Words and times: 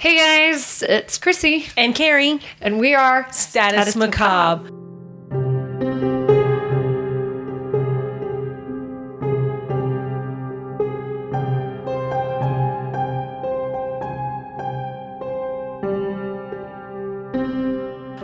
Hey 0.00 0.16
guys, 0.16 0.82
it's 0.82 1.18
Chrissy, 1.18 1.66
And 1.76 1.94
Carrie, 1.94 2.40
and 2.62 2.80
we 2.80 2.94
are 2.94 3.30
Status, 3.34 3.94
Macabre. 3.96 4.66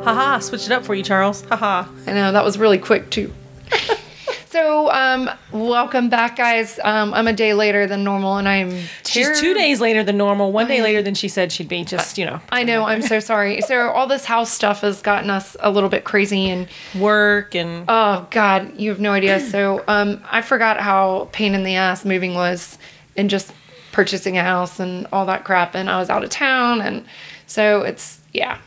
Haha, 0.02 0.38
switch 0.38 0.64
it 0.64 0.72
up 0.72 0.82
for 0.82 0.94
you, 0.94 1.02
Charles. 1.02 1.42
Haha. 1.42 1.86
I 2.06 2.12
know 2.14 2.32
that 2.32 2.42
was 2.42 2.56
really 2.56 2.78
quick 2.78 3.10
too. 3.10 3.30
so, 4.46 4.90
um, 4.92 5.28
welcome 5.52 6.08
back, 6.08 6.36
guys. 6.36 6.80
Um, 6.82 7.12
I'm 7.12 7.28
a 7.28 7.34
day 7.34 7.52
later 7.52 7.86
than 7.86 8.02
normal, 8.02 8.38
and 8.38 8.48
I'm 8.48 8.84
She's 9.16 9.40
two 9.40 9.54
days 9.54 9.80
later 9.80 10.04
than 10.04 10.16
normal, 10.16 10.52
one 10.52 10.68
day 10.68 10.82
later 10.82 11.02
than 11.02 11.14
she 11.14 11.28
said 11.28 11.50
she'd 11.52 11.68
be. 11.68 11.84
Just, 11.84 12.18
you 12.18 12.26
know, 12.26 12.40
I 12.50 12.62
know. 12.62 12.84
I'm 12.84 13.02
so 13.02 13.18
sorry. 13.20 13.60
So 13.62 13.88
all 13.90 14.06
this 14.06 14.24
house 14.24 14.50
stuff 14.52 14.80
has 14.82 15.02
gotten 15.02 15.30
us 15.30 15.56
a 15.60 15.70
little 15.70 15.88
bit 15.88 16.04
crazy, 16.04 16.48
and 16.50 16.68
work 16.98 17.54
and 17.54 17.84
oh 17.88 18.26
god, 18.30 18.78
you 18.78 18.90
have 18.90 19.00
no 19.00 19.12
idea. 19.12 19.40
So, 19.40 19.82
um, 19.88 20.22
I 20.30 20.42
forgot 20.42 20.80
how 20.80 21.28
pain 21.32 21.54
in 21.54 21.64
the 21.64 21.76
ass 21.76 22.04
moving 22.04 22.34
was, 22.34 22.78
and 23.16 23.28
just 23.30 23.52
purchasing 23.92 24.36
a 24.36 24.42
house 24.42 24.78
and 24.80 25.06
all 25.12 25.26
that 25.26 25.44
crap. 25.44 25.74
And 25.74 25.88
I 25.88 25.98
was 25.98 26.10
out 26.10 26.22
of 26.24 26.30
town, 26.30 26.80
and 26.80 27.04
so 27.46 27.82
it's 27.82 28.20
yeah. 28.32 28.58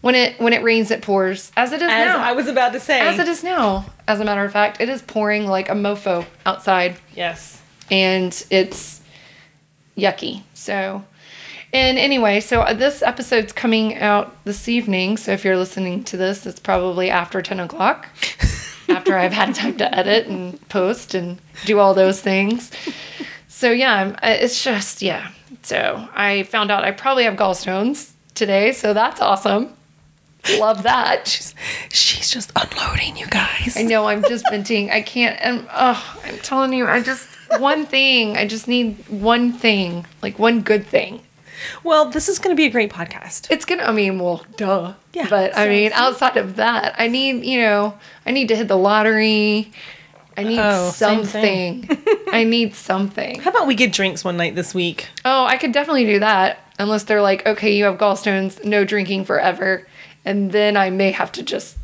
When 0.00 0.16
it 0.16 0.40
when 0.40 0.52
it 0.52 0.64
rains, 0.64 0.90
it 0.90 1.00
pours, 1.00 1.52
as 1.56 1.70
it 1.70 1.76
is 1.80 1.88
as 1.88 2.06
now. 2.08 2.18
I 2.18 2.32
was 2.32 2.48
about 2.48 2.72
to 2.72 2.80
say. 2.80 3.00
As 3.00 3.20
it 3.20 3.28
is 3.28 3.44
now, 3.44 3.86
as 4.08 4.18
a 4.18 4.24
matter 4.24 4.44
of 4.44 4.52
fact, 4.52 4.80
it 4.80 4.88
is 4.88 5.00
pouring 5.00 5.46
like 5.46 5.68
a 5.68 5.74
mofo 5.74 6.26
outside 6.44 6.96
Yes. 7.14 7.60
and 7.88 8.44
it's 8.50 9.00
yucky. 9.96 10.42
So, 10.54 11.04
and 11.72 11.98
anyway, 11.98 12.40
so 12.40 12.60
uh, 12.62 12.74
this 12.74 13.02
episode's 13.02 13.52
coming 13.52 13.96
out 13.98 14.36
this 14.44 14.68
evening. 14.68 15.16
So 15.16 15.32
if 15.32 15.44
you're 15.44 15.56
listening 15.56 16.04
to 16.04 16.16
this, 16.16 16.46
it's 16.46 16.60
probably 16.60 17.10
after 17.10 17.40
10 17.42 17.60
o'clock, 17.60 18.08
after 18.88 19.16
I've 19.16 19.32
had 19.32 19.54
time 19.54 19.76
to 19.78 19.94
edit 19.98 20.26
and 20.26 20.60
post 20.68 21.14
and 21.14 21.40
do 21.64 21.78
all 21.78 21.94
those 21.94 22.20
things. 22.20 22.70
So 23.48 23.70
yeah, 23.70 23.94
I'm- 23.94 24.16
uh, 24.22 24.36
it's 24.40 24.62
just, 24.62 25.02
yeah. 25.02 25.30
So 25.62 26.08
I 26.14 26.42
found 26.44 26.70
out 26.70 26.84
I 26.84 26.90
probably 26.90 27.24
have 27.24 27.34
gallstones 27.34 28.10
today. 28.34 28.72
So 28.72 28.92
that's 28.94 29.20
awesome. 29.20 29.74
Love 30.58 30.82
that. 30.82 31.28
She's, 31.28 31.54
She's 31.90 32.28
just 32.30 32.50
unloading, 32.56 33.16
you 33.16 33.26
guys. 33.28 33.76
I 33.76 33.82
know 33.82 34.06
I'm 34.08 34.22
just 34.22 34.44
venting. 34.50 34.90
I 34.90 35.00
can't. 35.02 35.38
And 35.40 35.68
oh, 35.72 36.20
I'm 36.24 36.38
telling 36.38 36.72
you, 36.72 36.86
I 36.86 37.00
just 37.00 37.28
one 37.60 37.86
thing. 37.86 38.36
I 38.36 38.46
just 38.46 38.68
need 38.68 38.96
one 39.08 39.52
thing, 39.52 40.06
like 40.22 40.38
one 40.38 40.62
good 40.62 40.86
thing. 40.86 41.20
Well, 41.84 42.10
this 42.10 42.28
is 42.28 42.38
going 42.38 42.54
to 42.54 42.60
be 42.60 42.66
a 42.66 42.70
great 42.70 42.90
podcast. 42.92 43.48
It's 43.50 43.64
gonna. 43.64 43.84
I 43.84 43.92
mean, 43.92 44.18
well, 44.18 44.44
duh. 44.56 44.94
Yeah, 45.12 45.28
But 45.28 45.56
I 45.56 45.68
mean, 45.68 45.92
outside 45.94 46.36
of 46.36 46.56
that, 46.56 46.94
I 46.98 47.06
need. 47.08 47.44
You 47.44 47.60
know, 47.60 47.94
I 48.26 48.32
need 48.32 48.48
to 48.48 48.56
hit 48.56 48.68
the 48.68 48.76
lottery. 48.76 49.72
I 50.36 50.44
need 50.44 50.58
Oh, 50.58 50.90
same 50.90 51.24
something. 51.24 51.88
I 52.32 52.44
need 52.44 52.74
something. 52.74 53.40
How 53.40 53.50
about 53.50 53.66
we 53.66 53.74
get 53.74 53.92
drinks 53.92 54.24
one 54.24 54.36
night 54.38 54.54
this 54.54 54.74
week? 54.74 55.08
Oh, 55.24 55.44
I 55.44 55.56
could 55.58 55.72
definitely 55.72 56.06
do 56.06 56.18
that. 56.20 56.58
Unless 56.78 57.04
they're 57.04 57.20
like, 57.22 57.46
okay, 57.46 57.76
you 57.76 57.84
have 57.84 57.98
gallstones, 57.98 58.64
no 58.64 58.84
drinking 58.84 59.26
forever, 59.26 59.86
and 60.24 60.50
then 60.50 60.76
I 60.76 60.88
may 60.90 61.10
have 61.12 61.30
to 61.32 61.42
just. 61.42 61.76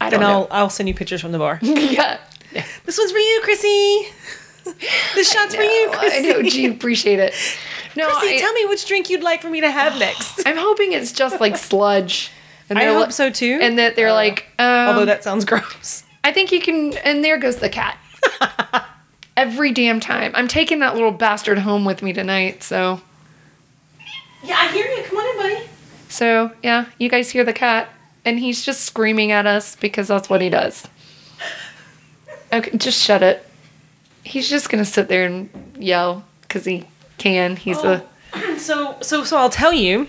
I 0.00 0.10
don't 0.10 0.20
Then 0.20 0.28
I'll 0.30 0.40
know. 0.42 0.48
I'll 0.50 0.70
send 0.70 0.88
you 0.88 0.94
pictures 0.94 1.20
from 1.20 1.32
the 1.32 1.38
bar. 1.38 1.58
yeah. 1.62 2.18
this 2.84 2.98
one's 2.98 3.12
for 3.12 3.18
you, 3.18 3.40
Chrissy. 3.42 4.06
This 5.16 5.32
shot's 5.32 5.56
for 5.56 5.62
you, 5.62 5.86
No, 5.90 5.92
I 5.92 5.96
Chrissy. 5.98 6.28
know. 6.28 6.42
Gee, 6.44 6.66
appreciate 6.66 7.18
it. 7.18 7.34
No, 7.96 8.08
Chrissy, 8.08 8.36
I, 8.36 8.38
tell 8.38 8.52
me 8.52 8.64
which 8.66 8.86
drink 8.86 9.10
you'd 9.10 9.22
like 9.24 9.42
for 9.42 9.50
me 9.50 9.60
to 9.60 9.68
have 9.70 9.98
next. 9.98 10.46
I'm 10.46 10.56
hoping 10.56 10.92
it's 10.92 11.10
just 11.10 11.40
like 11.40 11.56
sludge. 11.56 12.30
And 12.70 12.78
I 12.78 12.84
hope 12.84 13.06
li- 13.08 13.12
so 13.12 13.28
too. 13.28 13.58
And 13.60 13.76
that 13.80 13.96
they're 13.96 14.10
Uh, 14.10 14.14
like, 14.14 14.46
um, 14.60 14.66
Although 14.90 15.06
that 15.06 15.24
sounds 15.24 15.44
gross. 15.44 16.04
I 16.22 16.30
think 16.32 16.52
you 16.52 16.60
can. 16.60 16.96
And 16.98 17.24
there 17.24 17.38
goes 17.38 17.56
the 17.56 17.68
cat. 17.68 17.98
Every 19.36 19.72
damn 19.72 19.98
time. 19.98 20.30
I'm 20.36 20.46
taking 20.46 20.78
that 20.78 20.94
little 20.94 21.10
bastard 21.10 21.58
home 21.58 21.84
with 21.84 22.00
me 22.02 22.12
tonight. 22.12 22.62
So, 22.62 23.00
Yeah, 24.44 24.56
I 24.58 24.68
hear 24.68 24.86
you. 24.86 25.02
Come 25.02 25.18
on 25.18 25.26
in, 25.48 25.54
buddy. 25.56 25.68
so 26.08 26.52
yeah, 26.62 26.84
you 26.98 27.08
guys 27.08 27.30
hear 27.30 27.42
the 27.42 27.52
cat, 27.52 27.88
and 28.24 28.38
he's 28.38 28.64
just 28.64 28.82
screaming 28.82 29.32
at 29.32 29.46
us 29.46 29.74
because 29.76 30.06
that's 30.06 30.30
what 30.30 30.40
he 30.40 30.48
does. 30.50 30.86
Okay, 32.52 32.76
just 32.76 33.02
shut 33.02 33.22
it. 33.22 33.46
He's 34.24 34.48
just 34.48 34.68
gonna 34.68 34.84
sit 34.84 35.08
there 35.08 35.24
and 35.24 35.48
yell 35.78 36.24
because 36.42 36.64
he 36.64 36.84
can. 37.18 37.56
He's 37.56 37.78
a. 37.78 38.02
Oh. 38.02 38.08
So 38.58 38.96
so 39.02 39.24
so 39.24 39.36
I'll 39.36 39.50
tell 39.50 39.72
you, 39.72 40.06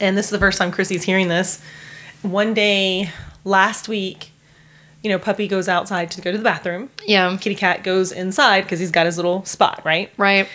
and 0.00 0.16
this 0.16 0.26
is 0.26 0.30
the 0.30 0.38
first 0.38 0.58
time 0.58 0.72
Chrissy's 0.72 1.02
hearing 1.02 1.28
this. 1.28 1.60
One 2.22 2.54
day 2.54 3.10
last 3.44 3.88
week, 3.88 4.32
you 5.02 5.10
know, 5.10 5.18
puppy 5.18 5.46
goes 5.46 5.68
outside 5.68 6.10
to 6.12 6.22
go 6.22 6.32
to 6.32 6.38
the 6.38 6.42
bathroom. 6.42 6.88
Yeah. 7.04 7.36
Kitty 7.36 7.54
cat 7.54 7.84
goes 7.84 8.10
inside 8.10 8.62
because 8.62 8.80
he's 8.80 8.90
got 8.90 9.04
his 9.06 9.16
little 9.16 9.44
spot, 9.44 9.82
right? 9.84 10.10
Right. 10.16 10.48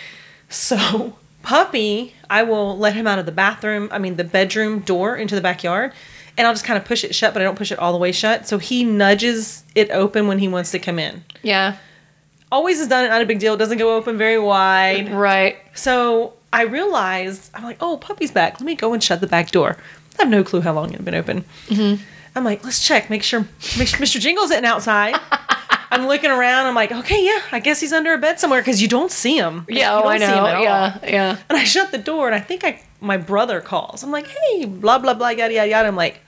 So, 0.48 1.16
puppy, 1.42 2.14
I 2.28 2.42
will 2.42 2.76
let 2.76 2.94
him 2.94 3.06
out 3.06 3.20
of 3.20 3.26
the 3.26 3.32
bathroom, 3.32 3.88
I 3.92 3.98
mean, 3.98 4.16
the 4.16 4.24
bedroom 4.24 4.80
door 4.80 5.16
into 5.16 5.36
the 5.36 5.40
backyard, 5.40 5.92
and 6.40 6.46
I'll 6.48 6.54
just 6.54 6.64
kind 6.64 6.76
of 6.78 6.84
push 6.84 7.04
it 7.04 7.14
shut, 7.14 7.32
but 7.34 7.42
I 7.42 7.44
don't 7.44 7.56
push 7.56 7.70
it 7.70 7.78
all 7.78 7.92
the 7.92 7.98
way 7.98 8.10
shut. 8.12 8.48
So, 8.48 8.58
he 8.58 8.82
nudges 8.82 9.62
it 9.74 9.90
open 9.90 10.26
when 10.26 10.38
he 10.38 10.48
wants 10.48 10.70
to 10.72 10.78
come 10.78 10.98
in. 10.98 11.22
Yeah. 11.42 11.76
Always 12.50 12.78
has 12.78 12.88
done 12.88 13.04
it, 13.04 13.08
not 13.08 13.22
a 13.22 13.26
big 13.26 13.38
deal. 13.38 13.54
It 13.54 13.58
doesn't 13.58 13.78
go 13.78 13.94
open 13.96 14.18
very 14.18 14.38
wide. 14.38 15.12
Right. 15.12 15.56
So, 15.74 16.32
I 16.52 16.62
realized, 16.62 17.50
I'm 17.54 17.62
like, 17.62 17.76
oh, 17.80 17.96
puppy's 17.98 18.32
back. 18.32 18.54
Let 18.54 18.62
me 18.66 18.74
go 18.74 18.92
and 18.92 19.02
shut 19.02 19.20
the 19.20 19.26
back 19.28 19.50
door. 19.52 19.76
I 20.18 20.22
have 20.22 20.28
no 20.30 20.42
clue 20.42 20.60
how 20.60 20.72
long 20.72 20.88
it 20.90 20.96
had 20.96 21.04
been 21.04 21.14
open. 21.14 21.44
Mm-hmm. 21.68 22.02
I'm 22.34 22.44
like, 22.44 22.64
let's 22.64 22.84
check, 22.86 23.10
make 23.10 23.22
sure, 23.22 23.40
make 23.78 23.88
sure 23.88 23.98
Mr. 24.00 24.18
Jingles 24.20 24.50
isn't 24.50 24.64
outside. 24.64 25.14
I'm 25.92 26.06
looking 26.06 26.30
around. 26.30 26.66
I'm 26.66 26.74
like, 26.76 26.92
okay, 26.92 27.24
yeah, 27.24 27.40
I 27.50 27.58
guess 27.58 27.80
he's 27.80 27.92
under 27.92 28.12
a 28.14 28.18
bed 28.18 28.38
somewhere 28.38 28.60
because 28.60 28.80
you 28.80 28.86
don't 28.86 29.10
see 29.10 29.36
him. 29.36 29.66
Yeah. 29.68 29.92
Oh, 29.94 29.98
you 29.98 30.00
Oh, 30.00 30.02
don't 30.02 30.12
I 30.12 30.18
see 30.18 30.24
him 30.24 30.30
know. 30.36 30.46
at 30.46 30.54
all. 30.56 30.62
Yeah. 30.62 30.98
Yeah. 31.04 31.36
And 31.48 31.58
I 31.58 31.64
shut 31.64 31.90
the 31.90 31.98
door, 31.98 32.26
and 32.26 32.34
I 32.34 32.38
think 32.40 32.62
I 32.64 32.80
my 33.00 33.16
brother 33.16 33.60
calls. 33.60 34.04
I'm 34.04 34.12
like, 34.12 34.28
hey, 34.28 34.66
blah 34.66 34.98
blah 34.98 35.14
blah, 35.14 35.30
yada 35.30 35.52
yada 35.54 35.68
yada. 35.68 35.88
I'm 35.88 35.96
like, 35.96 36.20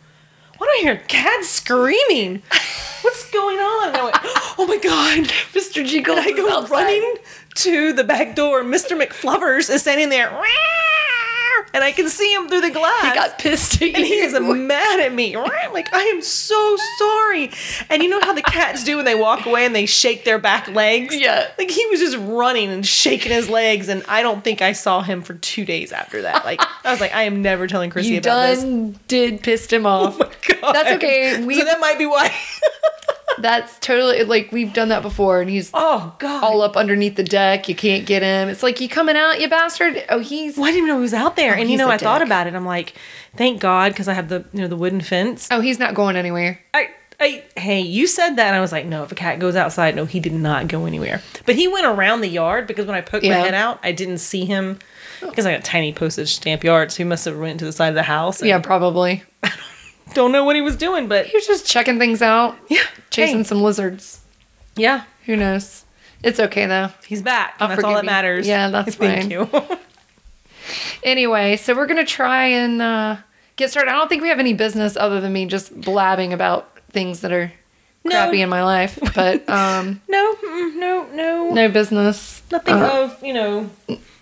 why 0.63 0.81
do 0.81 0.89
I 0.89 0.93
hear 0.93 1.03
cats 1.09 1.49
screaming? 1.49 2.41
What's 3.03 3.29
going 3.33 3.59
on? 3.59 3.89
And 3.89 3.97
I 3.97 4.05
went, 4.05 4.17
oh 4.59 4.65
my 4.69 4.77
god, 4.77 5.25
Mr. 5.53 5.85
Jingles 5.85 6.19
and 6.19 6.27
I 6.29 6.31
go 6.31 6.49
outside. 6.49 6.71
running 6.71 7.15
to 7.57 7.93
the 7.93 8.05
back 8.05 8.37
door. 8.37 8.63
Mr. 8.63 8.97
McFluffers 8.97 9.69
is 9.69 9.81
standing 9.81 10.09
there, 10.09 10.31
and 11.75 11.83
I 11.85 11.93
can 11.93 12.09
see 12.09 12.33
him 12.33 12.49
through 12.49 12.63
the 12.63 12.71
glass. 12.71 13.03
He 13.03 13.15
got 13.15 13.39
pissed 13.39 13.75
at 13.77 13.81
you. 13.83 13.95
and 13.95 14.05
he 14.05 14.21
is 14.21 14.39
mad 14.39 15.01
at 15.01 15.13
me. 15.13 15.35
Right? 15.37 15.73
Like, 15.73 15.93
I 15.93 16.03
am 16.03 16.23
so 16.23 16.77
sorry. 16.99 17.51
And 17.89 18.03
you 18.03 18.09
know 18.09 18.21
how 18.21 18.33
the 18.33 18.43
cats 18.43 18.85
do 18.85 18.97
when 18.97 19.05
they 19.05 19.15
walk 19.15 19.47
away 19.47 19.65
and 19.65 19.75
they 19.75 19.87
shake 19.87 20.25
their 20.25 20.39
back 20.39 20.69
legs? 20.69 21.17
Yeah. 21.17 21.51
Like, 21.59 21.71
he 21.71 21.85
was 21.87 22.01
just 22.01 22.17
running 22.19 22.71
and 22.71 22.87
shaking 22.87 23.33
his 23.33 23.49
legs. 23.49 23.89
And 23.89 24.03
I 24.09 24.23
don't 24.23 24.43
think 24.45 24.63
I 24.63 24.73
saw 24.73 25.03
him 25.03 25.23
for 25.23 25.35
two 25.35 25.65
days 25.65 25.93
after 25.93 26.23
that. 26.23 26.45
Like, 26.45 26.61
I 26.85 26.91
was 26.91 27.01
like, 27.01 27.15
I 27.15 27.23
am 27.23 27.43
never 27.43 27.67
telling 27.67 27.91
Chrissy 27.91 28.13
you 28.13 28.19
about 28.19 28.47
this. 28.49 28.61
done 28.61 28.99
did 29.09 29.43
pissed 29.43 29.73
him 29.73 29.87
off. 29.87 30.19
Oh 30.21 30.31
God. 30.61 30.73
That's 30.75 30.91
okay. 30.93 31.45
We 31.45 31.59
so 31.59 31.65
that 31.65 31.81
might 31.81 31.99
be 31.99 32.07
why. 32.07 32.35
that's 33.39 33.79
totally 33.79 34.25
like 34.25 34.53
we've 34.53 34.73
done 34.73 34.89
that 34.89 35.03
before, 35.03 35.41
and 35.41 35.51
he's 35.51 35.71
oh, 35.75 36.15
God. 36.19 36.45
all 36.45 36.63
up 36.63 36.77
underneath 36.77 37.17
the 37.17 37.25
deck. 37.25 37.69
You 37.69 37.75
can't 37.75 38.07
get 38.07 38.23
him. 38.23 38.49
It's 38.49 38.63
like 38.63 38.81
you 38.81 38.89
coming 38.89 39.17
out, 39.17 39.41
you 39.41 39.49
bastard. 39.49 40.05
Oh, 40.09 40.19
he's 40.19 40.57
Well, 40.57 40.67
I 40.67 40.69
didn't 40.69 40.79
even 40.79 40.89
know 40.89 40.97
he 40.97 41.03
was 41.03 41.15
out 41.15 41.37
there. 41.37 41.57
Oh, 41.57 41.61
and 41.61 41.71
you 41.71 41.77
know, 41.77 41.89
I 41.89 41.99
thought 41.99 42.23
about 42.23 42.47
it. 42.47 42.55
I'm 42.55 42.67
like, 42.67 42.95
thank 43.37 43.61
God, 43.61 43.93
because 43.93 44.09
I 44.09 44.15
have 44.15 44.29
the 44.29 44.45
you 44.53 44.61
know 44.61 44.69
the 44.69 44.77
wooden 44.77 45.01
fence. 45.01 45.49
oh 45.51 45.61
he's 45.61 45.79
not 45.79 45.95
going 45.95 46.17
anywhere. 46.17 46.61
I, 46.75 46.91
I, 47.21 47.45
hey, 47.57 47.81
you 47.81 48.07
said 48.07 48.37
that, 48.37 48.49
and 48.49 48.57
I 48.57 48.61
was 48.61 48.73
like, 48.73 48.87
no, 48.87 49.05
if 49.05 49.13
a 49.13 49.15
cat 49.15 49.39
goes 49.39 49.55
outside, 49.55 49.95
no, 49.95 50.05
he 50.05 50.19
did 50.19 50.33
not 50.33 50.67
go 50.67 50.87
anywhere. 50.87 51.23
But 51.47 51.55
he 51.55 51.69
went 51.69 51.87
around 51.87 52.21
the 52.21 52.29
yard 52.29 52.67
because 52.67 52.87
when 52.87 52.97
I 52.97 53.01
poked 53.01 53.25
my 53.25 53.35
head 53.35 53.55
out, 53.55 53.79
I 53.83 53.93
didn't 53.93 54.19
see 54.19 54.45
him 54.45 54.79
because 55.21 55.47
I 55.47 55.53
got 55.53 55.65
tiny 55.65 55.93
postage 55.93 56.35
stamp 56.35 56.65
yard, 56.65 56.91
so 56.91 56.99
he 56.99 57.05
must 57.05 57.25
have 57.27 57.39
went 57.39 57.61
to 57.61 57.65
the 57.65 57.73
side 57.73 57.91
of 57.91 57.95
the 57.95 58.03
house. 58.03 58.41
and 58.41 58.49
Yeah, 58.49 58.59
probably. 58.59 59.23
don't 60.15 60.33
know 60.33 60.45
what 60.45 60.57
he 60.57 60.63
was 60.63 60.77
doing, 60.77 61.09
but 61.09 61.27
He 61.27 61.37
was 61.37 61.47
just 61.47 61.67
checking 61.67 61.99
things 61.99 62.23
out, 62.23 62.57
yeah, 62.69 62.83
chasing 63.11 63.39
hey, 63.39 63.45
some 63.45 63.63
lizards. 63.63 64.21
yeah, 64.77 65.05
Who 65.27 65.37
knows? 65.37 65.85
It's 66.23 66.39
okay 66.39 66.67
though. 66.67 66.91
he's 67.07 67.21
back. 67.23 67.57
I'll 67.59 67.69
and 67.69 67.79
that's 67.79 67.85
all 67.85 67.95
that 67.95 68.05
matters. 68.05 68.47
Yeah, 68.47 68.71
that's 68.71 68.95
fine. 68.95 69.29
Thank 69.29 69.51
fine. 69.51 69.63
you. 69.71 69.79
Anyway, 71.03 71.57
so 71.57 71.75
we're 71.75 71.87
gonna 71.87 72.05
try 72.07 72.47
and 72.47 72.81
uh, 72.81 73.17
get 73.57 73.71
started. 73.71 73.91
I 73.91 73.95
don't 73.95 74.09
think 74.09 74.23
we 74.23 74.29
have 74.29 74.39
any 74.39 74.53
business 74.55 74.97
other 74.97 75.21
than 75.21 75.33
me 75.33 75.47
just 75.47 75.79
blabbing 75.81 76.33
about 76.33 76.79
things 76.91 77.21
that 77.23 77.33
are 77.33 77.53
No. 78.05 78.11
crappy 78.11 78.41
in 78.43 78.49
my 78.49 78.63
life, 78.63 78.97
but 79.15 79.49
um, 79.51 80.01
no, 80.09 80.37
no, 80.77 81.09
no, 81.13 81.51
no 81.53 81.69
business. 81.69 82.43
nothing 82.53 82.75
Uh, 82.75 82.89
of 83.11 83.25
you 83.25 83.33
know 83.35 83.69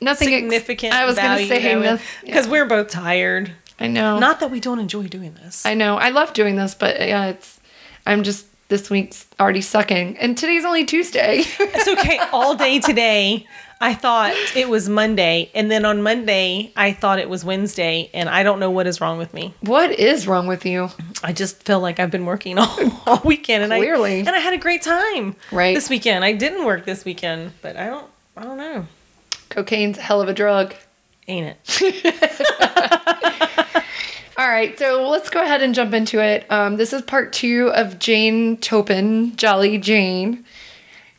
nothing 0.01 0.29
ex- 0.33 0.41
significant. 0.43 0.95
I 0.95 1.05
was 1.05 1.17
gonna 1.17 1.47
say 1.47 1.99
because 2.25 2.49
we're 2.49 2.67
both 2.67 2.89
tired. 2.89 3.53
I 3.81 3.87
know. 3.87 4.19
Not 4.19 4.41
that 4.41 4.51
we 4.51 4.61
don't 4.61 4.79
enjoy 4.79 5.09
doing 5.09 5.35
this. 5.35 5.65
I 5.65 5.75
know. 5.75 5.97
I 5.97 6.11
love 6.11 6.33
doing 6.35 6.57
this, 6.57 6.75
but 6.75 7.01
yeah, 7.01 7.27
it's. 7.29 7.59
I'm 8.07 8.23
just 8.23 8.47
this 8.69 8.89
week's 8.89 9.27
already 9.41 9.63
sucking, 9.63 10.17
and 10.19 10.37
today's 10.39 10.65
only 10.65 10.85
Tuesday. 10.85 11.45
It's 11.59 11.89
okay. 11.89 12.19
All 12.33 12.55
day 12.55 12.79
today, 12.79 13.47
I 13.81 13.95
thought 13.95 14.35
it 14.55 14.69
was 14.69 14.89
Monday, 14.89 15.51
and 15.55 15.71
then 15.71 15.85
on 15.87 16.03
Monday 16.03 16.73
I 16.77 16.93
thought 16.93 17.19
it 17.19 17.29
was 17.29 17.45
Wednesday, 17.45 18.11
and 18.13 18.29
I 18.29 18.43
don't 18.43 18.61
know 18.61 18.71
what 18.71 18.87
is 18.87 19.01
wrong 19.01 19.17
with 19.19 19.33
me. 19.33 19.55
What 19.61 19.91
is 19.93 20.27
wrong 20.27 20.47
with 20.47 20.67
you? 20.67 20.91
I 21.23 21.33
just 21.33 21.63
feel 21.63 21.81
like 21.81 21.99
I've 21.99 22.11
been 22.11 22.27
working 22.27 22.59
all, 22.63 22.79
all 23.07 23.21
weekend, 23.25 23.65
and 23.65 23.73
Clearly. 23.73 24.17
I 24.17 24.19
and 24.19 24.31
I 24.31 24.39
had 24.41 24.53
a 24.53 24.59
great 24.59 24.83
time. 24.83 25.37
Right. 25.51 25.75
this 25.75 25.89
weekend, 25.89 26.25
I 26.25 26.33
didn't 26.33 26.65
work 26.65 26.85
this 26.85 27.05
weekend, 27.05 27.53
but 27.63 27.77
I 27.77 27.87
don't. 27.87 28.07
I 28.37 28.45
don't 28.45 28.59
know. 28.59 28.87
Cocaine's 29.49 29.99
a 29.99 30.03
hell 30.03 30.21
of 30.21 30.29
a 30.29 30.33
drug. 30.35 30.75
Ain't 31.29 31.57
it? 31.69 33.57
All 34.37 34.49
right, 34.49 34.79
so 34.79 35.09
let's 35.09 35.29
go 35.29 35.43
ahead 35.43 35.61
and 35.61 35.75
jump 35.75 35.93
into 35.93 36.23
it. 36.23 36.51
Um, 36.51 36.77
this 36.77 36.93
is 36.93 37.03
part 37.03 37.33
two 37.33 37.71
of 37.75 37.99
Jane 37.99 38.57
Toppan, 38.59 39.35
Jolly 39.37 39.77
Jane. 39.77 40.45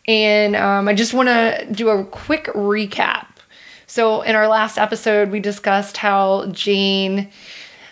And 0.07 0.55
um, 0.55 0.87
I 0.87 0.93
just 0.93 1.13
want 1.13 1.27
to 1.27 1.67
do 1.71 1.89
a 1.89 2.05
quick 2.05 2.45
recap. 2.45 3.27
So, 3.85 4.21
in 4.21 4.35
our 4.35 4.47
last 4.47 4.77
episode, 4.77 5.29
we 5.29 5.41
discussed 5.41 5.97
how 5.97 6.47
Jane, 6.47 7.29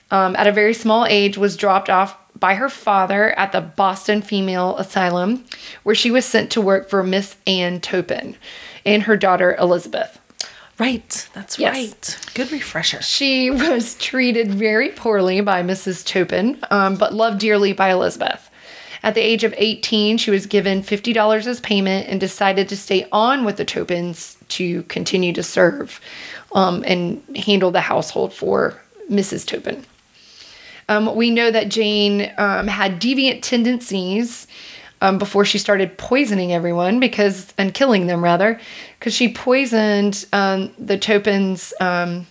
um, 0.10 0.36
at 0.38 0.48
a 0.48 0.52
very 0.54 0.74
small 0.74 1.06
age, 1.06 1.38
was 1.38 1.58
dropped 1.58 1.90
off 1.90 2.18
by 2.40 2.56
her 2.56 2.70
father 2.70 3.38
at 3.38 3.52
the 3.52 3.62
Boston 3.62 4.22
Female 4.22 4.78
Asylum, 4.78 5.44
where 5.84 5.96
she 5.96 6.10
was 6.10 6.26
sent 6.26 6.52
to 6.52 6.62
work 6.62 6.90
for 6.90 7.04
Miss 7.04 7.36
Anne 7.46 7.82
Toppan 7.82 8.36
and 8.86 9.04
her 9.04 9.18
daughter 9.18 9.56
Elizabeth. 9.60 10.19
Right. 10.80 11.28
That's 11.34 11.60
Yes. 11.60 11.76
right. 11.76 12.18
Good 12.34 12.52
refresher. 12.52 13.02
She 13.02 13.52
was 13.52 13.96
treated 13.96 14.52
very 14.52 14.90
poorly 14.90 15.42
by 15.42 15.62
Mrs. 15.62 16.04
Toppan, 16.06 16.58
um, 16.72 16.96
but 16.96 17.14
loved 17.14 17.40
dearly 17.40 17.74
by 17.74 17.92
Elizabeth. 17.92 18.50
At 19.04 19.14
the 19.16 19.22
age 19.22 19.44
of 19.44 19.54
18, 19.58 20.18
she 20.18 20.32
was 20.32 20.46
given 20.46 20.82
$50 20.84 21.48
as 21.48 21.60
payment 21.62 22.08
and 22.10 22.20
decided 22.20 22.68
to 22.70 22.78
stay 22.78 23.08
on 23.12 23.46
with 23.46 23.58
the 23.58 23.66
Toppans 23.66 24.36
to 24.50 24.84
continue 24.84 25.32
to 25.34 25.44
serve 25.44 26.02
um, 26.54 26.84
and 26.86 27.22
handle 27.36 27.72
the 27.72 27.82
household 27.82 28.34
for 28.34 28.80
Mrs. 29.10 29.46
Toppan. 29.46 29.84
Um, 30.90 31.16
we 31.16 31.30
know 31.30 31.52
that 31.52 31.70
Jane 31.70 32.32
um, 32.38 32.68
had 32.68 33.00
deviant 33.00 33.42
tendencies 33.42 34.48
um, 35.02 35.18
before 35.18 35.46
she 35.46 35.58
started 35.58 35.98
poisoning 35.98 36.52
everyone 36.54 37.00
because 37.00 37.54
and 37.58 37.74
killing 37.74 38.08
them 38.08 38.24
rather 38.24 38.60
because 38.98 39.14
she 39.14 39.32
poisoned 39.32 40.26
um, 40.34 40.74
the 40.78 40.98
Toppans 40.98 41.74
um, 41.82 42.28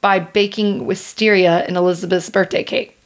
by 0.00 0.18
baking 0.18 0.86
wisteria 0.86 1.66
in 1.66 1.76
Elizabeth's 1.76 2.30
birthday 2.30 2.64
cake. 2.64 2.96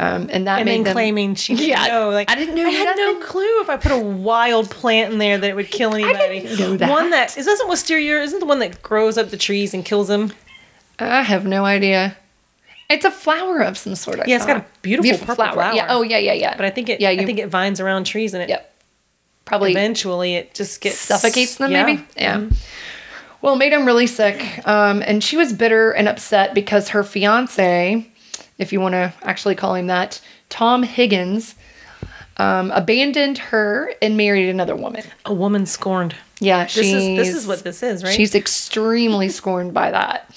Um, 0.00 0.28
and 0.30 0.46
that 0.46 0.60
And 0.60 0.68
then 0.68 0.84
them, 0.84 0.92
claiming 0.92 1.34
she 1.34 1.54
Yeah, 1.54 1.88
know. 1.88 2.10
Like 2.10 2.30
I 2.30 2.36
didn't 2.36 2.54
know 2.54 2.64
I 2.64 2.70
had 2.70 2.96
no 2.96 3.18
clue 3.18 3.60
if 3.62 3.68
I 3.68 3.76
put 3.76 3.90
a 3.90 3.98
wild 3.98 4.70
plant 4.70 5.12
in 5.12 5.18
there 5.18 5.36
that 5.38 5.50
it 5.50 5.56
would 5.56 5.70
kill 5.70 5.94
anybody. 5.94 6.40
that. 6.76 6.88
One 6.88 7.10
that 7.10 7.36
is 7.36 7.46
doesn't 7.46 7.68
wisteria 7.68 8.22
isn't 8.22 8.38
the 8.38 8.46
one 8.46 8.60
that 8.60 8.80
grows 8.80 9.18
up 9.18 9.30
the 9.30 9.36
trees 9.36 9.74
and 9.74 9.84
kills 9.84 10.06
them. 10.06 10.32
I 11.00 11.22
have 11.22 11.46
no 11.46 11.64
idea. 11.64 12.16
It's 12.90 13.04
a 13.04 13.10
flower 13.10 13.60
of 13.60 13.76
some 13.76 13.94
sort. 13.94 14.20
I 14.20 14.24
Yeah, 14.26 14.36
it's 14.36 14.46
got 14.46 14.56
a 14.56 14.60
thought. 14.60 14.82
beautiful 14.82 15.18
purple 15.18 15.34
flower. 15.34 15.72
Yeah. 15.74 15.86
Oh 15.90 16.02
yeah, 16.02 16.18
yeah, 16.18 16.32
yeah. 16.32 16.56
But 16.56 16.66
I 16.66 16.70
think 16.70 16.88
it. 16.88 17.00
Yeah, 17.00 17.10
I 17.10 17.24
think 17.24 17.38
it 17.38 17.48
vines 17.48 17.80
around 17.80 18.04
trees 18.04 18.32
and 18.34 18.42
it 18.42 18.48
Yep. 18.48 18.74
Probably 19.44 19.70
eventually 19.70 20.34
it 20.34 20.52
just 20.54 20.80
gets 20.82 20.98
suffocates 20.98 21.56
them 21.56 21.72
yeah. 21.72 21.86
maybe 21.86 22.04
yeah 22.18 22.50
well 23.40 23.54
it 23.54 23.56
made 23.56 23.72
him 23.72 23.86
really 23.86 24.06
sick 24.06 24.60
um, 24.68 25.00
and 25.06 25.24
she 25.24 25.38
was 25.38 25.54
bitter 25.54 25.90
and 25.92 26.06
upset 26.06 26.52
because 26.52 26.90
her 26.90 27.02
fiance 27.02 28.06
if 28.58 28.70
you 28.74 28.78
want 28.78 28.92
to 28.92 29.10
actually 29.22 29.54
call 29.54 29.74
him 29.74 29.86
that 29.86 30.20
tom 30.50 30.82
higgins 30.82 31.54
um, 32.36 32.70
abandoned 32.72 33.38
her 33.38 33.90
and 34.02 34.18
married 34.18 34.50
another 34.50 34.76
woman 34.76 35.02
A 35.24 35.32
woman 35.32 35.64
scorned. 35.64 36.14
yeah 36.40 36.64
This 36.64 36.76
is 36.76 37.04
this 37.16 37.34
is 37.34 37.46
what 37.46 37.64
this 37.64 37.82
is, 37.82 38.04
right? 38.04 38.12
She's 38.14 38.34
extremely 38.34 39.30
scorned 39.30 39.72
by 39.72 39.92
that. 39.92 40.30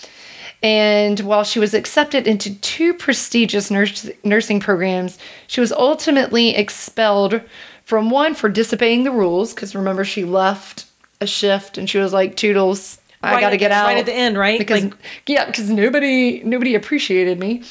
And 0.64 1.20
while 1.22 1.44
she 1.44 1.60
was 1.60 1.74
accepted 1.74 2.28
into 2.28 2.54
two 2.60 2.94
prestigious 2.94 3.72
nurse, 3.72 4.10
nursing 4.24 4.60
programs, 4.60 5.18
she 5.48 5.60
was 5.60 5.72
ultimately 5.72 6.56
expelled 6.56 7.42
from 7.84 8.10
one 8.12 8.36
for 8.36 8.48
disobeying 8.48 9.04
the 9.04 9.12
rules. 9.12 9.54
Because 9.54 9.76
remember, 9.76 10.06
she 10.06 10.24
left 10.24 10.86
a 11.20 11.26
shift 11.28 11.78
and 11.78 11.90
she 11.90 11.98
was 11.98 12.14
like, 12.14 12.36
"Toodles, 12.36 13.00
I 13.24 13.34
Right 13.34 13.42
got 13.42 13.50
to 13.52 13.58
get 13.58 13.72
out." 13.72 13.88
right 13.88 13.98
at 13.98 14.06
the 14.06 14.14
end, 14.14 14.38
right? 14.38 14.60
Because 14.60 14.84
Like- 14.84 14.94
yeah, 15.26 15.46
because 15.46 15.70
nobody 15.70 16.44
nobody 16.44 16.76
appreciated 16.76 17.40
me. 17.40 17.64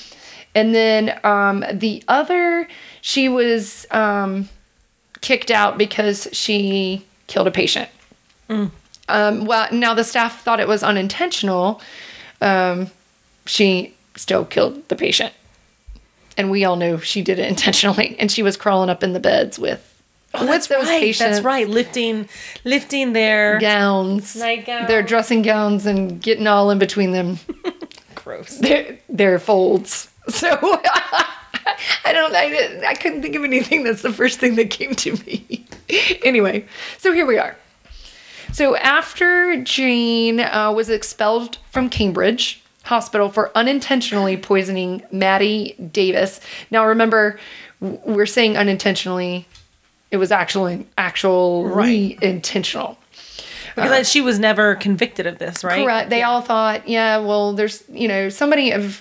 And 0.55 0.75
then 0.75 1.19
um, 1.23 1.65
the 1.73 2.03
other, 2.09 2.67
she 3.03 3.29
was 3.29 3.87
um, 3.93 4.49
kicked 5.21 5.53
out 5.53 5.79
because 5.79 6.27
she 6.33 7.05
killed 7.29 7.47
a 7.47 7.53
patient. 7.53 7.89
Um, 8.49 9.45
well, 9.45 9.69
now 9.73 9.95
the 9.95 10.03
staff 10.03 10.43
thought 10.43 10.59
it 10.59 10.67
was 10.69 10.83
unintentional. 10.83 11.81
Um, 12.41 12.91
she 13.47 13.95
still 14.17 14.45
killed 14.45 14.89
the 14.89 14.97
patient. 14.97 15.33
And 16.37 16.51
we 16.51 16.65
all 16.65 16.77
knew 16.77 16.99
she 17.01 17.23
did 17.23 17.39
it 17.39 17.49
intentionally. 17.55 18.17
And 18.19 18.31
she 18.31 18.43
was 18.43 18.57
crawling 18.57 18.91
up 18.91 19.03
in 19.03 19.13
the 19.13 19.21
beds 19.21 19.59
with, 19.59 19.87
Oh, 20.33 20.41
with 20.43 20.49
that's 20.49 20.67
those 20.69 20.85
right. 20.87 21.01
patients. 21.01 21.31
That's 21.31 21.45
right. 21.45 21.69
Lifting, 21.69 22.29
lifting 22.65 23.13
their 23.15 23.59
Gowns, 23.59 24.37
Nightgowns. 24.37 24.87
their 24.87 25.03
dressing 25.03 25.43
gowns, 25.43 25.87
and 25.87 26.23
getting 26.23 26.47
all 26.47 26.71
in 26.71 26.79
between 26.79 27.11
them, 27.11 27.39
gross. 28.15 28.57
their, 28.59 28.99
their 29.09 29.39
folds. 29.41 30.07
So 30.29 30.49
I 32.05 32.13
don't, 32.13 32.33
I, 32.35 32.87
I 32.87 32.95
couldn't 32.95 33.23
think 33.23 33.35
of 33.35 33.43
anything. 33.43 33.83
That's 33.83 34.03
the 34.03 34.13
first 34.13 34.39
thing 34.39 34.55
that 34.57 34.71
came 34.71 34.95
to 34.97 35.13
me. 35.25 35.67
anyway, 36.25 36.67
so 36.99 37.13
here 37.13 37.27
we 37.27 37.37
are. 37.39 37.57
So 38.53 38.77
after 38.77 39.63
Jane 39.63 40.41
uh, 40.41 40.73
was 40.73 40.89
expelled 40.91 41.59
from 41.71 41.89
Cambridge 41.89 42.63
Hospital 42.85 43.29
for 43.29 43.57
unintentionally 43.57 44.37
poisoning 44.37 45.03
Maddie 45.13 45.75
Davis. 45.93 46.41
Now 46.71 46.87
remember, 46.87 47.39
we're 47.81 48.27
saying 48.27 48.57
unintentionally. 48.57 49.47
It 50.11 50.17
was 50.17 50.33
actually 50.33 50.87
actually 50.99 51.71
Right. 51.71 52.19
intentional. 52.23 52.99
Because 53.77 54.11
she 54.11 54.21
was 54.21 54.39
never 54.39 54.75
convicted 54.75 55.27
of 55.27 55.39
this, 55.39 55.63
right? 55.63 55.85
Correct. 55.85 56.11
They 56.11 56.23
all 56.23 56.41
thought, 56.43 56.89
yeah, 56.89 57.19
well, 57.19 57.53
there's 57.53 57.85
you 57.89 58.09
know 58.09 58.29
somebody 58.29 58.73
of 58.73 59.01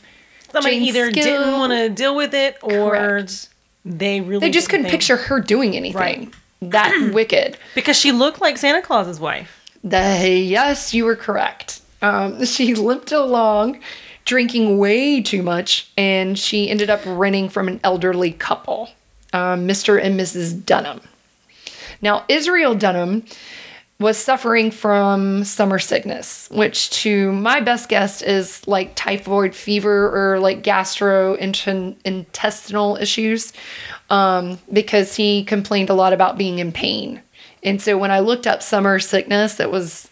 Somebody 0.52 0.76
Jane's 0.78 0.90
either 0.96 1.12
skill- 1.12 1.24
didn't 1.24 1.54
want 1.60 1.72
to 1.74 1.90
deal 1.90 2.16
with 2.16 2.34
it, 2.34 2.58
or 2.62 2.92
Correct. 2.92 3.50
they 3.84 4.22
really 4.22 4.40
they 4.42 4.52
just 4.52 4.70
couldn't 4.70 4.86
think- 4.86 4.92
picture 4.94 5.18
her 5.18 5.40
doing 5.40 5.76
anything 5.76 6.00
Right. 6.00 6.34
That 6.62 7.10
wicked. 7.14 7.58
because 7.76 7.98
she 7.98 8.12
looked 8.12 8.42
like 8.42 8.58
Santa 8.58 8.82
Claus's 8.82 9.20
wife. 9.20 9.56
The 9.84 10.30
yes, 10.30 10.94
you 10.94 11.06
were 11.06 11.16
correct. 11.16 11.82
Um, 12.02 12.46
she 12.46 12.76
limped 12.76 13.12
along, 13.12 13.80
drinking 14.26 14.78
way 14.78 15.22
too 15.22 15.44
much, 15.44 15.90
and 15.98 16.38
she 16.38 16.70
ended 16.70 16.90
up 16.90 17.02
renting 17.06 17.50
from 17.50 17.68
an 17.68 17.80
elderly 17.84 18.32
couple, 18.32 18.90
um, 19.34 19.68
Mr. 19.68 20.02
and 20.02 20.20
Mrs. 20.20 20.66
Dunham. 20.66 21.02
Now, 22.02 22.26
Israel 22.30 22.76
Dunham 22.76 23.26
was 24.00 24.18
suffering 24.18 24.72
from 24.72 25.44
summer 25.44 25.78
sickness, 25.78 26.48
which 26.52 26.90
to 26.90 27.34
my 27.34 27.60
best 27.60 27.90
guess 27.90 28.22
is 28.22 28.66
like 28.66 28.96
typhoid 28.96 29.54
fever 29.54 30.34
or 30.34 30.40
like 30.40 30.64
gastrointestinal 30.64 33.02
issues, 33.02 33.52
um, 34.10 34.58
because 34.72 35.18
he 35.18 35.44
complained 35.44 35.90
a 35.90 35.94
lot 35.94 36.14
about 36.14 36.38
being 36.38 36.60
in 36.60 36.72
pain. 36.72 37.22
And 37.62 37.82
so 37.82 37.98
when 37.98 38.10
I 38.10 38.20
looked 38.20 38.48
up 38.48 38.64
summer 38.64 39.00
sickness, 39.00 39.60
it 39.60 39.70
was 39.70 40.08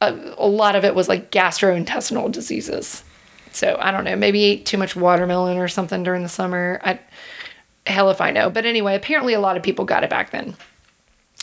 a, 0.00 0.12
a 0.36 0.48
lot 0.48 0.74
of 0.74 0.84
it 0.84 0.96
was 0.96 1.08
like 1.08 1.30
gastrointestinal 1.30 2.32
diseases. 2.32 3.04
So 3.52 3.78
I 3.80 3.92
don't 3.92 4.02
know, 4.02 4.16
maybe 4.16 4.42
ate 4.42 4.66
too 4.66 4.78
much 4.78 4.96
watermelon 4.96 5.58
or 5.58 5.68
something 5.68 6.02
during 6.02 6.24
the 6.24 6.28
summer. 6.28 6.80
I 6.82 6.98
hell 7.86 8.10
if 8.10 8.20
I 8.20 8.32
know. 8.32 8.50
But 8.50 8.64
anyway, 8.64 8.96
apparently 8.96 9.34
a 9.34 9.40
lot 9.40 9.56
of 9.56 9.62
people 9.62 9.84
got 9.84 10.02
it 10.02 10.10
back 10.10 10.32
then. 10.32 10.56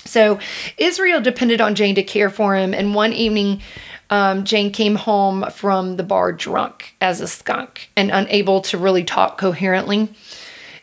So 0.05 0.39
Israel 0.77 1.21
depended 1.21 1.61
on 1.61 1.75
Jane 1.75 1.95
to 1.95 2.03
care 2.03 2.29
for 2.29 2.55
him, 2.55 2.73
and 2.73 2.95
one 2.95 3.13
evening, 3.13 3.61
um, 4.09 4.43
Jane 4.43 4.71
came 4.71 4.95
home 4.95 5.45
from 5.51 5.97
the 5.97 6.03
bar 6.03 6.31
drunk 6.31 6.95
as 6.99 7.21
a 7.21 7.27
skunk 7.27 7.89
and 7.95 8.09
unable 8.09 8.61
to 8.61 8.77
really 8.77 9.03
talk 9.03 9.37
coherently. 9.37 10.09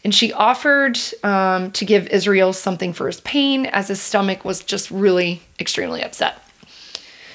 And 0.05 0.15
she 0.15 0.33
offered 0.33 0.99
um, 1.25 1.73
to 1.73 1.85
give 1.85 2.07
Israel 2.09 2.53
something 2.53 2.93
for 2.93 3.09
his 3.09 3.21
pain, 3.23 3.67
as 3.67 3.89
his 3.89 4.01
stomach 4.01 4.45
was 4.45 4.61
just 4.61 4.91
really 4.93 5.43
extremely 5.59 6.05
upset. 6.05 6.41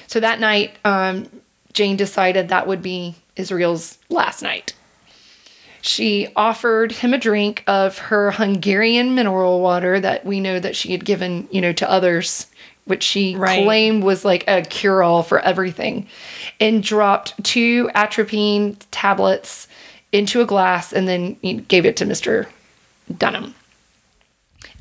So 0.06 0.20
that 0.20 0.40
night, 0.40 0.76
um, 0.84 1.28
Jane 1.74 1.96
decided 1.96 2.48
that 2.48 2.66
would 2.66 2.80
be 2.80 3.14
Israel's 3.36 3.98
last 4.08 4.42
night. 4.42 4.72
She 5.82 6.28
offered 6.36 6.92
him 6.92 7.12
a 7.12 7.18
drink 7.18 7.64
of 7.66 7.98
her 7.98 8.30
Hungarian 8.30 9.16
mineral 9.16 9.60
water 9.60 9.98
that 9.98 10.24
we 10.24 10.38
know 10.38 10.60
that 10.60 10.76
she 10.76 10.92
had 10.92 11.04
given, 11.04 11.48
you 11.50 11.60
know, 11.60 11.72
to 11.72 11.90
others, 11.90 12.46
which 12.84 13.02
she 13.02 13.34
Right. 13.34 13.64
claimed 13.64 14.04
was 14.04 14.24
like 14.24 14.44
a 14.46 14.62
cure 14.62 15.02
all 15.02 15.24
for 15.24 15.40
everything, 15.40 16.06
and 16.60 16.84
dropped 16.84 17.34
two 17.42 17.90
atropine 17.96 18.76
tablets 18.92 19.66
into 20.12 20.40
a 20.40 20.46
glass 20.46 20.92
and 20.92 21.08
then 21.08 21.34
gave 21.66 21.84
it 21.84 21.96
to 21.96 22.06
Mr. 22.06 22.46
Dunham. 23.18 23.56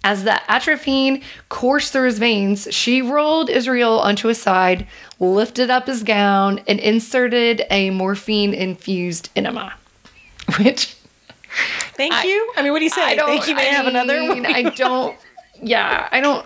As 0.03 0.23
the 0.23 0.39
atropine 0.51 1.21
coursed 1.49 1.93
through 1.93 2.05
his 2.05 2.19
veins, 2.19 2.67
she 2.69 3.01
rolled 3.01 3.49
Israel 3.49 3.99
onto 3.99 4.27
his 4.27 4.39
side, 4.41 4.85
lifted 5.19 5.71
up 5.71 5.87
his 5.87 6.03
gown, 6.03 6.59
and 6.67 6.79
inserted 6.79 7.65
a 7.71 7.89
morphine 7.89 8.53
infused 8.53 9.29
enema. 9.35 9.73
Which 10.59 10.95
Thank 11.95 12.13
I- 12.13 12.23
you. 12.23 12.53
I 12.55 12.61
mean, 12.63 12.71
what 12.71 12.79
do 12.79 12.85
you 12.85 12.89
say? 12.89 13.03
I 13.03 13.15
don't 13.15 13.27
Thank 13.27 13.47
you. 13.47 13.55
May 13.55 13.69
I 13.69 13.73
have 13.73 13.87
another? 13.87 14.19
mean, 14.21 14.45
I 14.45 14.63
don't. 14.63 15.17
Yeah, 15.61 16.07
I 16.11 16.21
don't. 16.21 16.45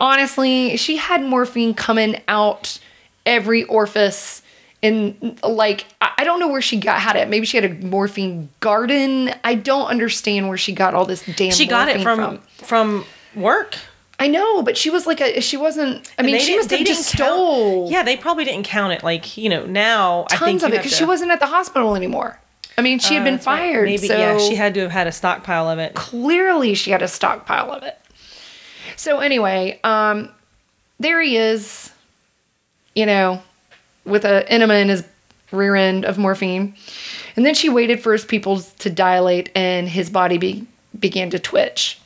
Honestly, 0.00 0.76
she 0.76 0.96
had 0.96 1.22
morphine 1.22 1.74
coming 1.74 2.20
out 2.28 2.78
every 3.24 3.64
orifice. 3.64 4.42
and 4.82 5.38
like, 5.42 5.86
I 6.00 6.10
I 6.18 6.24
don't 6.24 6.40
know 6.40 6.48
where 6.48 6.60
she 6.62 6.78
got 6.78 7.00
had 7.00 7.16
it. 7.16 7.28
Maybe 7.28 7.46
she 7.46 7.56
had 7.56 7.64
a 7.64 7.74
morphine 7.86 8.50
garden. 8.60 9.32
I 9.44 9.54
don't 9.54 9.86
understand 9.86 10.48
where 10.48 10.58
she 10.58 10.72
got 10.72 10.94
all 10.94 11.06
this 11.06 11.24
damn. 11.36 11.52
she 11.52 11.66
got 11.66 11.88
it 11.88 12.02
morphine 12.04 12.38
from 12.38 12.66
from 12.66 13.04
work. 13.34 13.76
I 14.18 14.28
know, 14.28 14.62
but 14.62 14.76
she 14.76 14.90
was 14.90 15.06
like 15.06 15.20
a. 15.20 15.40
She 15.40 15.56
wasn't. 15.56 16.12
I 16.18 16.22
mean, 16.22 16.32
They 16.34 16.38
she 16.40 16.56
must 16.56 16.70
have 16.70 16.78
they 16.78 16.84
just 16.84 17.16
count- 17.16 17.30
stole 17.34 17.90
Yeah, 17.90 18.02
they 18.02 18.16
probably 18.16 18.44
didn't 18.44 18.64
count 18.64 18.92
it. 18.92 19.02
Like 19.02 19.36
you 19.36 19.48
know, 19.48 19.64
now 19.64 20.26
I 20.30 20.36
think 20.36 20.60
tons 20.60 20.62
of 20.64 20.72
it 20.72 20.76
because 20.78 20.96
she 20.96 21.04
wasn't 21.04 21.30
at 21.30 21.40
the 21.40 21.46
hospital 21.46 21.94
anymore. 21.96 22.38
I 22.76 22.82
mean, 22.82 22.98
she 22.98 23.14
had 23.14 23.22
Uh, 23.22 23.24
been 23.26 23.34
right. 23.34 23.42
fired. 23.44 23.84
Maybe 23.86 24.08
so 24.08 24.16
yeah, 24.18 24.38
she 24.38 24.54
had 24.56 24.74
to 24.74 24.80
have 24.80 24.90
had 24.90 25.06
a 25.06 25.12
stockpile 25.12 25.68
of 25.70 25.78
it. 25.78 25.94
clearly 25.94 26.74
she 26.74 26.90
had 26.90 27.02
a 27.02 27.08
stockpile 27.08 27.70
of 27.70 27.82
it. 27.82 27.98
So 28.96 29.20
anyway, 29.20 29.78
um, 29.84 30.30
there 31.00 31.20
he 31.22 31.36
is, 31.36 31.90
you 32.94 33.06
know, 33.06 33.42
with 34.04 34.24
a 34.24 34.48
enema 34.50 34.74
in 34.74 34.88
his 34.88 35.04
rear 35.52 35.76
end 35.76 36.04
of 36.04 36.18
morphine, 36.18 36.74
and 37.36 37.46
then 37.46 37.54
she 37.54 37.68
waited 37.68 38.02
for 38.02 38.12
his 38.12 38.24
pupils 38.24 38.72
to 38.74 38.90
dilate 38.90 39.50
and 39.54 39.88
his 39.88 40.10
body 40.10 40.36
be- 40.38 40.66
began 40.98 41.30
to 41.30 41.38
twitch. 41.38 41.98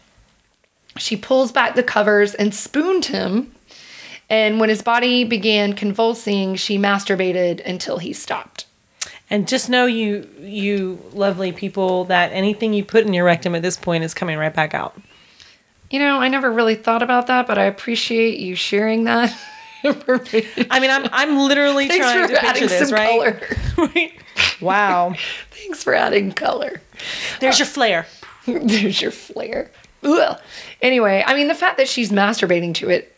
She 0.98 1.16
pulls 1.16 1.50
back 1.52 1.74
the 1.74 1.82
covers 1.82 2.34
and 2.34 2.54
spooned 2.54 3.06
him, 3.06 3.54
and 4.28 4.60
when 4.60 4.68
his 4.68 4.82
body 4.82 5.24
began 5.24 5.72
convulsing, 5.72 6.56
she 6.56 6.76
masturbated 6.78 7.64
until 7.66 7.98
he 7.98 8.12
stopped. 8.12 8.66
And 9.30 9.46
just 9.46 9.68
know 9.68 9.86
you 9.86 10.28
you 10.40 10.98
lovely 11.12 11.52
people 11.52 12.04
that 12.04 12.32
anything 12.32 12.72
you 12.72 12.84
put 12.84 13.04
in 13.04 13.12
your 13.12 13.24
rectum 13.24 13.54
at 13.54 13.62
this 13.62 13.76
point 13.76 14.04
is 14.04 14.14
coming 14.14 14.38
right 14.38 14.54
back 14.54 14.74
out. 14.74 14.98
You 15.90 15.98
know, 15.98 16.18
I 16.18 16.28
never 16.28 16.50
really 16.50 16.74
thought 16.74 17.02
about 17.02 17.26
that, 17.28 17.46
but 17.46 17.58
I 17.58 17.64
appreciate 17.64 18.38
you 18.38 18.54
sharing 18.54 19.04
that. 19.04 19.36
I 19.84 20.80
mean, 20.80 20.90
I'm 20.90 21.08
I'm 21.12 21.38
literally 21.38 21.88
Thanks 21.88 22.04
trying 22.04 22.28
to 22.28 22.40
picture 22.40 22.66
this, 22.66 22.88
some 22.88 22.98
right? 23.78 24.12
Wow. 24.60 25.14
Thanks 25.50 25.82
for 25.82 25.94
adding 25.94 26.32
color. 26.32 26.80
There's 27.40 27.58
your 27.58 27.66
flair. 27.66 28.06
There's 28.46 29.00
your 29.00 29.10
flair. 29.10 29.70
Ugh. 30.02 30.40
Anyway, 30.80 31.22
I 31.26 31.34
mean, 31.34 31.48
the 31.48 31.54
fact 31.54 31.76
that 31.76 31.88
she's 31.88 32.10
masturbating 32.10 32.74
to 32.76 32.88
it 32.88 33.14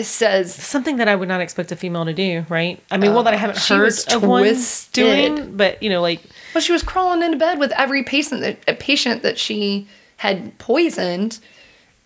says 0.00 0.54
Something 0.54 0.96
that 0.96 1.08
I 1.08 1.14
would 1.14 1.28
not 1.28 1.40
expect 1.40 1.70
a 1.72 1.76
female 1.76 2.04
to 2.04 2.12
do, 2.14 2.44
right? 2.48 2.82
I 2.90 2.96
mean, 2.96 3.12
well, 3.14 3.22
that 3.24 3.34
I 3.34 3.36
haven't 3.36 3.58
Uh, 3.70 3.76
heard 3.76 3.92
of 4.12 4.22
one 4.22 4.56
doing, 4.92 5.56
but 5.56 5.82
you 5.82 5.90
know, 5.90 6.00
like 6.00 6.20
well, 6.54 6.62
she 6.62 6.72
was 6.72 6.82
crawling 6.82 7.22
into 7.22 7.36
bed 7.38 7.58
with 7.58 7.72
every 7.72 8.02
patient 8.02 8.40
that 8.40 8.58
a 8.68 8.74
patient 8.74 9.22
that 9.22 9.38
she 9.38 9.86
had 10.16 10.56
poisoned, 10.58 11.38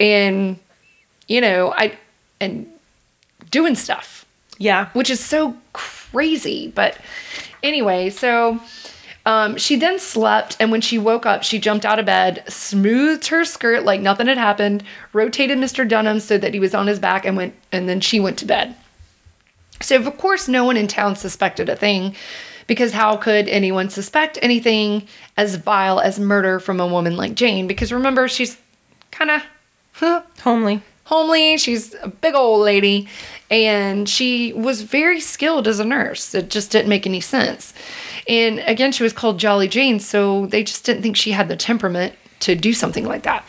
and 0.00 0.58
you 1.28 1.40
know, 1.40 1.72
I 1.76 1.96
and 2.40 2.66
doing 3.50 3.74
stuff. 3.74 4.26
yeah, 4.58 4.88
which 4.92 5.10
is 5.10 5.20
so 5.24 5.56
crazy. 5.72 6.72
But 6.74 6.98
anyway, 7.62 8.10
so 8.10 8.60
um, 9.26 9.56
she 9.56 9.74
then 9.74 9.98
slept, 9.98 10.56
and 10.60 10.70
when 10.70 10.80
she 10.80 10.98
woke 10.98 11.26
up, 11.26 11.42
she 11.42 11.58
jumped 11.58 11.84
out 11.84 11.98
of 11.98 12.06
bed, 12.06 12.44
smoothed 12.48 13.26
her 13.26 13.44
skirt 13.44 13.82
like 13.82 14.00
nothing 14.00 14.28
had 14.28 14.38
happened, 14.38 14.84
rotated 15.12 15.58
Mr. 15.58 15.86
Dunham 15.86 16.20
so 16.20 16.38
that 16.38 16.54
he 16.54 16.60
was 16.60 16.76
on 16.76 16.86
his 16.86 17.00
back, 17.00 17.26
and 17.26 17.36
went. 17.36 17.54
And 17.72 17.88
then 17.88 18.00
she 18.00 18.20
went 18.20 18.38
to 18.38 18.44
bed. 18.44 18.76
So 19.82 19.96
of 19.96 20.16
course, 20.16 20.46
no 20.46 20.64
one 20.64 20.76
in 20.76 20.86
town 20.86 21.16
suspected 21.16 21.68
a 21.68 21.76
thing. 21.76 22.14
Because 22.68 22.92
how 22.92 23.16
could 23.16 23.48
anyone 23.48 23.90
suspect 23.90 24.38
anything 24.42 25.06
as 25.36 25.54
vile 25.56 26.00
as 26.00 26.18
murder 26.18 26.58
from 26.58 26.80
a 26.80 26.86
woman 26.86 27.16
like 27.16 27.34
Jane? 27.34 27.66
Because 27.66 27.92
remember, 27.92 28.26
she's 28.26 28.56
kind 29.10 29.30
of 29.30 29.42
huh, 29.92 30.22
homely. 30.40 30.82
Homely. 31.06 31.56
She's 31.56 31.94
a 32.02 32.08
big 32.08 32.34
old 32.34 32.60
lady. 32.60 33.08
And 33.50 34.08
she 34.08 34.52
was 34.52 34.82
very 34.82 35.20
skilled 35.20 35.68
as 35.68 35.78
a 35.78 35.84
nurse. 35.84 36.34
It 36.34 36.50
just 36.50 36.72
didn't 36.72 36.88
make 36.88 37.06
any 37.06 37.20
sense. 37.20 37.72
And 38.28 38.58
again, 38.66 38.90
she 38.90 39.04
was 39.04 39.12
called 39.12 39.38
Jolly 39.38 39.68
Jane, 39.68 40.00
so 40.00 40.46
they 40.46 40.64
just 40.64 40.84
didn't 40.84 41.02
think 41.02 41.16
she 41.16 41.30
had 41.30 41.48
the 41.48 41.56
temperament 41.56 42.14
to 42.40 42.56
do 42.56 42.72
something 42.72 43.04
like 43.04 43.22
that. 43.22 43.44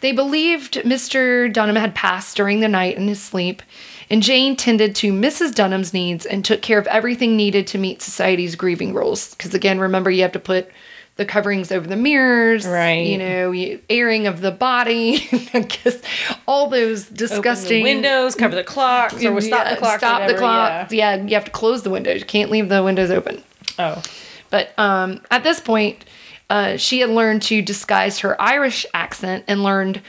They 0.00 0.12
believed 0.12 0.74
Mr. 0.74 1.50
Dunham 1.50 1.76
had 1.76 1.94
passed 1.94 2.36
during 2.36 2.60
the 2.60 2.68
night 2.68 2.98
in 2.98 3.08
his 3.08 3.22
sleep, 3.22 3.62
and 4.10 4.22
Jane 4.22 4.56
tended 4.56 4.94
to 4.96 5.12
Mrs. 5.12 5.54
Dunham's 5.54 5.94
needs 5.94 6.26
and 6.26 6.44
took 6.44 6.60
care 6.60 6.78
of 6.78 6.86
everything 6.88 7.34
needed 7.34 7.66
to 7.68 7.78
meet 7.78 8.02
society's 8.02 8.56
grieving 8.56 8.92
rules. 8.92 9.34
Because 9.34 9.54
again, 9.54 9.80
remember, 9.80 10.10
you 10.10 10.20
have 10.20 10.32
to 10.32 10.38
put 10.38 10.68
the 11.16 11.24
coverings 11.24 11.72
over 11.72 11.86
the 11.86 11.96
mirrors, 11.96 12.66
Right. 12.66 13.06
You 13.06 13.18
know, 13.18 13.50
you, 13.50 13.80
airing 13.88 14.26
of 14.26 14.40
the 14.42 14.50
body, 14.50 15.26
I 15.54 15.60
guess 15.60 16.00
all 16.46 16.68
those 16.68 17.06
disgusting 17.06 17.84
the 17.84 17.94
windows, 17.94 18.34
cover 18.34 18.54
the 18.54 18.64
clocks, 18.64 19.14
or 19.24 19.40
stop 19.40 19.64
Yeah, 19.64 19.74
the 19.74 19.80
clock. 19.80 19.98
Stop 19.98 20.28
the 20.28 20.34
clock. 20.34 20.92
Yeah. 20.92 21.16
you 21.22 21.34
have 21.34 21.46
to 21.46 21.50
close 21.50 21.82
the 21.82 21.90
windows. 21.90 22.20
You 22.20 22.26
can't 22.26 22.50
leave 22.50 22.68
the 22.68 22.82
windows 22.82 23.10
open. 23.10 23.42
Oh, 23.78 24.02
But 24.50 24.78
um, 24.78 25.22
at 25.30 25.42
this 25.42 25.58
point, 25.58 26.04
uh, 26.50 26.76
she 26.76 27.00
had 27.00 27.10
learned 27.10 27.42
to 27.42 27.62
disguise 27.62 28.18
her 28.20 28.40
Irish 28.40 28.86
accent 28.94 29.44
and 29.48 29.62
learned 29.62 30.00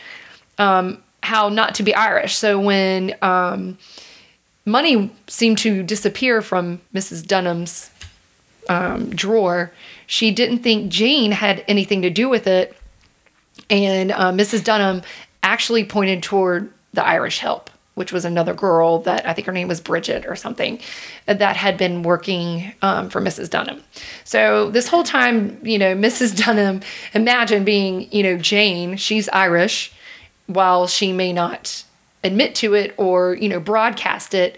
um, 0.57 1.01
how 1.23 1.49
not 1.49 1.75
to 1.75 1.83
be 1.83 1.95
Irish. 1.95 2.35
So 2.35 2.59
when 2.59 3.15
um, 3.21 3.77
money 4.65 5.11
seemed 5.27 5.57
to 5.59 5.83
disappear 5.83 6.41
from 6.41 6.81
Mrs. 6.93 7.25
Dunham's 7.25 7.89
um, 8.69 9.09
drawer, 9.09 9.71
she 10.07 10.31
didn't 10.31 10.59
think 10.59 10.91
Jane 10.91 11.31
had 11.31 11.63
anything 11.67 12.01
to 12.01 12.09
do 12.09 12.27
with 12.27 12.47
it. 12.47 12.75
And 13.69 14.11
uh, 14.11 14.31
Mrs. 14.31 14.63
Dunham 14.63 15.03
actually 15.43 15.83
pointed 15.83 16.23
toward 16.23 16.73
the 16.93 17.05
Irish 17.05 17.39
help, 17.39 17.69
which 17.95 18.11
was 18.11 18.25
another 18.25 18.53
girl 18.53 18.99
that 18.99 19.27
I 19.27 19.33
think 19.33 19.45
her 19.45 19.53
name 19.53 19.67
was 19.67 19.81
Bridget 19.81 20.25
or 20.25 20.35
something 20.35 20.79
that 21.25 21.57
had 21.57 21.77
been 21.77 22.03
working 22.03 22.73
um, 22.81 23.09
for 23.09 23.21
Mrs. 23.21 23.49
Dunham. 23.49 23.83
So 24.23 24.71
this 24.71 24.87
whole 24.87 25.03
time, 25.03 25.59
you 25.61 25.77
know, 25.77 25.93
Mrs. 25.93 26.35
Dunham, 26.45 26.81
imagine 27.13 27.63
being, 27.65 28.11
you 28.11 28.23
know, 28.23 28.37
Jane, 28.37 28.95
she's 28.95 29.27
Irish, 29.29 29.91
while 30.47 30.87
she 30.87 31.11
may 31.11 31.33
not 31.33 31.83
admit 32.23 32.55
to 32.55 32.73
it 32.73 32.93
or, 32.97 33.35
you 33.35 33.49
know, 33.49 33.59
broadcast 33.59 34.33
it. 34.33 34.57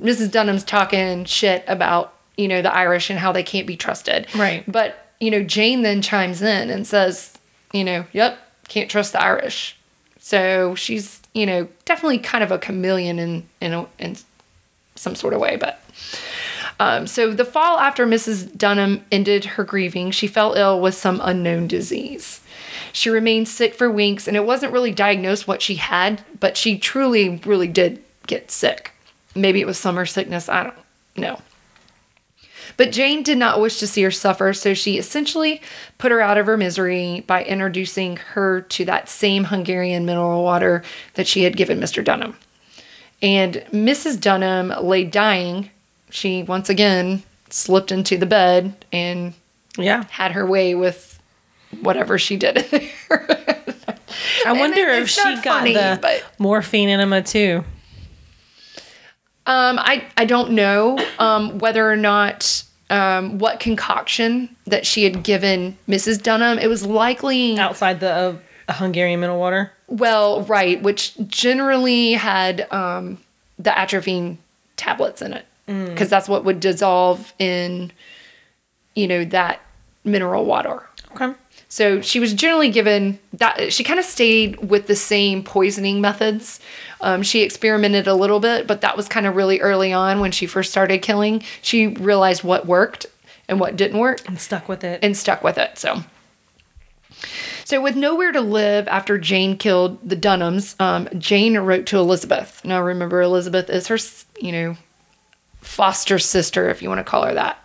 Mrs. 0.00 0.30
Dunham's 0.30 0.64
talking 0.64 1.24
shit 1.24 1.64
about, 1.66 2.15
you 2.36 2.48
know, 2.48 2.62
the 2.62 2.74
Irish 2.74 3.10
and 3.10 3.18
how 3.18 3.32
they 3.32 3.42
can't 3.42 3.66
be 3.66 3.76
trusted. 3.76 4.26
Right. 4.34 4.64
But, 4.70 5.12
you 5.20 5.30
know, 5.30 5.42
Jane 5.42 5.82
then 5.82 6.02
chimes 6.02 6.42
in 6.42 6.70
and 6.70 6.86
says, 6.86 7.36
you 7.72 7.84
know, 7.84 8.04
yep, 8.12 8.38
can't 8.68 8.90
trust 8.90 9.12
the 9.12 9.22
Irish. 9.22 9.76
So 10.18 10.74
she's, 10.74 11.22
you 11.34 11.46
know, 11.46 11.68
definitely 11.84 12.18
kind 12.18 12.42
of 12.42 12.50
a 12.50 12.58
chameleon 12.58 13.18
in 13.18 13.48
in 13.60 13.72
a, 13.72 13.86
in 13.98 14.16
some 14.94 15.14
sort 15.14 15.34
of 15.34 15.40
way, 15.40 15.56
but 15.56 15.80
um, 16.78 17.06
so 17.06 17.32
the 17.32 17.44
fall 17.44 17.78
after 17.78 18.06
Mrs. 18.06 18.56
Dunham 18.56 19.04
ended 19.10 19.44
her 19.44 19.64
grieving, 19.64 20.10
she 20.10 20.26
fell 20.26 20.54
ill 20.54 20.80
with 20.80 20.94
some 20.94 21.20
unknown 21.22 21.68
disease. 21.68 22.40
She 22.92 23.08
remained 23.08 23.48
sick 23.48 23.74
for 23.74 23.90
weeks, 23.90 24.28
and 24.28 24.36
it 24.36 24.44
wasn't 24.44 24.72
really 24.72 24.92
diagnosed 24.92 25.48
what 25.48 25.62
she 25.62 25.76
had, 25.76 26.22
but 26.38 26.56
she 26.56 26.78
truly, 26.78 27.40
really 27.46 27.68
did 27.68 28.02
get 28.26 28.50
sick. 28.50 28.92
Maybe 29.34 29.60
it 29.60 29.66
was 29.66 29.78
summer 29.78 30.06
sickness, 30.06 30.48
I 30.48 30.64
don't 30.64 30.76
know. 31.16 31.40
But 32.76 32.92
Jane 32.92 33.22
did 33.22 33.38
not 33.38 33.60
wish 33.60 33.78
to 33.78 33.86
see 33.86 34.02
her 34.02 34.10
suffer, 34.10 34.52
so 34.52 34.74
she 34.74 34.98
essentially 34.98 35.60
put 35.98 36.12
her 36.12 36.20
out 36.20 36.38
of 36.38 36.46
her 36.46 36.56
misery 36.56 37.24
by 37.26 37.44
introducing 37.44 38.16
her 38.16 38.62
to 38.62 38.84
that 38.84 39.08
same 39.08 39.44
Hungarian 39.44 40.06
mineral 40.06 40.42
water 40.42 40.82
that 41.14 41.26
she 41.26 41.44
had 41.44 41.56
given 41.56 41.80
Mr. 41.80 42.04
Dunham. 42.04 42.36
And 43.22 43.64
Mrs. 43.72 44.20
Dunham 44.20 44.72
lay 44.80 45.04
dying. 45.04 45.70
She 46.10 46.42
once 46.42 46.68
again 46.68 47.22
slipped 47.50 47.92
into 47.92 48.16
the 48.16 48.26
bed 48.26 48.84
and 48.92 49.34
yeah. 49.78 50.04
had 50.10 50.32
her 50.32 50.46
way 50.46 50.74
with 50.74 51.18
whatever 51.80 52.18
she 52.18 52.36
did 52.36 52.56
there. 52.56 52.90
I 54.46 54.52
wonder 54.52 54.88
if 54.88 55.08
she 55.08 55.22
not 55.22 55.42
got 55.42 55.58
funny, 55.60 55.74
the 55.74 56.22
morphine 56.38 56.88
enema 56.88 57.22
too. 57.22 57.64
Um, 59.46 59.78
I 59.78 60.04
I 60.16 60.24
don't 60.24 60.52
know 60.52 60.98
um, 61.18 61.58
whether 61.58 61.90
or 61.90 61.96
not 61.96 62.64
um, 62.90 63.38
what 63.38 63.60
concoction 63.60 64.54
that 64.66 64.86
she 64.86 65.04
had 65.04 65.22
given 65.22 65.76
Mrs. 65.88 66.22
Dunham. 66.22 66.58
It 66.58 66.68
was 66.68 66.84
likely 66.86 67.58
Outside 67.58 68.00
the 68.00 68.38
uh, 68.68 68.72
Hungarian 68.72 69.20
mineral 69.20 69.38
water. 69.38 69.72
well, 69.88 70.42
right, 70.42 70.82
which 70.82 71.14
generally 71.28 72.12
had 72.14 72.70
um, 72.72 73.18
the 73.58 73.76
atropine 73.76 74.38
tablets 74.76 75.22
in 75.22 75.32
it 75.32 75.46
because 75.66 76.08
that's 76.08 76.28
what 76.28 76.44
would 76.44 76.60
dissolve 76.60 77.32
in, 77.40 77.90
you 78.94 79.08
know, 79.08 79.24
that 79.24 79.60
mineral 80.04 80.44
water. 80.44 80.82
Okay. 81.12 81.32
So 81.76 82.00
she 82.00 82.20
was 82.20 82.32
generally 82.32 82.70
given 82.70 83.18
that 83.34 83.70
she 83.70 83.84
kind 83.84 83.98
of 84.00 84.06
stayed 84.06 84.56
with 84.70 84.86
the 84.86 84.96
same 84.96 85.44
poisoning 85.44 86.00
methods. 86.00 86.58
Um, 87.02 87.22
she 87.22 87.42
experimented 87.42 88.06
a 88.06 88.14
little 88.14 88.40
bit, 88.40 88.66
but 88.66 88.80
that 88.80 88.96
was 88.96 89.08
kind 89.08 89.26
of 89.26 89.36
really 89.36 89.60
early 89.60 89.92
on 89.92 90.20
when 90.20 90.32
she 90.32 90.46
first 90.46 90.70
started 90.70 91.02
killing. 91.02 91.42
She 91.60 91.88
realized 91.88 92.42
what 92.42 92.64
worked 92.64 93.04
and 93.46 93.60
what 93.60 93.76
didn't 93.76 93.98
work 93.98 94.26
And 94.26 94.40
stuck 94.40 94.70
with 94.70 94.84
it. 94.84 95.00
and 95.02 95.14
stuck 95.14 95.44
with 95.44 95.58
it. 95.58 95.76
So, 95.76 96.02
so 97.66 97.82
with 97.82 97.94
nowhere 97.94 98.32
to 98.32 98.40
live 98.40 98.88
after 98.88 99.18
Jane 99.18 99.58
killed 99.58 99.98
the 100.02 100.16
Dunhams, 100.16 100.80
um, 100.80 101.10
Jane 101.18 101.58
wrote 101.58 101.84
to 101.88 101.98
Elizabeth. 101.98 102.64
Now, 102.64 102.80
remember, 102.80 103.20
Elizabeth 103.20 103.68
is 103.68 103.88
her, 103.88 103.98
you 104.40 104.52
know, 104.52 104.76
foster 105.60 106.18
sister, 106.18 106.70
if 106.70 106.80
you 106.80 106.88
want 106.88 107.00
to 107.00 107.04
call 107.04 107.26
her 107.26 107.34
that. 107.34 107.58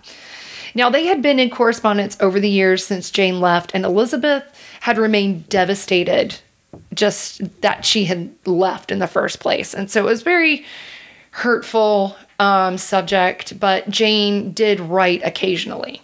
Now, 0.73 0.89
they 0.89 1.05
had 1.05 1.21
been 1.21 1.39
in 1.39 1.49
correspondence 1.49 2.17
over 2.19 2.39
the 2.39 2.49
years 2.49 2.85
since 2.85 3.11
Jane 3.11 3.39
left, 3.39 3.71
and 3.73 3.85
Elizabeth 3.85 4.43
had 4.81 4.97
remained 4.97 5.49
devastated 5.49 6.39
just 6.93 7.41
that 7.61 7.85
she 7.85 8.05
had 8.05 8.33
left 8.45 8.91
in 8.91 8.99
the 8.99 9.07
first 9.07 9.39
place. 9.39 9.73
And 9.73 9.89
so 9.91 10.01
it 10.01 10.09
was 10.09 10.21
very 10.21 10.65
hurtful 11.31 12.15
um, 12.39 12.77
subject, 12.77 13.59
but 13.59 13.89
Jane 13.89 14.51
did 14.51 14.79
write 14.79 15.21
occasionally. 15.23 16.01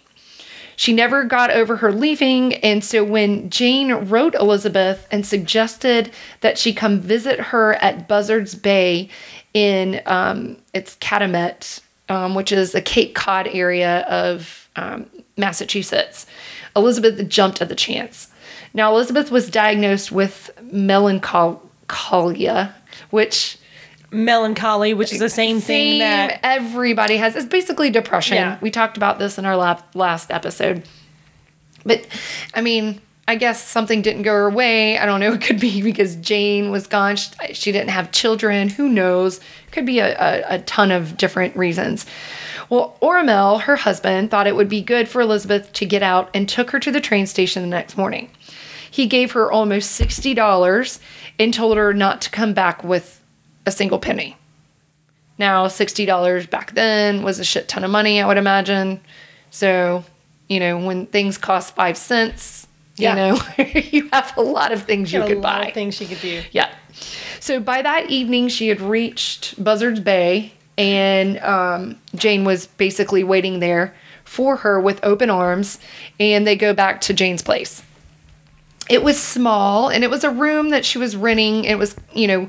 She 0.76 0.92
never 0.92 1.24
got 1.24 1.50
over 1.50 1.76
her 1.76 1.92
leaving, 1.92 2.54
and 2.54 2.84
so 2.84 3.02
when 3.02 3.50
Jane 3.50 3.92
wrote 3.92 4.36
Elizabeth 4.36 5.08
and 5.10 5.26
suggested 5.26 6.12
that 6.40 6.56
she 6.56 6.72
come 6.72 7.00
visit 7.00 7.40
her 7.40 7.74
at 7.74 8.06
Buzzards 8.06 8.54
Bay 8.54 9.08
in 9.54 10.00
um, 10.06 10.56
it's 10.74 10.96
Cataumet, 11.00 11.80
um, 12.08 12.34
which 12.34 12.52
is 12.52 12.72
the 12.72 12.82
Cape 12.82 13.14
Cod 13.14 13.48
area 13.48 14.00
of 14.08 14.68
um, 14.76 15.08
Massachusetts, 15.36 16.26
Elizabeth 16.76 17.28
jumped 17.28 17.60
at 17.60 17.68
the 17.68 17.74
chance. 17.74 18.28
Now 18.74 18.92
Elizabeth 18.92 19.30
was 19.30 19.50
diagnosed 19.50 20.12
with 20.12 20.50
melancholia, 20.62 21.64
which 23.10 23.58
Melancholy, 24.10 24.94
which 24.94 25.12
is 25.12 25.18
the 25.18 25.28
same, 25.28 25.60
thing 25.60 25.98
that 25.98 26.40
everybody 26.42 27.18
has. 27.18 27.36
It's 27.36 27.44
basically 27.44 27.90
depression. 27.90 28.36
Yeah. 28.36 28.58
We 28.62 28.70
talked 28.70 28.96
about 28.96 29.18
this 29.18 29.36
in 29.36 29.44
our 29.44 29.56
last 29.56 30.30
episode. 30.30 30.88
But 31.84 32.06
I 32.54 32.62
mean, 32.62 33.02
I 33.28 33.34
guess 33.34 33.62
something 33.62 34.00
didn't 34.00 34.22
go 34.22 34.32
her 34.32 34.48
way. 34.48 34.98
I 34.98 35.04
don't 35.04 35.20
know. 35.20 35.32
It 35.38 35.42
could 35.42 35.60
be 35.60 35.82
because 35.82 36.16
Jane 36.16 36.70
was 36.70 36.86
gone. 36.86 37.16
She, 37.16 37.30
she 37.52 37.72
didn't 37.72 37.90
have 37.90 38.10
children. 38.10 38.70
Who 38.70 38.88
knows? 38.88 39.40
Could 39.70 39.84
be 39.84 39.98
a, 39.98 40.16
a, 40.18 40.54
a 40.54 40.58
ton 40.60 40.90
of 40.90 41.18
different 41.18 41.54
reasons. 41.54 42.06
Well, 42.70 42.96
Oramel, 43.02 43.60
her 43.60 43.76
husband, 43.76 44.30
thought 44.30 44.46
it 44.46 44.56
would 44.56 44.68
be 44.68 44.80
good 44.80 45.08
for 45.08 45.20
Elizabeth 45.20 45.72
to 45.74 45.86
get 45.86 46.02
out 46.02 46.30
and 46.34 46.48
took 46.48 46.70
her 46.70 46.80
to 46.80 46.90
the 46.90 47.00
train 47.00 47.26
station 47.26 47.62
the 47.62 47.68
next 47.68 47.96
morning. 47.96 48.30
He 48.90 49.06
gave 49.06 49.32
her 49.32 49.52
almost 49.52 50.00
$60 50.00 50.98
and 51.38 51.52
told 51.52 51.76
her 51.76 51.92
not 51.92 52.22
to 52.22 52.30
come 52.30 52.54
back 52.54 52.82
with 52.82 53.22
a 53.66 53.70
single 53.70 53.98
penny. 53.98 54.36
Now, 55.36 55.66
$60 55.66 56.50
back 56.50 56.72
then 56.72 57.22
was 57.22 57.38
a 57.38 57.44
shit 57.44 57.68
ton 57.68 57.84
of 57.84 57.90
money, 57.90 58.20
I 58.20 58.26
would 58.26 58.38
imagine. 58.38 59.00
So, 59.50 60.04
you 60.48 60.60
know, 60.60 60.78
when 60.78 61.06
things 61.06 61.38
cost 61.38 61.74
five 61.74 61.96
cents, 61.96 62.67
Yeah. 62.98 63.34
you 63.56 63.64
know, 63.64 63.70
you 63.90 64.08
have 64.12 64.36
a 64.36 64.42
lot 64.42 64.72
of 64.72 64.82
things 64.82 65.12
you 65.12 65.22
a 65.22 65.26
could 65.26 65.38
lot 65.38 65.60
buy. 65.62 65.68
of 65.68 65.74
things 65.74 65.94
she 65.94 66.06
could 66.06 66.20
do. 66.20 66.42
Yeah. 66.52 66.72
So 67.40 67.60
by 67.60 67.82
that 67.82 68.10
evening, 68.10 68.48
she 68.48 68.68
had 68.68 68.80
reached 68.80 69.62
Buzzards 69.62 70.00
Bay, 70.00 70.52
and 70.76 71.38
um, 71.38 71.98
Jane 72.14 72.44
was 72.44 72.66
basically 72.66 73.22
waiting 73.24 73.60
there 73.60 73.94
for 74.24 74.56
her 74.56 74.80
with 74.80 75.00
open 75.04 75.30
arms, 75.30 75.78
and 76.18 76.46
they 76.46 76.56
go 76.56 76.74
back 76.74 77.00
to 77.02 77.14
Jane's 77.14 77.42
place. 77.42 77.82
It 78.90 79.02
was 79.02 79.20
small, 79.22 79.88
and 79.88 80.02
it 80.02 80.10
was 80.10 80.24
a 80.24 80.30
room 80.30 80.70
that 80.70 80.84
she 80.84 80.98
was 80.98 81.16
renting. 81.16 81.64
It 81.64 81.78
was, 81.78 81.94
you 82.14 82.26
know, 82.26 82.48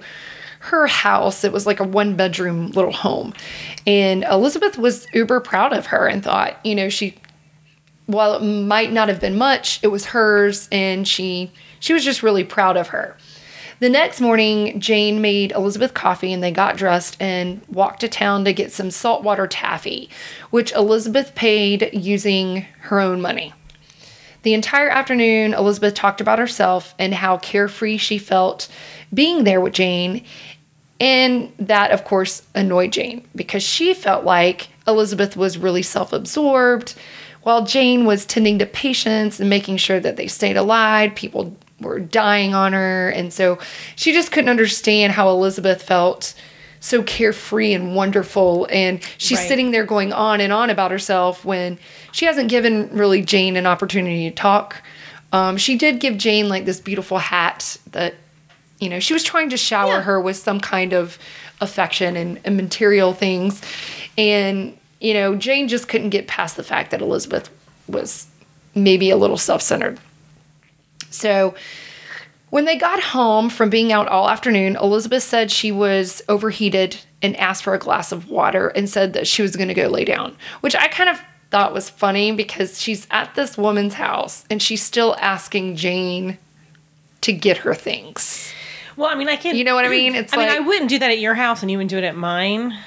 her 0.59 0.87
house. 0.87 1.43
It 1.43 1.51
was 1.51 1.65
like 1.65 1.79
a 1.79 1.83
one 1.83 2.15
bedroom 2.15 2.71
little 2.71 2.91
home. 2.91 3.33
And 3.87 4.23
Elizabeth 4.23 4.77
was 4.77 5.07
uber 5.13 5.39
proud 5.39 5.73
of 5.73 5.87
her 5.87 6.07
and 6.07 6.23
thought, 6.23 6.57
you 6.65 6.75
know, 6.75 6.89
she 6.89 7.15
while 8.09 8.33
it 8.33 8.41
might 8.41 8.91
not 8.91 9.07
have 9.07 9.19
been 9.19 9.37
much, 9.37 9.79
it 9.83 9.87
was 9.87 10.07
hers 10.07 10.67
and 10.71 11.07
she 11.07 11.51
she 11.79 11.93
was 11.93 12.03
just 12.03 12.23
really 12.23 12.43
proud 12.43 12.75
of 12.75 12.87
her. 12.87 13.15
The 13.79 13.89
next 13.89 14.19
morning, 14.19 14.79
Jane 14.81 15.21
made 15.21 15.51
Elizabeth 15.51 15.93
coffee 15.93 16.33
and 16.33 16.43
they 16.43 16.51
got 16.51 16.75
dressed 16.75 17.15
and 17.21 17.61
walked 17.69 18.01
to 18.01 18.09
town 18.09 18.45
to 18.45 18.51
get 18.51 18.73
some 18.73 18.89
saltwater 18.89 19.45
taffy, 19.45 20.09
which 20.49 20.73
Elizabeth 20.73 21.35
paid 21.35 21.91
using 21.93 22.65
her 22.79 22.99
own 22.99 23.21
money. 23.21 23.53
The 24.41 24.55
entire 24.55 24.89
afternoon, 24.89 25.53
Elizabeth 25.53 25.93
talked 25.93 26.19
about 26.19 26.39
herself 26.39 26.95
and 26.97 27.13
how 27.13 27.37
carefree 27.37 27.97
she 27.97 28.17
felt 28.17 28.67
being 29.13 29.43
there 29.43 29.61
with 29.61 29.73
Jane. 29.73 30.25
And 30.99 31.53
that, 31.59 31.91
of 31.91 32.05
course, 32.05 32.41
annoyed 32.55 32.91
Jane 32.91 33.25
because 33.35 33.63
she 33.63 33.93
felt 33.93 34.25
like 34.25 34.69
Elizabeth 34.87 35.37
was 35.37 35.59
really 35.59 35.83
self 35.83 36.11
absorbed 36.11 36.95
while 37.43 37.65
Jane 37.65 38.05
was 38.05 38.25
tending 38.25 38.59
to 38.59 38.65
patients 38.65 39.39
and 39.39 39.49
making 39.49 39.77
sure 39.77 39.99
that 39.99 40.17
they 40.17 40.27
stayed 40.27 40.57
alive. 40.57 41.15
People 41.15 41.55
were 41.79 41.99
dying 41.99 42.53
on 42.53 42.73
her. 42.73 43.09
And 43.09 43.31
so 43.31 43.57
she 43.95 44.11
just 44.11 44.31
couldn't 44.31 44.49
understand 44.49 45.13
how 45.13 45.29
Elizabeth 45.29 45.81
felt 45.81 46.33
so 46.81 47.03
carefree 47.03 47.73
and 47.73 47.95
wonderful. 47.95 48.67
And 48.71 48.99
she's 49.17 49.37
Right. 49.39 49.47
sitting 49.47 49.71
there 49.71 49.85
going 49.85 50.11
on 50.13 50.41
and 50.41 50.51
on 50.53 50.69
about 50.69 50.91
herself 50.91 51.43
when 51.45 51.77
she 52.11 52.25
hasn't 52.25 52.49
given 52.49 52.89
really 52.91 53.21
Jane 53.21 53.55
an 53.55 53.65
opportunity 53.65 54.29
to 54.29 54.35
talk. 54.35 54.81
Um, 55.31 55.57
she 55.57 55.75
did 55.75 55.99
give 55.99 56.17
Jane 56.17 56.49
like 56.49 56.65
this 56.65 56.79
beautiful 56.79 57.17
hat 57.19 57.77
that, 57.91 58.15
you 58.79 58.89
know, 58.89 58.99
she 58.99 59.13
was 59.13 59.23
trying 59.23 59.49
to 59.49 59.57
shower 59.57 59.95
Yeah. 59.95 60.01
her 60.01 60.19
with 60.21 60.37
some 60.37 60.59
kind 60.59 60.93
of 60.93 61.17
affection 61.61 62.15
and, 62.17 62.39
and 62.45 62.55
material 62.57 63.13
things. 63.13 63.61
And, 64.17 64.75
you 64.99 65.13
know, 65.13 65.35
Jane 65.35 65.67
just 65.67 65.87
couldn't 65.87 66.09
get 66.09 66.27
past 66.27 66.57
the 66.57 66.63
fact 66.63 66.91
that 66.91 67.01
Elizabeth 67.01 67.49
was 67.87 68.27
maybe 68.75 69.09
a 69.09 69.17
little 69.17 69.37
self 69.37 69.61
centered. 69.61 69.99
So, 71.09 71.55
when 72.49 72.65
they 72.65 72.77
got 72.77 73.01
home 73.01 73.49
from 73.49 73.69
being 73.69 73.91
out 73.91 74.07
all 74.07 74.29
afternoon, 74.29 74.75
Elizabeth 74.75 75.23
said 75.23 75.51
she 75.51 75.71
was 75.71 76.21
overheated 76.27 76.97
and 77.21 77.35
asked 77.37 77.63
for 77.63 77.73
a 77.73 77.79
glass 77.79 78.11
of 78.11 78.29
water 78.29 78.69
and 78.69 78.89
said 78.89 79.13
that 79.13 79.27
she 79.27 79.41
was 79.41 79.55
going 79.55 79.67
to 79.67 79.73
go 79.73 79.87
lay 79.87 80.03
down, 80.05 80.35
which 80.61 80.75
I 80.75 80.87
kind 80.87 81.09
of 81.09 81.21
thought 81.51 81.73
was 81.73 81.89
funny 81.89 82.31
because 82.31 82.79
she's 82.81 83.07
at 83.11 83.35
this 83.35 83.57
woman's 83.57 83.95
house 83.95 84.45
and 84.49 84.61
she's 84.61 84.81
still 84.83 85.15
asking 85.19 85.75
Jane 85.75 86.37
to 87.21 87.33
get 87.33 87.57
her 87.57 87.73
things. 87.73 88.51
Well, 88.95 89.09
I 89.09 89.15
mean, 89.15 89.29
I 89.29 89.35
can't. 89.35 89.57
You 89.57 89.63
know 89.63 89.75
what 89.75 89.85
I 89.85 89.89
mean? 89.89 90.15
It's 90.15 90.33
I 90.33 90.37
mean, 90.37 90.47
like- 90.47 90.57
I 90.57 90.59
wouldn't 90.59 90.89
do 90.89 90.99
that 90.99 91.11
at 91.11 91.19
your 91.19 91.35
house, 91.35 91.61
and 91.61 91.71
you 91.71 91.77
wouldn't 91.77 91.91
do 91.91 91.97
it 91.97 92.03
at 92.03 92.15
mine. 92.15 92.77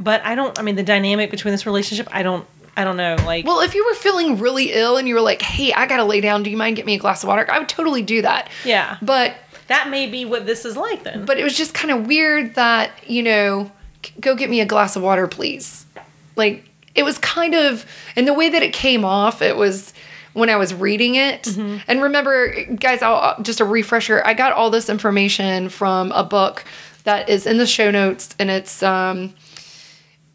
But 0.00 0.24
I 0.24 0.34
don't. 0.34 0.58
I 0.58 0.62
mean, 0.62 0.74
the 0.74 0.82
dynamic 0.82 1.30
between 1.30 1.52
this 1.52 1.66
relationship, 1.66 2.08
I 2.10 2.22
don't. 2.24 2.44
I 2.76 2.84
don't 2.84 2.96
know. 2.96 3.16
Like, 3.26 3.44
Well, 3.46 3.60
if 3.60 3.74
you 3.74 3.84
were 3.84 3.94
feeling 3.94 4.38
really 4.38 4.72
ill 4.72 4.96
and 4.96 5.06
you 5.06 5.14
were 5.14 5.20
like, 5.20 5.42
"Hey, 5.42 5.72
I 5.72 5.86
got 5.86 5.98
to 5.98 6.04
lay 6.04 6.20
down. 6.20 6.42
Do 6.42 6.50
you 6.50 6.56
mind 6.56 6.76
get 6.76 6.86
me 6.86 6.94
a 6.94 6.98
glass 6.98 7.22
of 7.22 7.28
water?" 7.28 7.46
I 7.50 7.58
would 7.58 7.68
totally 7.68 8.00
do 8.02 8.22
that. 8.22 8.48
Yeah. 8.64 8.96
But 9.02 9.34
that 9.66 9.88
may 9.90 10.06
be 10.08 10.24
what 10.24 10.46
this 10.46 10.64
is 10.64 10.76
like 10.76 11.04
then. 11.04 11.24
but 11.26 11.38
it 11.38 11.44
was 11.44 11.56
just 11.56 11.74
kind 11.74 11.92
of 11.92 12.06
weird 12.08 12.56
that 12.56 12.90
you 13.06 13.22
know 13.22 13.70
go 14.18 14.34
get 14.34 14.50
me 14.50 14.60
a 14.60 14.66
glass 14.66 14.96
of 14.96 15.02
water 15.02 15.28
please 15.28 15.86
like 16.34 16.64
it 16.96 17.04
was 17.04 17.18
kind 17.18 17.54
of 17.54 17.86
and 18.16 18.26
the 18.26 18.32
way 18.34 18.48
that 18.48 18.62
it 18.64 18.72
came 18.72 19.04
off 19.04 19.42
it 19.42 19.56
was 19.56 19.92
when 20.32 20.48
i 20.50 20.56
was 20.56 20.74
reading 20.74 21.14
it 21.14 21.46
and 21.56 22.02
remember 22.02 22.64
guys 22.64 23.00
I'll, 23.02 23.40
just 23.42 23.60
a 23.60 23.64
refresher 23.64 24.22
i 24.24 24.34
got 24.34 24.52
all 24.54 24.70
this 24.70 24.88
information 24.88 25.68
from 25.68 26.10
a 26.12 26.24
book 26.24 26.64
that 27.04 27.28
is 27.28 27.46
in 27.46 27.58
the 27.58 27.66
show 27.66 27.90
notes 27.92 28.34
and 28.40 28.50
it's 28.50 28.82
um 28.82 29.34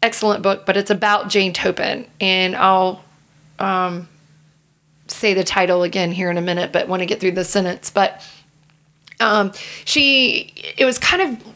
excellent 0.02 0.42
book 0.42 0.66
but 0.66 0.76
it's 0.76 0.90
about 0.90 1.28
jane 1.28 1.52
toppan 1.52 2.06
and 2.20 2.54
i'll 2.54 3.02
um 3.58 4.08
say 5.08 5.34
the 5.34 5.44
title 5.44 5.82
again 5.82 6.12
here 6.12 6.30
in 6.30 6.36
a 6.36 6.42
minute 6.42 6.72
but 6.72 6.88
want 6.88 7.00
to 7.00 7.06
get 7.06 7.20
through 7.20 7.32
the 7.32 7.44
sentence 7.44 7.90
but 7.90 8.22
um, 9.18 9.52
she 9.84 10.52
it 10.76 10.84
was 10.84 10.98
kind 10.98 11.22
of 11.22 11.46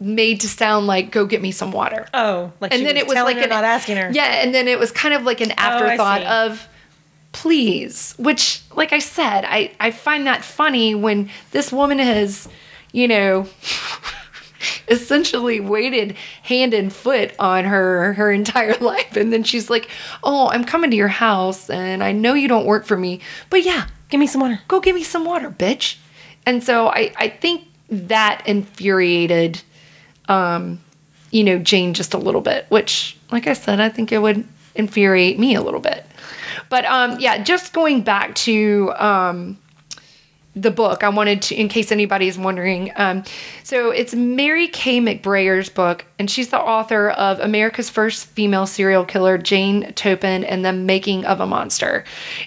made 0.00 0.40
to 0.40 0.48
sound 0.48 0.86
like 0.86 1.10
go 1.10 1.24
get 1.24 1.40
me 1.40 1.50
some 1.50 1.72
water 1.72 2.06
oh, 2.14 2.52
like 2.60 2.72
and 2.72 2.80
she 2.80 2.84
then 2.84 2.96
it 2.96 3.06
was 3.06 3.16
like 3.16 3.36
an, 3.36 3.48
not 3.48 3.64
asking 3.64 3.96
her. 3.96 4.10
yeah 4.12 4.42
and 4.42 4.54
then 4.54 4.68
it 4.68 4.78
was 4.78 4.92
kind 4.92 5.14
of 5.14 5.24
like 5.24 5.40
an 5.40 5.52
afterthought 5.52 6.20
see. 6.20 6.26
of 6.26 6.68
please 7.32 8.14
which 8.18 8.62
like 8.76 8.92
i 8.92 8.98
said 8.98 9.44
i 9.44 9.72
i 9.80 9.90
find 9.90 10.26
that 10.26 10.44
funny 10.44 10.94
when 10.94 11.28
this 11.50 11.72
woman 11.72 11.98
has 11.98 12.48
you 12.92 13.08
know 13.08 13.46
essentially 14.88 15.60
waited 15.60 16.16
hand 16.42 16.74
and 16.74 16.92
foot 16.92 17.34
on 17.38 17.64
her 17.64 18.14
her 18.14 18.30
entire 18.32 18.74
life 18.80 19.16
and 19.16 19.32
then 19.32 19.42
she's 19.42 19.70
like 19.70 19.88
oh 20.22 20.48
i'm 20.48 20.64
coming 20.64 20.90
to 20.90 20.96
your 20.96 21.08
house 21.08 21.70
and 21.70 22.02
i 22.02 22.12
know 22.12 22.34
you 22.34 22.48
don't 22.48 22.66
work 22.66 22.84
for 22.84 22.96
me 22.96 23.20
but 23.50 23.62
yeah 23.64 23.86
Give 24.14 24.20
me 24.20 24.28
some 24.28 24.42
water. 24.42 24.60
go 24.68 24.78
give 24.78 24.94
me 24.94 25.02
some 25.02 25.24
water, 25.24 25.50
bitch. 25.50 25.96
And 26.46 26.62
so 26.62 26.86
I, 26.86 27.12
I 27.16 27.28
think 27.28 27.66
that 27.88 28.46
infuriated, 28.46 29.60
um, 30.28 30.80
you 31.32 31.42
know, 31.42 31.58
Jane 31.58 31.94
just 31.94 32.14
a 32.14 32.18
little 32.18 32.40
bit, 32.40 32.66
which, 32.68 33.16
like 33.32 33.48
I 33.48 33.54
said, 33.54 33.80
I 33.80 33.88
think 33.88 34.12
it 34.12 34.18
would 34.18 34.46
infuriate 34.76 35.40
me 35.40 35.56
a 35.56 35.62
little 35.62 35.80
bit. 35.80 36.06
But 36.68 36.84
um, 36.84 37.18
yeah, 37.18 37.42
just 37.42 37.72
going 37.72 38.02
back 38.02 38.36
to 38.36 38.92
um, 38.98 39.58
the 40.56 40.70
book, 40.70 41.02
I 41.02 41.08
wanted 41.08 41.42
to, 41.42 41.54
in 41.56 41.68
case 41.68 41.90
anybody's 41.90 42.38
wondering. 42.38 42.92
Um, 42.96 43.24
so 43.64 43.90
it's 43.90 44.14
Mary 44.14 44.68
Kay 44.68 45.00
McBrayer's 45.00 45.68
book, 45.68 46.04
and 46.18 46.30
she's 46.30 46.50
the 46.50 46.60
author 46.60 47.10
of 47.10 47.40
America's 47.40 47.90
First 47.90 48.26
Female 48.26 48.66
Serial 48.66 49.04
Killer, 49.04 49.36
Jane 49.36 49.92
Toppan, 49.94 50.44
and 50.48 50.64
the 50.64 50.72
Making 50.72 51.24
of 51.24 51.40
a 51.40 51.46
Monster. 51.46 52.04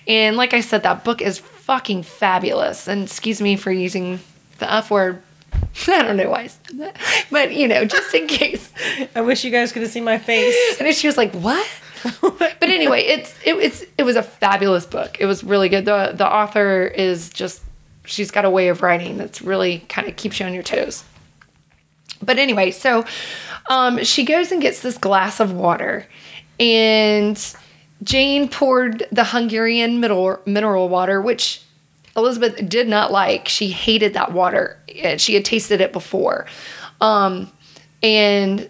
And 0.07 0.37
like 0.37 0.53
I 0.53 0.61
said, 0.61 0.83
that 0.83 1.03
book 1.03 1.21
is 1.21 1.37
fucking 1.39 2.03
fabulous. 2.03 2.87
And 2.87 3.03
excuse 3.03 3.41
me 3.41 3.57
for 3.57 3.71
using 3.71 4.19
the 4.59 4.71
F 4.71 4.89
word. 4.89 5.21
I 5.87 6.03
don't 6.03 6.17
know 6.17 6.29
why, 6.29 6.41
I 6.43 6.47
said 6.47 6.77
that. 6.77 7.25
but 7.31 7.53
you 7.53 7.67
know, 7.67 7.83
just 7.85 8.13
in 8.13 8.27
case. 8.27 8.71
I 9.15 9.21
wish 9.21 9.43
you 9.43 9.51
guys 9.51 9.71
could 9.71 9.81
have 9.81 9.91
seen 9.91 10.03
my 10.03 10.17
face. 10.17 10.55
And 10.79 10.93
she 10.95 11.07
was 11.07 11.17
like, 11.17 11.33
"What?" 11.33 11.67
but 12.21 12.63
anyway, 12.63 13.01
it's 13.01 13.33
it, 13.43 13.55
it's 13.55 13.83
it 13.97 14.03
was 14.03 14.15
a 14.15 14.23
fabulous 14.23 14.85
book. 14.85 15.17
It 15.19 15.25
was 15.25 15.43
really 15.43 15.67
good. 15.69 15.85
the 15.85 16.13
The 16.15 16.27
author 16.27 16.85
is 16.85 17.29
just 17.29 17.61
she's 18.07 18.31
got 18.31 18.45
a 18.45 18.49
way 18.49 18.69
of 18.69 18.81
writing 18.81 19.17
that's 19.17 19.41
really 19.41 19.79
kind 19.89 20.07
of 20.07 20.15
keeps 20.15 20.39
you 20.39 20.45
on 20.45 20.53
your 20.53 20.63
toes. 20.63 21.03
But 22.21 22.39
anyway, 22.39 22.71
so 22.71 23.05
um, 23.69 24.03
she 24.03 24.23
goes 24.23 24.51
and 24.51 24.61
gets 24.61 24.81
this 24.81 24.97
glass 24.97 25.39
of 25.39 25.53
water, 25.53 26.07
and 26.59 27.55
Jane 28.01 28.49
poured 28.49 29.05
the 29.11 29.23
Hungarian 29.23 29.99
mineral 29.99 30.39
mineral 30.45 30.89
water, 30.89 31.21
which 31.21 31.61
Elizabeth 32.15 32.67
did 32.67 32.87
not 32.87 33.11
like. 33.11 33.47
She 33.47 33.69
hated 33.69 34.15
that 34.15 34.31
water. 34.31 34.79
She 35.17 35.35
had 35.35 35.45
tasted 35.45 35.79
it 35.79 35.93
before, 35.93 36.47
um, 37.01 37.51
and 38.01 38.67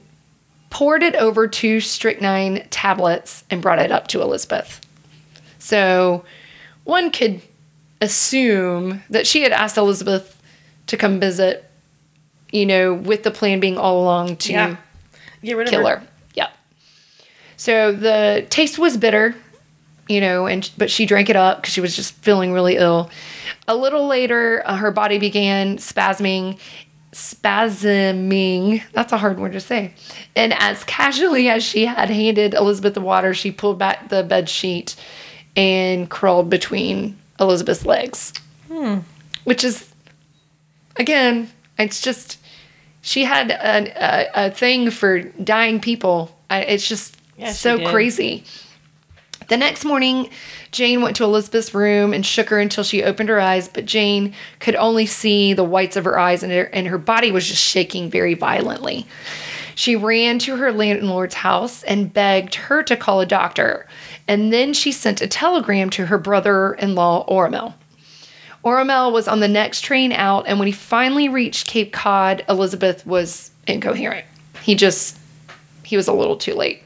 poured 0.70 1.04
it 1.04 1.16
over 1.16 1.48
two 1.48 1.80
strychnine 1.80 2.68
tablets 2.70 3.46
and 3.50 3.62
brought 3.62 3.80
it 3.80 3.92
up 3.92 4.08
to 4.10 4.22
Elizabeth. 4.22 4.82
So 5.60 6.26
one 6.84 7.12
could 7.12 7.42
assume 8.02 9.04
that 9.10 9.26
she 9.28 9.42
had 9.44 9.52
asked 9.52 9.78
Elizabeth 9.78 10.42
to 10.88 10.98
come 10.98 11.20
visit, 11.20 11.70
you 12.52 12.66
know, 12.66 12.94
with 12.94 13.24
the 13.24 13.32
plan 13.32 13.60
being 13.60 13.78
all 13.78 14.02
along 14.02 14.38
to 14.38 14.54
Yeah. 14.54 14.76
Get 15.44 15.58
rid 15.58 15.68
of 15.68 15.72
kill 15.72 15.86
her. 15.86 15.98
her. 15.98 16.08
Yep. 16.36 16.50
So 17.58 17.92
the 17.92 18.46
taste 18.50 18.78
was 18.80 18.98
bitter, 18.98 19.36
you 20.08 20.22
know, 20.22 20.46
and 20.48 20.70
but 20.78 20.90
she 20.90 21.06
drank 21.06 21.30
it 21.30 21.36
up 21.36 21.62
because 21.62 21.74
she 21.74 21.82
was 21.82 21.96
just 21.96 22.14
feeling 22.16 22.54
really 22.54 22.78
ill. 22.78 23.10
A 23.68 23.76
little 23.76 24.08
later, 24.08 24.62
uh, 24.66 24.76
her 24.76 24.92
body 24.92 25.20
began 25.20 25.78
spasming, 25.78 26.58
spasming. 27.12 28.82
That's 28.94 29.14
a 29.14 29.18
hard 29.18 29.40
word 29.40 29.54
to 29.54 29.60
say. 29.60 29.94
And 30.36 30.54
as 30.54 30.84
casually 30.84 31.50
as 31.50 31.64
she 31.64 31.86
had 31.86 32.10
handed 32.10 32.54
Elizabeth 32.54 32.94
the 32.94 33.02
water, 33.02 33.34
she 33.34 33.52
pulled 33.52 33.78
back 33.80 34.10
the 34.10 34.24
bed 34.24 34.50
sheet 34.50 34.96
and 35.56 36.10
crawled 36.10 36.50
between 36.50 37.18
Elizabeth's 37.40 37.86
legs, 37.86 38.34
hmm. 38.68 39.00
which 39.44 39.64
is 39.64 39.94
again, 40.98 41.50
it's 41.78 42.02
just 42.02 42.40
she 43.02 43.24
had 43.24 43.52
a, 43.52 43.94
a, 43.96 44.48
a 44.48 44.52
thing 44.52 44.92
for 44.92 45.22
dying 45.22 45.80
people. 45.80 46.36
I, 46.50 46.62
it's 46.62 46.88
just 46.88 47.18
Yeah, 47.38 47.52
so 47.52 47.90
crazy. 47.90 48.44
The 49.48 49.58
next 49.58 49.86
morning, 49.86 50.30
Jane 50.72 51.02
went 51.02 51.16
to 51.18 51.24
Elizabeth's 51.24 51.74
room 51.74 52.14
and 52.14 52.26
shook 52.26 52.50
her 52.50 52.60
until 52.60 52.84
she 52.84 53.02
opened 53.04 53.30
her 53.30 53.40
eyes, 53.40 53.70
but 53.70 53.86
Jane 53.86 54.34
could 54.60 54.76
only 54.76 55.06
see 55.06 55.54
the 55.54 55.64
whites 55.64 55.96
of 55.96 56.04
her 56.04 56.20
eyes 56.20 56.44
and 56.44 56.52
her, 56.52 56.64
and 56.64 56.88
her 56.88 56.98
body 56.98 57.32
was 57.32 57.48
just 57.48 57.64
shaking 57.64 58.10
very 58.10 58.34
violently. 58.34 59.08
She 59.74 59.96
ran 59.96 60.40
to 60.40 60.58
her 60.58 60.74
landlord's 60.74 61.36
house 61.36 61.84
and 61.84 62.12
begged 62.12 62.56
her 62.56 62.84
to 62.84 62.98
call 62.98 63.22
a 63.22 63.26
doctor, 63.26 63.88
and 64.28 64.52
then 64.52 64.74
she 64.74 64.92
sent 64.92 65.22
a 65.22 65.28
telegram 65.28 65.90
to 65.92 66.08
her 66.08 66.18
brother 66.18 66.74
in 66.74 66.96
law, 66.96 67.26
Oramel. 67.28 67.74
Oramel 68.66 69.14
was 69.14 69.28
on 69.28 69.40
the 69.40 69.48
next 69.48 69.82
train 69.82 70.12
out, 70.12 70.46
and 70.48 70.60
when 70.60 70.68
he 70.68 70.72
finally 70.74 71.30
reached 71.30 71.68
Cape 71.68 71.94
Cod, 71.94 72.44
Elizabeth 72.50 73.06
was 73.06 73.52
incoherent. 73.66 74.26
He 74.62 74.76
just, 74.76 75.18
he 75.84 75.96
was 75.96 76.08
a 76.08 76.14
little 76.14 76.36
too 76.36 76.54
late. 76.54 76.84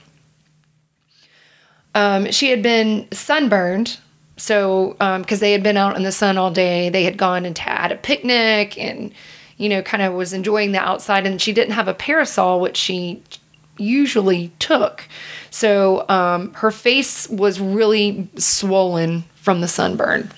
Um, 1.96 2.32
she 2.32 2.50
had 2.52 2.62
been 2.62 3.08
sunburned, 3.12 3.98
so 4.38 4.96
because 5.20 5.40
they 5.40 5.52
had 5.52 5.64
been 5.64 5.78
out 5.78 5.96
in 5.96 6.04
the 6.04 6.12
sun 6.12 6.38
all 6.38 6.52
day, 6.52 6.90
they 6.90 7.04
had 7.04 7.18
gone 7.18 7.46
and 7.46 7.58
had 7.58 7.92
a 7.92 7.96
picnic 7.96 8.78
and, 8.78 9.12
you 9.58 9.68
know, 9.68 9.82
kind 9.82 10.04
of 10.04 10.14
was 10.14 10.34
enjoying 10.34 10.74
the 10.74 10.80
outside, 10.80 11.26
and 11.26 11.42
she 11.42 11.54
didn't 11.54 11.74
have 11.74 11.88
a 11.88 11.94
parasol, 11.94 12.62
which 12.62 12.78
she 12.78 13.24
usually 13.82 14.52
took. 14.60 15.08
So 15.50 16.08
um, 16.10 16.54
her 16.54 16.72
face 16.72 17.28
was 17.30 17.60
really 17.60 18.30
swollen 18.38 19.24
from 19.36 19.62
the 19.62 19.68
sunburn. 19.68 20.30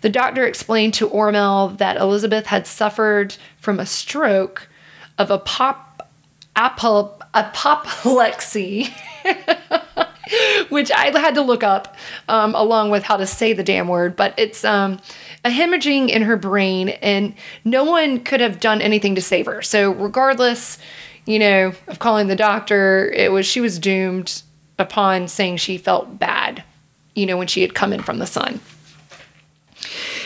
The 0.00 0.08
doctor 0.08 0.46
explained 0.46 0.94
to 0.94 1.08
Oramel 1.08 1.76
that 1.78 1.96
Elizabeth 1.96 2.46
had 2.46 2.66
suffered 2.66 3.36
from 3.60 3.78
a 3.78 3.86
stroke 3.86 4.68
of 5.18 5.30
a 5.30 5.38
pop, 5.38 6.10
apop, 6.56 7.20
apoplexy. 7.34 8.88
which 10.68 10.90
I 10.92 11.18
had 11.18 11.34
to 11.36 11.42
look 11.42 11.62
up 11.62 11.96
um, 12.28 12.54
along 12.54 12.90
with 12.90 13.02
how 13.02 13.16
to 13.16 13.26
say 13.26 13.52
the 13.52 13.64
damn 13.64 13.88
word, 13.88 14.16
but 14.16 14.34
it's 14.36 14.64
um, 14.64 15.00
a 15.44 15.50
hemorrhaging 15.50 16.10
in 16.10 16.22
her 16.22 16.36
brain, 16.36 16.90
and 16.90 17.34
no 17.64 17.84
one 17.84 18.20
could 18.20 18.40
have 18.40 18.60
done 18.60 18.80
anything 18.82 19.14
to 19.14 19.22
save 19.22 19.46
her. 19.46 19.62
So, 19.62 19.92
regardless, 19.92 20.78
you 21.28 21.38
know, 21.38 21.72
of 21.88 21.98
calling 21.98 22.26
the 22.26 22.34
doctor, 22.34 23.12
it 23.14 23.30
was 23.30 23.44
she 23.44 23.60
was 23.60 23.78
doomed 23.78 24.40
upon 24.78 25.28
saying 25.28 25.58
she 25.58 25.76
felt 25.76 26.18
bad, 26.18 26.64
you 27.14 27.26
know, 27.26 27.36
when 27.36 27.46
she 27.46 27.60
had 27.60 27.74
come 27.74 27.92
in 27.92 28.02
from 28.02 28.18
the 28.18 28.26
sun. 28.26 28.60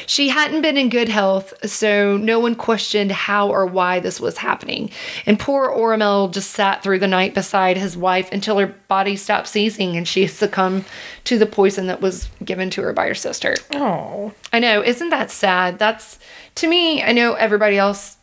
She 0.06 0.28
hadn't 0.28 0.62
been 0.62 0.76
in 0.76 0.90
good 0.90 1.08
health, 1.08 1.54
so 1.68 2.16
no 2.16 2.38
one 2.38 2.54
questioned 2.54 3.10
how 3.10 3.48
or 3.48 3.66
why 3.66 3.98
this 3.98 4.20
was 4.20 4.38
happening. 4.38 4.90
And 5.26 5.40
poor 5.40 5.70
Oramel 5.70 6.32
just 6.32 6.52
sat 6.52 6.84
through 6.84 7.00
the 7.00 7.08
night 7.08 7.34
beside 7.34 7.76
his 7.76 7.96
wife 7.96 8.30
until 8.30 8.58
her 8.58 8.68
body 8.86 9.16
stopped 9.16 9.48
seizing 9.48 9.96
and 9.96 10.06
she 10.06 10.28
succumbed 10.28 10.84
to 11.24 11.36
the 11.36 11.46
poison 11.46 11.88
that 11.88 12.00
was 12.00 12.28
given 12.44 12.70
to 12.70 12.82
her 12.82 12.92
by 12.92 13.08
her 13.08 13.14
sister. 13.14 13.56
Oh. 13.74 14.32
I 14.52 14.60
know, 14.60 14.84
isn't 14.84 15.10
that 15.10 15.32
sad? 15.32 15.80
That's 15.80 16.20
to 16.56 16.68
me, 16.68 17.02
I 17.02 17.10
know 17.10 17.34
everybody 17.34 17.76
else 17.76 18.18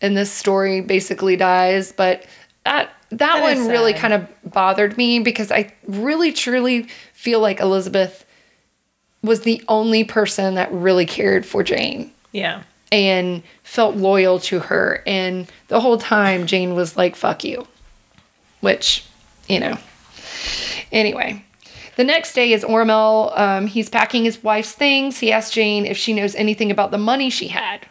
in 0.00 0.14
this 0.14 0.30
story 0.30 0.80
basically 0.80 1.36
dies, 1.36 1.92
but 1.92 2.24
that 2.64 2.90
that, 3.10 3.18
That 3.18 3.42
one 3.42 3.68
really 3.68 3.92
kind 3.92 4.12
of 4.12 4.26
bothered 4.44 4.96
me 4.96 5.20
because 5.20 5.52
I 5.52 5.72
really 5.86 6.32
truly 6.32 6.88
feel 7.12 7.38
like 7.40 7.60
Elizabeth 7.60 8.24
was 9.22 9.42
the 9.42 9.62
only 9.68 10.02
person 10.04 10.54
that 10.56 10.72
really 10.72 11.06
cared 11.06 11.46
for 11.46 11.62
Jane 11.62 12.10
Yeah. 12.32 12.62
and 12.90 13.42
felt 13.62 13.94
loyal 13.96 14.38
to 14.40 14.58
her 14.60 15.02
and 15.06 15.46
the 15.68 15.80
whole 15.80 15.96
time 15.98 16.46
Jane 16.46 16.74
was 16.74 16.96
like 16.96 17.14
fuck 17.16 17.44
you. 17.44 17.66
Which, 18.60 19.04
you 19.48 19.60
know. 19.60 19.76
Anyway, 20.90 21.44
the 21.96 22.04
next 22.04 22.32
day 22.34 22.52
is 22.52 22.64
Oramel. 22.64 23.38
Um, 23.38 23.66
he's 23.66 23.88
packing 23.88 24.24
his 24.24 24.42
wife's 24.42 24.72
things. 24.72 25.18
He 25.18 25.30
asks 25.32 25.50
Jane 25.52 25.86
if 25.86 25.96
she 25.96 26.12
knows 26.14 26.34
anything 26.34 26.70
about 26.70 26.90
the 26.90 26.98
money 26.98 27.30
she 27.30 27.48
had. 27.48 27.86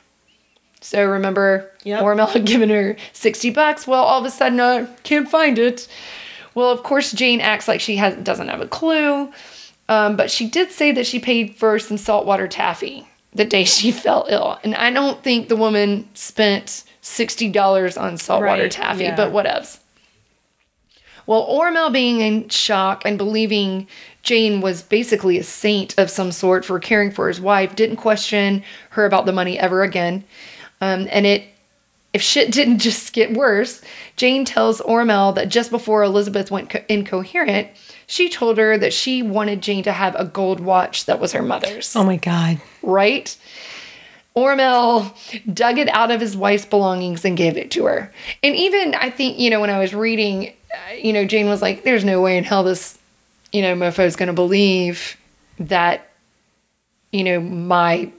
So 0.84 1.06
remember, 1.06 1.72
Yep. 1.86 2.02
Oramel 2.04 2.30
had 2.30 2.46
given 2.46 2.70
her 2.70 2.96
60 3.14 3.50
bucks. 3.52 3.88
Well, 3.88 4.04
all 4.04 4.20
of 4.20 4.26
a 4.26 4.30
sudden, 4.30 4.60
I 4.60 4.86
can't 5.04 5.30
find 5.30 5.58
it. 5.58 5.88
Well, 6.56 6.70
of 6.70 6.84
course, 6.84 7.12
Jane 7.14 7.42
acts 7.42 7.68
like 7.68 7.80
she 7.82 7.96
has, 7.96 8.16
doesn't 8.18 8.50
have 8.50 8.62
a 8.62 8.68
clue. 8.68 9.32
Um, 9.90 10.16
but 10.16 10.30
she 10.30 10.48
did 10.48 10.72
say 10.72 10.92
that 10.92 11.06
she 11.06 11.20
paid 11.20 11.56
for 11.56 11.80
some 11.80 11.98
saltwater 11.98 12.48
taffy 12.48 13.08
the 13.34 13.46
day 13.46 13.64
she 13.64 13.92
fell 14.04 14.26
ill. 14.30 14.60
And 14.64 14.76
I 14.76 14.92
don't 14.92 15.22
think 15.24 15.48
the 15.50 15.56
woman 15.56 16.08
spent 16.14 16.84
$60 17.02 18.00
on 18.02 18.18
saltwater 18.18 18.64
Right, 18.64 18.72
taffy, 18.72 19.04
yeah. 19.04 19.16
but 19.16 19.32
whatevs. 19.32 19.80
Well, 21.26 21.48
Oramel 21.48 21.92
being 21.94 22.20
in 22.20 22.50
shock 22.50 23.04
and 23.06 23.18
believing 23.18 23.88
Jane 24.24 24.60
was 24.60 24.82
basically 24.82 25.38
a 25.38 25.44
saint 25.44 25.98
of 25.98 26.10
some 26.10 26.32
sort 26.34 26.66
for 26.66 26.80
caring 26.80 27.12
for 27.12 27.30
his 27.30 27.40
wife, 27.40 27.76
didn't 27.76 27.96
question 27.98 28.62
her 28.92 29.06
about 29.06 29.26
the 29.26 29.32
money 29.32 29.58
ever 29.58 29.84
again. 29.84 30.24
Um, 30.84 31.08
and 31.12 31.26
it, 31.26 31.44
if 32.14 32.22
shit 32.22 32.52
didn't 32.58 32.80
just 32.80 33.14
get 33.14 33.34
worse, 33.34 33.82
Jane 34.16 34.46
tells 34.46 34.82
Oramel 34.82 35.34
that 35.36 35.50
just 35.50 35.72
before 35.72 36.04
Elizabeth 36.04 36.52
went 36.52 36.70
co- 36.70 36.84
incoherent, 36.90 37.70
she 38.08 38.30
told 38.30 38.58
her 38.58 38.78
that 38.78 38.94
she 38.94 39.24
wanted 39.24 39.62
Jane 39.62 39.84
to 39.84 39.92
have 39.94 40.16
a 40.16 40.26
gold 40.26 40.60
watch 40.60 41.06
that 41.06 41.20
was 41.20 41.32
her 41.32 41.42
mother's 41.42 41.96
Oh 41.96 42.04
my 42.04 42.18
God. 42.18 42.60
right? 42.82 43.36
Oramel 44.36 45.14
dug 45.54 45.78
it 45.78 45.88
out 45.90 46.10
of 46.12 46.20
his 46.20 46.36
wife's 46.36 46.66
belongings 46.66 47.24
and 47.24 47.38
gave 47.38 47.56
it 47.56 47.70
to 47.72 47.86
her. 47.86 48.12
And 48.42 48.56
even 48.56 48.96
I 48.96 49.10
think, 49.12 49.38
you 49.40 49.50
know, 49.50 49.60
when 49.62 49.70
I 49.70 49.78
was 49.80 49.94
reading, 49.94 50.50
uh, 50.74 50.94
you 50.96 51.14
know, 51.14 51.24
Jane 51.26 51.48
was 51.48 51.62
like, 51.62 51.84
there's 51.84 52.04
no 52.04 52.20
way 52.20 52.38
in 52.38 52.44
hell 52.44 52.64
this, 52.64 52.98
you 53.52 53.62
know, 53.62 53.76
mofo's 53.76 54.16
going 54.16 54.28
to 54.28 54.34
believe 54.34 55.18
that, 55.60 56.10
you 57.12 57.24
know, 57.24 57.40
my 57.40 58.12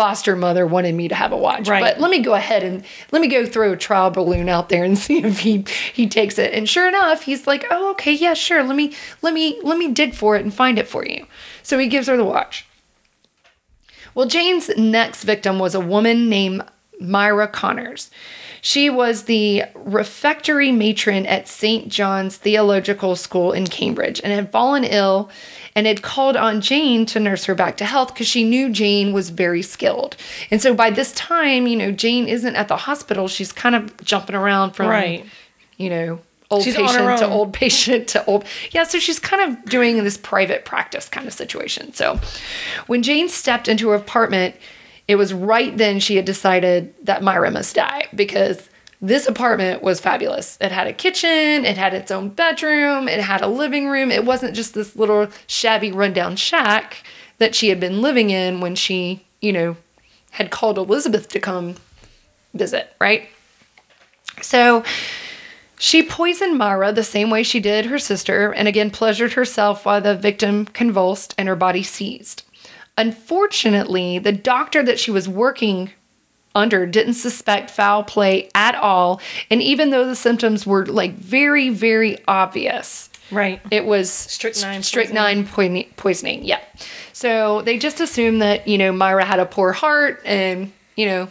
foster 0.00 0.34
mother 0.34 0.66
wanted 0.66 0.94
me 0.94 1.08
to 1.08 1.14
have 1.14 1.30
a 1.30 1.36
watch. 1.36 1.68
Right. 1.68 1.82
But 1.82 2.00
let 2.00 2.10
me 2.10 2.20
go 2.20 2.32
ahead 2.32 2.62
and 2.62 2.82
let 3.12 3.20
me 3.20 3.28
go 3.28 3.44
throw 3.44 3.74
a 3.74 3.76
trial 3.76 4.10
balloon 4.10 4.48
out 4.48 4.70
there 4.70 4.82
and 4.82 4.98
see 5.06 5.18
if 5.18 5.40
he 5.40 5.66
he 5.92 6.08
takes 6.08 6.38
it. 6.38 6.54
And 6.54 6.66
sure 6.66 6.88
enough, 6.88 7.24
he's 7.24 7.46
like, 7.46 7.66
"Oh, 7.70 7.90
okay, 7.90 8.12
yeah, 8.12 8.32
sure. 8.32 8.62
Let 8.62 8.76
me 8.76 8.94
let 9.20 9.34
me 9.34 9.60
let 9.62 9.76
me 9.76 9.92
dig 9.92 10.14
for 10.14 10.36
it 10.36 10.42
and 10.42 10.54
find 10.54 10.78
it 10.78 10.88
for 10.88 11.04
you." 11.04 11.26
So 11.62 11.78
he 11.78 11.86
gives 11.86 12.06
her 12.06 12.16
the 12.16 12.24
watch. 12.24 12.64
Well, 14.14 14.26
Jane's 14.26 14.70
next 14.70 15.24
victim 15.24 15.58
was 15.58 15.74
a 15.74 15.80
woman 15.80 16.30
named 16.30 16.64
Myra 16.98 17.46
Connors. 17.46 18.10
She 18.62 18.88
was 18.88 19.24
the 19.24 19.64
refectory 19.74 20.72
matron 20.72 21.26
at 21.26 21.46
St. 21.46 21.88
John's 21.88 22.38
Theological 22.38 23.16
School 23.16 23.52
in 23.52 23.66
Cambridge 23.66 24.20
and 24.24 24.32
had 24.32 24.50
fallen 24.50 24.84
ill 24.84 25.30
and 25.74 25.86
had 25.86 26.02
called 26.02 26.36
on 26.36 26.60
Jane 26.60 27.06
to 27.06 27.20
nurse 27.20 27.44
her 27.44 27.54
back 27.54 27.76
to 27.78 27.84
health 27.84 28.12
because 28.14 28.26
she 28.26 28.44
knew 28.44 28.70
Jane 28.70 29.12
was 29.12 29.30
very 29.30 29.62
skilled. 29.62 30.16
And 30.50 30.60
so 30.60 30.74
by 30.74 30.90
this 30.90 31.12
time, 31.12 31.66
you 31.66 31.76
know, 31.76 31.92
Jane 31.92 32.26
isn't 32.26 32.56
at 32.56 32.68
the 32.68 32.76
hospital. 32.76 33.28
She's 33.28 33.52
kind 33.52 33.74
of 33.74 33.96
jumping 34.04 34.34
around 34.36 34.72
from, 34.72 34.88
Right. 34.88 35.24
you 35.76 35.90
know, 35.90 36.18
old 36.50 36.64
She's 36.64 36.74
patient 36.74 37.18
to 37.18 37.28
old 37.28 37.52
patient 37.64 38.08
to 38.08 38.24
old. 38.26 38.44
Yeah, 38.72 38.84
so 38.84 38.98
she's 38.98 39.18
kind 39.20 39.42
of 39.52 39.64
doing 39.66 40.02
this 40.02 40.16
private 40.16 40.64
practice 40.64 41.08
kind 41.08 41.26
of 41.26 41.32
situation. 41.32 41.92
So 41.94 42.18
when 42.86 43.02
Jane 43.02 43.28
stepped 43.28 43.68
into 43.68 43.88
her 43.90 43.94
apartment, 43.94 44.56
it 45.06 45.16
was 45.16 45.32
right 45.34 45.76
then 45.76 46.00
she 46.00 46.16
had 46.16 46.24
decided 46.24 46.94
that 47.04 47.22
Myra 47.22 47.50
must 47.50 47.74
die 47.76 48.08
because 48.14 48.68
this 49.02 49.26
apartment 49.26 49.82
was 49.82 50.00
fabulous. 50.00 50.58
It 50.60 50.72
had 50.72 50.86
a 50.86 50.92
kitchen, 50.92 51.64
it 51.64 51.78
had 51.78 51.94
its 51.94 52.10
own 52.10 52.28
bedroom, 52.28 53.08
it 53.08 53.20
had 53.20 53.40
a 53.40 53.46
living 53.46 53.88
room. 53.88 54.10
It 54.10 54.24
wasn't 54.24 54.54
just 54.54 54.74
this 54.74 54.94
little 54.94 55.28
shabby 55.46 55.90
rundown 55.90 56.36
shack 56.36 57.04
that 57.38 57.54
she 57.54 57.70
had 57.70 57.80
been 57.80 58.02
living 58.02 58.30
in 58.30 58.60
when 58.60 58.74
she, 58.74 59.24
you 59.40 59.52
know, 59.52 59.76
had 60.32 60.50
called 60.50 60.76
Elizabeth 60.76 61.28
to 61.28 61.40
come 61.40 61.76
visit, 62.54 62.94
right? 63.00 63.28
So 64.42 64.84
she 65.78 66.02
poisoned 66.02 66.58
Myra 66.58 66.92
the 66.92 67.02
same 67.02 67.30
way 67.30 67.42
she 67.42 67.58
did 67.58 67.86
her 67.86 67.98
sister, 67.98 68.52
and 68.52 68.68
again 68.68 68.90
pleasured 68.90 69.32
herself 69.32 69.86
while 69.86 70.02
the 70.02 70.14
victim 70.14 70.66
convulsed 70.66 71.34
and 71.38 71.48
her 71.48 71.56
body 71.56 71.82
seized. 71.82 72.42
Unfortunately, 72.98 74.18
the 74.18 74.32
doctor 74.32 74.82
that 74.82 75.00
she 75.00 75.10
was 75.10 75.26
working 75.26 75.90
under 76.54 76.86
didn't 76.86 77.14
suspect 77.14 77.70
foul 77.70 78.02
play 78.02 78.48
at 78.54 78.74
all, 78.74 79.20
and 79.50 79.62
even 79.62 79.90
though 79.90 80.06
the 80.06 80.16
symptoms 80.16 80.66
were 80.66 80.84
like 80.86 81.14
very, 81.14 81.68
very 81.68 82.18
obvious, 82.26 83.08
Right. 83.30 83.60
it 83.70 83.84
was 83.86 84.10
Strychnine 84.10 84.82
strychnine 84.82 85.46
poisoning. 85.46 85.86
poisoning. 85.96 86.44
Yeah. 86.44 86.60
So 87.12 87.62
they 87.62 87.78
just 87.78 88.00
assumed 88.00 88.42
that, 88.42 88.66
you 88.66 88.78
know, 88.78 88.90
Myra 88.92 89.24
had 89.24 89.38
a 89.38 89.46
poor 89.46 89.72
heart 89.72 90.20
and, 90.24 90.72
you 90.96 91.06
know, 91.06 91.28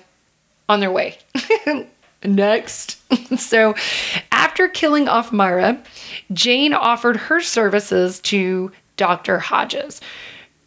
on 0.69 0.79
their 0.79 0.91
way. 0.91 1.17
Next. 2.23 2.97
so 3.37 3.75
after 4.31 4.67
killing 4.67 5.07
off 5.07 5.31
Myra, 5.31 5.81
Jane 6.33 6.73
offered 6.73 7.17
her 7.17 7.41
services 7.41 8.19
to 8.21 8.71
Dr. 8.97 9.39
Hodges. 9.39 9.99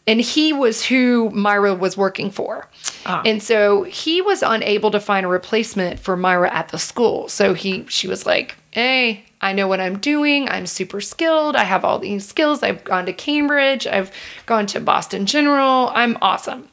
And 0.06 0.20
he 0.20 0.52
was 0.52 0.84
who 0.84 1.30
Myra 1.30 1.74
was 1.74 1.96
working 1.96 2.30
for. 2.30 2.68
Ah. 3.06 3.22
And 3.24 3.42
so 3.42 3.84
he 3.84 4.20
was 4.20 4.42
unable 4.42 4.90
to 4.90 5.00
find 5.00 5.24
a 5.24 5.28
replacement 5.28 6.00
for 6.00 6.16
Myra 6.16 6.52
at 6.52 6.68
the 6.68 6.78
school. 6.78 7.28
So 7.28 7.54
he 7.54 7.86
she 7.88 8.08
was 8.08 8.26
like, 8.26 8.56
"Hey, 8.72 9.24
I 9.40 9.52
know 9.52 9.68
what 9.68 9.80
I'm 9.80 9.98
doing. 9.98 10.48
I'm 10.48 10.66
super 10.66 11.00
skilled. 11.00 11.54
I 11.54 11.64
have 11.64 11.84
all 11.84 11.98
these 12.00 12.26
skills. 12.26 12.62
I've 12.62 12.82
gone 12.82 13.06
to 13.06 13.12
Cambridge. 13.12 13.86
I've 13.86 14.10
gone 14.46 14.66
to 14.66 14.80
Boston 14.80 15.24
General. 15.26 15.92
I'm 15.94 16.18
awesome." 16.20 16.68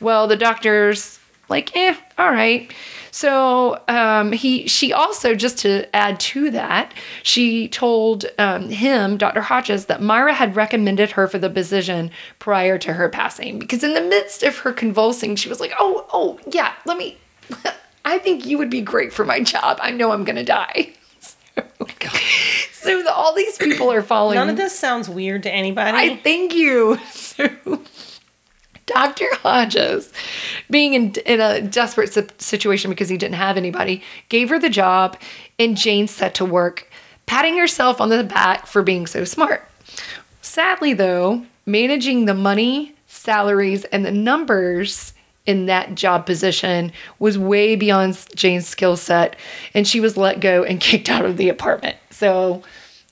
Well, 0.00 0.26
the 0.26 0.36
doctor's 0.36 1.18
like, 1.48 1.74
"Eh, 1.74 1.94
all 2.18 2.30
right." 2.30 2.70
So 3.14 3.80
um, 3.86 4.32
he, 4.32 4.66
she 4.66 4.92
also, 4.92 5.36
just 5.36 5.58
to 5.58 5.86
add 5.94 6.18
to 6.18 6.50
that, 6.50 6.92
she 7.22 7.68
told 7.68 8.24
um, 8.38 8.70
him, 8.70 9.18
Dr. 9.18 9.40
Hodges, 9.40 9.86
that 9.86 10.02
Myra 10.02 10.34
had 10.34 10.56
recommended 10.56 11.12
her 11.12 11.28
for 11.28 11.38
the 11.38 11.48
position 11.48 12.10
prior 12.40 12.76
to 12.78 12.94
her 12.94 13.08
passing. 13.08 13.60
Because 13.60 13.84
in 13.84 13.94
the 13.94 14.00
midst 14.00 14.42
of 14.42 14.58
her 14.58 14.72
convulsing, 14.72 15.36
she 15.36 15.48
was 15.48 15.60
like, 15.60 15.70
"Oh, 15.78 16.04
oh, 16.12 16.40
yeah, 16.50 16.72
let 16.86 16.98
me. 16.98 17.16
I 18.04 18.18
think 18.18 18.46
you 18.46 18.58
would 18.58 18.68
be 18.68 18.80
great 18.80 19.12
for 19.12 19.24
my 19.24 19.38
job. 19.38 19.78
I 19.80 19.92
know 19.92 20.10
I'm 20.10 20.24
gonna 20.24 20.42
die." 20.42 20.92
So, 22.72 23.00
the, 23.00 23.14
all 23.14 23.32
these 23.32 23.56
people 23.56 23.92
are 23.92 24.02
following. 24.02 24.34
None 24.34 24.50
of 24.50 24.56
this 24.56 24.76
sounds 24.76 25.08
weird 25.08 25.44
to 25.44 25.50
anybody. 25.52 25.96
I 25.96 26.16
thank 26.16 26.52
you. 26.52 26.98
So, 27.12 27.48
Dr. 28.86 29.26
Hodges, 29.36 30.12
being 30.70 30.94
in, 30.94 31.14
in 31.26 31.40
a 31.40 31.60
desperate 31.60 32.40
situation 32.40 32.90
because 32.90 33.08
he 33.08 33.16
didn't 33.16 33.36
have 33.36 33.56
anybody, 33.56 34.02
gave 34.28 34.48
her 34.50 34.58
the 34.58 34.68
job, 34.68 35.16
and 35.58 35.76
Jane 35.76 36.06
set 36.06 36.34
to 36.34 36.44
work, 36.44 36.90
patting 37.26 37.56
herself 37.56 38.00
on 38.00 38.08
the 38.10 38.24
back 38.24 38.66
for 38.66 38.82
being 38.82 39.06
so 39.06 39.24
smart. 39.24 39.66
Sadly, 40.42 40.92
though, 40.92 41.44
managing 41.66 42.26
the 42.26 42.34
money, 42.34 42.94
salaries, 43.06 43.84
and 43.86 44.04
the 44.04 44.12
numbers 44.12 45.14
in 45.46 45.66
that 45.66 45.94
job 45.94 46.26
position 46.26 46.92
was 47.18 47.38
way 47.38 47.76
beyond 47.76 48.18
Jane's 48.34 48.66
skill 48.66 48.96
set, 48.96 49.36
and 49.74 49.86
she 49.86 50.00
was 50.00 50.16
let 50.16 50.40
go 50.40 50.64
and 50.64 50.80
kicked 50.80 51.08
out 51.08 51.24
of 51.24 51.36
the 51.36 51.48
apartment. 51.48 51.96
So, 52.10 52.62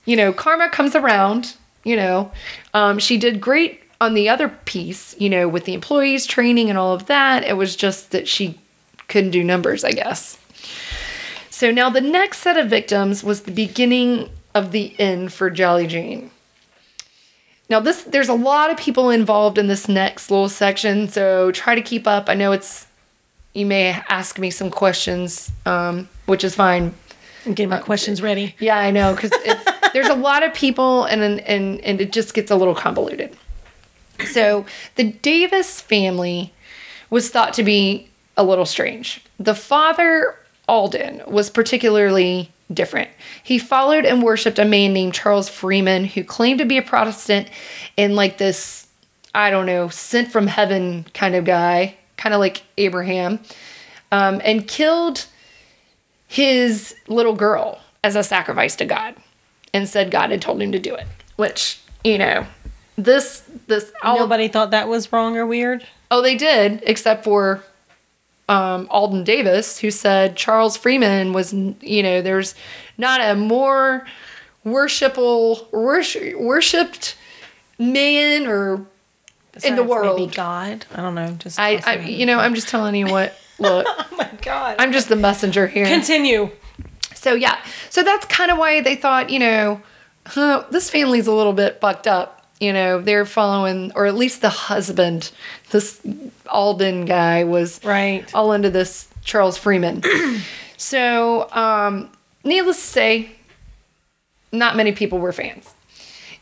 you 0.04 0.16
know, 0.16 0.32
karma 0.32 0.70
comes 0.70 0.94
around. 0.94 1.56
You 1.84 1.96
know, 1.96 2.30
um, 2.74 3.00
she 3.00 3.18
did 3.18 3.40
great 3.40 3.81
on 4.02 4.14
the 4.14 4.28
other 4.28 4.48
piece, 4.48 5.14
you 5.20 5.30
know, 5.30 5.48
with 5.48 5.64
the 5.64 5.74
employees 5.74 6.26
training 6.26 6.68
and 6.68 6.76
all 6.76 6.92
of 6.92 7.06
that. 7.06 7.44
It 7.44 7.56
was 7.56 7.76
just 7.76 8.10
that 8.10 8.26
she 8.26 8.58
couldn't 9.06 9.30
do 9.30 9.44
numbers, 9.44 9.84
I 9.84 9.92
guess. 9.92 10.38
So 11.50 11.70
now 11.70 11.88
the 11.88 12.00
next 12.00 12.38
set 12.38 12.56
of 12.56 12.68
victims 12.68 13.22
was 13.22 13.42
the 13.42 13.52
beginning 13.52 14.28
of 14.56 14.72
the 14.72 14.98
end 14.98 15.32
for 15.32 15.50
Jolly 15.50 15.86
Jane. 15.86 16.32
Now 17.70 17.78
this 17.78 18.02
there's 18.02 18.28
a 18.28 18.34
lot 18.34 18.72
of 18.72 18.76
people 18.76 19.08
involved 19.08 19.56
in 19.56 19.68
this 19.68 19.88
next 19.88 20.32
little 20.32 20.48
section, 20.48 21.08
so 21.08 21.52
try 21.52 21.76
to 21.76 21.80
keep 21.80 22.08
up. 22.08 22.28
I 22.28 22.34
know 22.34 22.50
it's 22.50 22.88
you 23.54 23.66
may 23.66 23.90
ask 24.08 24.36
me 24.36 24.50
some 24.50 24.68
questions, 24.68 25.52
um, 25.64 26.08
which 26.26 26.42
is 26.42 26.56
fine. 26.56 26.92
I'm 27.46 27.54
getting 27.54 27.70
my 27.70 27.78
questions 27.78 28.20
ready. 28.20 28.56
Yeah, 28.58 28.78
I 28.78 28.90
know 28.90 29.14
because 29.14 29.30
there's 29.92 30.08
a 30.08 30.14
lot 30.14 30.42
of 30.42 30.52
people 30.54 31.04
and 31.04 31.22
and 31.22 31.80
and 31.82 32.00
it 32.00 32.10
just 32.10 32.34
gets 32.34 32.50
a 32.50 32.56
little 32.56 32.74
convoluted. 32.74 33.36
So 34.26 34.66
the 34.94 35.12
Davis 35.12 35.80
family 35.80 36.52
was 37.10 37.30
thought 37.30 37.54
to 37.54 37.62
be 37.62 38.08
a 38.36 38.44
little 38.44 38.66
strange. 38.66 39.22
The 39.38 39.54
father 39.54 40.36
Alden 40.68 41.22
was 41.26 41.50
particularly 41.50 42.50
different. 42.72 43.10
He 43.42 43.58
followed 43.58 44.04
and 44.04 44.22
worshipped 44.22 44.58
a 44.58 44.64
man 44.64 44.92
named 44.92 45.14
Charles 45.14 45.48
Freeman 45.48 46.04
who 46.04 46.24
claimed 46.24 46.60
to 46.60 46.64
be 46.64 46.78
a 46.78 46.82
Protestant 46.82 47.48
and 47.98 48.14
like 48.16 48.38
this 48.38 48.86
I 49.34 49.50
don't 49.50 49.66
know, 49.66 49.88
sent 49.88 50.30
from 50.30 50.46
heaven 50.46 51.06
kind 51.14 51.34
of 51.34 51.44
guy, 51.44 51.96
kind 52.18 52.34
of 52.34 52.38
like 52.38 52.62
Abraham, 52.76 53.40
um, 54.10 54.42
and 54.44 54.68
killed 54.68 55.26
his 56.26 56.94
little 57.08 57.34
girl 57.34 57.80
as 58.04 58.14
a 58.14 58.22
sacrifice 58.22 58.76
to 58.76 58.84
God 58.84 59.14
and 59.72 59.88
said 59.88 60.10
God 60.10 60.30
had 60.30 60.42
told 60.42 60.60
him 60.60 60.72
to 60.72 60.78
do 60.78 60.94
it. 60.94 61.06
Which, 61.36 61.80
you 62.04 62.18
know, 62.18 62.46
this 62.96 63.42
this 63.66 63.92
all 64.02 64.18
Nobody 64.18 64.48
thought 64.48 64.70
that 64.72 64.88
was 64.88 65.12
wrong 65.12 65.36
or 65.36 65.46
weird. 65.46 65.86
oh 66.10 66.20
they 66.22 66.36
did 66.36 66.82
except 66.86 67.24
for 67.24 67.62
um, 68.48 68.86
Alden 68.90 69.24
Davis 69.24 69.78
who 69.78 69.90
said 69.90 70.36
Charles 70.36 70.76
Freeman 70.76 71.32
was 71.32 71.52
you 71.52 72.02
know 72.02 72.20
there's 72.22 72.54
not 72.98 73.20
a 73.20 73.34
more 73.34 74.06
worshipful 74.64 75.68
worship, 75.72 76.38
worshipped 76.38 77.16
man 77.78 78.46
or 78.46 78.86
in 79.62 79.76
the 79.76 79.82
world. 79.82 80.18
Maybe 80.18 80.32
God. 80.34 80.86
I 80.94 81.02
don't 81.02 81.14
know. 81.14 81.32
Just 81.38 81.58
I, 81.58 81.80
I 81.84 81.96
you 82.00 82.26
know 82.26 82.38
I'm 82.38 82.54
just 82.54 82.68
telling 82.68 82.94
you 82.94 83.06
what 83.06 83.34
look 83.58 83.86
Oh 83.88 84.06
my 84.16 84.28
God. 84.42 84.76
I'm 84.78 84.92
just 84.92 85.08
the 85.08 85.16
messenger 85.16 85.66
here. 85.66 85.86
Continue. 85.86 86.50
So 87.14 87.34
yeah, 87.34 87.62
so 87.88 88.02
that's 88.02 88.26
kind 88.26 88.50
of 88.50 88.58
why 88.58 88.80
they 88.80 88.96
thought, 88.96 89.30
you 89.30 89.38
know, 89.38 89.80
huh, 90.26 90.64
this 90.70 90.90
family's 90.90 91.28
a 91.28 91.32
little 91.32 91.52
bit 91.52 91.80
fucked 91.80 92.08
up. 92.08 92.41
You 92.62 92.72
know, 92.72 93.00
they're 93.00 93.26
following, 93.26 93.90
or 93.96 94.06
at 94.06 94.14
least 94.14 94.40
the 94.40 94.48
husband, 94.48 95.32
this 95.70 96.00
Alden 96.46 97.06
guy 97.06 97.42
was 97.42 97.80
Right. 97.82 98.24
all 98.32 98.52
into 98.52 98.70
this 98.70 99.08
Charles 99.24 99.58
Freeman. 99.58 100.00
so, 100.76 101.50
um, 101.50 102.08
needless 102.44 102.76
to 102.76 102.86
say, 102.86 103.30
not 104.52 104.76
many 104.76 104.92
people 104.92 105.18
were 105.18 105.32
fans. 105.32 105.74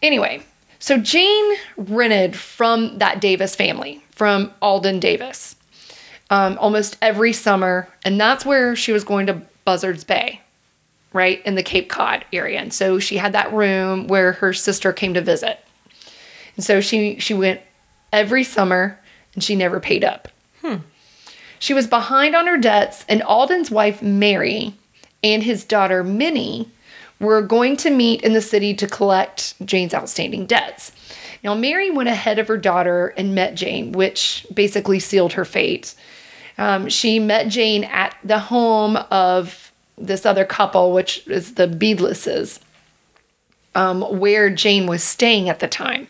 Anyway, 0.02 0.42
so 0.78 0.98
Jane 0.98 1.54
rented 1.78 2.36
from 2.36 2.98
that 2.98 3.22
Davis 3.22 3.56
family, 3.56 4.02
from 4.10 4.52
Alden 4.60 5.00
Davis, 5.00 5.56
um, 6.28 6.58
almost 6.60 6.98
every 7.00 7.32
summer, 7.32 7.88
and 8.04 8.20
that's 8.20 8.44
where 8.44 8.76
she 8.76 8.92
was 8.92 9.04
going 9.04 9.24
to 9.28 9.40
Buzzards 9.64 10.04
Bay, 10.04 10.42
right 11.14 11.40
in 11.46 11.54
the 11.54 11.62
Cape 11.62 11.88
Cod 11.88 12.26
area. 12.30 12.60
And 12.60 12.74
so 12.74 12.98
she 12.98 13.16
had 13.16 13.32
that 13.32 13.50
room 13.54 14.06
where 14.06 14.32
her 14.32 14.52
sister 14.52 14.92
came 14.92 15.14
to 15.14 15.22
visit. 15.22 15.64
And 16.60 16.64
so 16.66 16.82
she 16.82 17.18
she 17.18 17.32
went 17.32 17.62
every 18.12 18.44
summer, 18.44 19.00
and 19.32 19.42
she 19.42 19.56
never 19.56 19.80
paid 19.80 20.04
up. 20.04 20.28
She 21.58 21.72
was 21.72 21.86
behind 21.86 22.36
on 22.36 22.46
her 22.46 22.58
debts, 22.58 23.02
and 23.08 23.22
Alden's 23.22 23.70
wife, 23.70 24.02
Mary, 24.02 24.74
and 25.24 25.42
his 25.42 25.64
daughter, 25.64 26.04
Minnie, 26.04 26.70
were 27.18 27.40
going 27.40 27.78
to 27.78 27.88
meet 27.88 28.20
in 28.20 28.34
the 28.34 28.42
city 28.42 28.74
to 28.74 28.86
collect 28.86 29.54
Jane's 29.64 29.94
outstanding 29.94 30.44
debts. 30.44 30.92
Now, 31.42 31.54
Mary 31.54 31.90
went 31.90 32.10
ahead 32.10 32.38
of 32.38 32.46
her 32.48 32.58
daughter 32.58 33.14
and 33.16 33.34
met 33.34 33.54
Jane, 33.54 33.92
which 33.92 34.46
basically 34.52 35.00
sealed 35.00 35.32
her 35.32 35.46
fate. 35.46 35.94
Um, 36.58 36.90
she 36.90 37.18
met 37.18 37.48
Jane 37.48 37.84
at 37.84 38.14
the 38.22 38.38
home 38.38 38.98
of 39.10 39.72
this 39.96 40.26
other 40.26 40.44
couple, 40.44 40.92
which 40.92 41.26
is 41.26 41.54
the 41.54 41.66
Beadlesses, 41.66 42.60
um, 43.74 44.02
where 44.18 44.50
Jane 44.50 44.86
was 44.86 45.02
staying 45.02 45.48
at 45.48 45.60
the 45.60 45.68
time, 45.68 46.06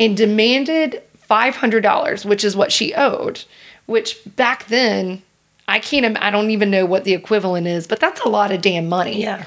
and 0.00 0.16
demanded 0.16 1.02
$500, 1.30 2.24
which 2.24 2.42
is 2.42 2.56
what 2.56 2.72
she 2.72 2.92
owed, 2.94 3.44
which 3.86 4.18
back 4.34 4.66
then, 4.66 5.22
I 5.68 5.78
can't, 5.78 6.20
I 6.20 6.30
don't 6.30 6.50
even 6.50 6.70
know 6.70 6.84
what 6.84 7.04
the 7.04 7.12
equivalent 7.14 7.68
is, 7.68 7.86
but 7.86 8.00
that's 8.00 8.20
a 8.22 8.28
lot 8.28 8.50
of 8.50 8.60
damn 8.60 8.88
money. 8.88 9.22
Yeah. 9.22 9.46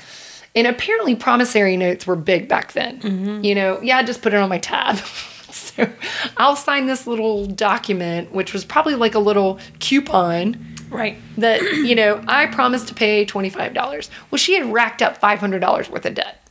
And 0.56 0.68
apparently, 0.68 1.16
promissory 1.16 1.76
notes 1.76 2.06
were 2.08 2.16
big 2.16 2.48
back 2.48 2.74
then. 2.74 3.00
Mm-hmm. 3.02 3.44
You 3.44 3.56
know, 3.56 3.82
yeah, 3.82 4.02
just 4.04 4.22
put 4.22 4.34
it 4.34 4.38
on 4.38 4.48
my 4.50 4.60
tab. 4.60 4.98
so 5.50 5.89
I'll 6.38 6.56
sign 6.56 6.86
this 6.86 7.08
little 7.08 7.46
document, 7.48 8.32
which 8.32 8.54
was 8.54 8.63
probably 8.63 8.96
like 8.96 9.16
a 9.16 9.20
little 9.20 9.60
coupon 9.80 10.74
Right. 10.89 11.18
that, 11.39 11.62
you 11.84 11.96
know, 11.96 12.24
I 12.28 12.46
promised 12.46 12.88
to 12.89 12.94
pay 12.94 13.26
$25. 13.26 14.10
Well, 14.30 14.38
she 14.38 14.54
had 14.54 14.72
racked 14.72 15.02
up 15.02 15.20
$500 15.20 15.89
worth 15.89 16.06
of 16.06 16.13
debt. 16.13 16.48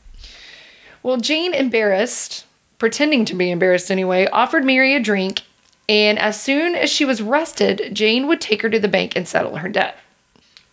Well, 1.01 1.17
Jane, 1.17 1.53
embarrassed, 1.53 2.45
pretending 2.83 3.23
to 3.23 3.33
be 3.33 3.49
embarrassed 3.49 3.89
anyway, 3.89 4.27
offered 4.33 4.65
Mary 4.65 4.93
a 4.93 4.99
drink. 4.99 5.43
And 5.87 6.19
as 6.19 6.37
soon 6.37 6.75
as 6.75 6.89
she 6.89 7.05
was 7.05 7.21
rested, 7.21 7.91
Jane 7.93 8.27
would 8.27 8.41
take 8.41 8.61
her 8.61 8.69
to 8.69 8.77
the 8.77 8.89
bank 8.89 9.15
and 9.15 9.25
settle 9.25 9.55
her 9.55 9.69
debt. 9.69 9.95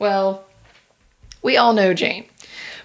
Well, 0.01 0.43
we 1.41 1.57
all 1.57 1.73
know 1.73 1.95
Jane. 1.95 2.25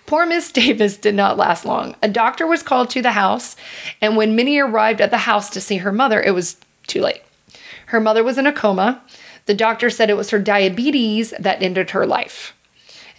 Poor 0.06 0.28
Miss 0.28 0.52
Davis 0.52 0.96
did 0.96 1.16
not 1.16 1.38
last 1.38 1.66
long. 1.66 1.96
A 2.04 2.08
doctor 2.08 2.46
was 2.46 2.62
called 2.62 2.92
to 2.92 3.02
the 3.02 3.14
house, 3.14 3.56
and 4.00 4.16
when 4.16 4.36
Minnie 4.36 4.60
arrived 4.60 5.02
at 5.02 5.10
the 5.10 5.18
house 5.18 5.50
to 5.50 5.60
see 5.60 5.78
her 5.78 5.92
mother, 5.92 6.22
it 6.22 6.36
was 6.36 6.58
too 6.86 7.02
late. 7.02 7.24
Her 7.88 8.00
mother 8.00 8.24
was 8.24 8.38
in 8.38 8.46
a 8.46 8.54
coma. 8.54 9.02
The 9.48 9.56
doctor 9.56 9.90
said 9.90 10.12
it 10.12 10.18
was 10.18 10.30
her 10.30 10.40
diabetes 10.40 11.34
that 11.40 11.64
ended 11.64 11.90
her 11.90 12.06
life. 12.06 12.54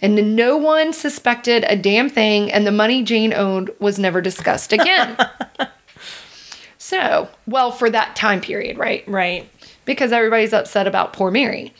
And 0.01 0.37
no 0.37 0.55
one 0.55 0.93
suspected 0.93 1.65
a 1.67 1.75
damn 1.75 2.07
thing, 2.07 2.49
and 2.49 2.65
the 2.65 2.71
money 2.71 3.03
Jane 3.03 3.33
owned 3.33 3.71
was 3.77 3.99
never 3.99 4.21
discussed 4.21 4.71
again. 4.71 5.17
so, 6.87 7.27
well, 7.45 7.69
for 7.71 7.89
that 7.89 8.15
time 8.15 8.39
period, 8.39 8.77
right? 8.77 9.05
Right. 9.09 9.49
because 9.83 10.13
everybody's 10.13 10.53
upset 10.53 10.87
about 10.87 11.11
poor 11.11 11.31
Mary. 11.31 11.73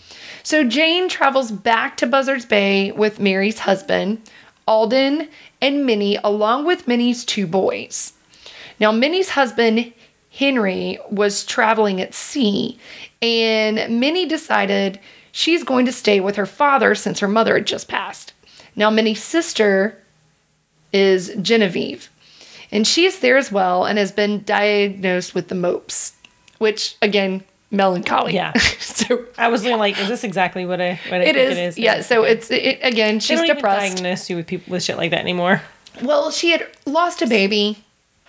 So 0.43 0.65
Jane 0.65 1.07
travels 1.07 1.49
back 1.49 1.95
to 1.97 2.07
Buzzards 2.07 2.45
Bay 2.45 2.91
with 2.91 3.17
Mary's 3.17 3.59
husband, 3.59 4.21
Alden, 4.67 5.29
and 5.61 5.85
Minnie, 5.85 6.17
along 6.25 6.65
with 6.65 6.89
Minnie's 6.89 7.23
two 7.23 7.47
boys. 7.47 8.11
Now, 8.81 8.91
Minnie's 8.91 9.29
husband, 9.29 9.93
Henry, 10.29 10.99
was 11.09 11.45
traveling 11.45 12.01
at 12.01 12.13
sea, 12.13 12.77
and 13.21 13.99
Minnie 14.01 14.25
decided 14.25 14.99
she's 15.31 15.63
going 15.63 15.85
to 15.85 15.93
stay 15.93 16.19
with 16.19 16.35
her 16.35 16.45
father 16.45 16.95
since 16.95 17.19
her 17.21 17.29
mother 17.29 17.55
had 17.55 17.65
just 17.65 17.87
passed. 17.87 18.33
Now, 18.75 18.89
Minnie's 18.89 19.23
sister 19.23 19.97
is 20.91 21.33
Genevieve, 21.41 22.09
and 22.71 22.85
she 22.87 23.05
is 23.05 23.19
there 23.19 23.37
as 23.37 23.51
well 23.51 23.85
and 23.85 23.97
has 23.97 24.11
been 24.11 24.43
diagnosed 24.43 25.33
with 25.35 25.47
the 25.47 25.55
mopes, 25.55 26.13
which 26.57 26.95
again, 27.01 27.43
melancholy. 27.71 28.33
Yeah. 28.33 28.53
so 28.79 29.25
I 29.37 29.49
was 29.49 29.63
like, 29.65 29.99
is 29.99 30.07
this 30.07 30.23
exactly 30.23 30.65
what 30.65 30.79
I 30.81 30.99
what 31.09 31.21
I 31.21 31.23
it 31.23 31.35
think 31.35 31.37
is, 31.37 31.57
it 31.57 31.61
is? 31.61 31.77
yeah. 31.77 32.01
So 32.01 32.23
it's 32.23 32.49
it, 32.51 32.79
again, 32.81 33.15
They 33.15 33.19
she's 33.19 33.37
don't 33.37 33.45
even 33.45 33.55
depressed. 33.57 33.95
diagnose 33.97 34.29
you 34.29 34.35
with 34.37 34.47
people 34.47 34.71
with 34.71 34.83
shit 34.83 34.97
like 34.97 35.11
that 35.11 35.19
anymore. 35.21 35.61
Well, 36.01 36.29
she 36.31 36.51
had 36.51 36.67
lost 36.85 37.21
a 37.23 37.27
baby, 37.27 37.83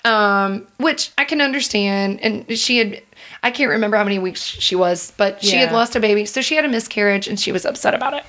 um, 0.05 0.67
which 0.79 1.11
I 1.19 1.25
can 1.25 1.41
understand, 1.41 2.21
and 2.23 2.59
she 2.59 2.79
had. 2.79 3.03
I 3.43 3.51
can't 3.51 3.71
remember 3.71 3.97
how 3.97 4.05
many 4.05 4.19
weeks 4.19 4.41
she 4.43 4.75
was, 4.75 5.13
but 5.17 5.43
she 5.45 5.57
had 5.57 5.71
lost 5.71 5.95
a 5.95 6.01
baby, 6.01 6.25
so 6.25 6.41
she 6.41 6.57
had 6.57 6.65
a 6.65 6.69
miscarriage, 6.69 7.29
and 7.29 7.39
she 7.39 7.53
was 7.53 7.65
upset 7.67 7.95
about 7.95 8.15
it. 8.15 8.25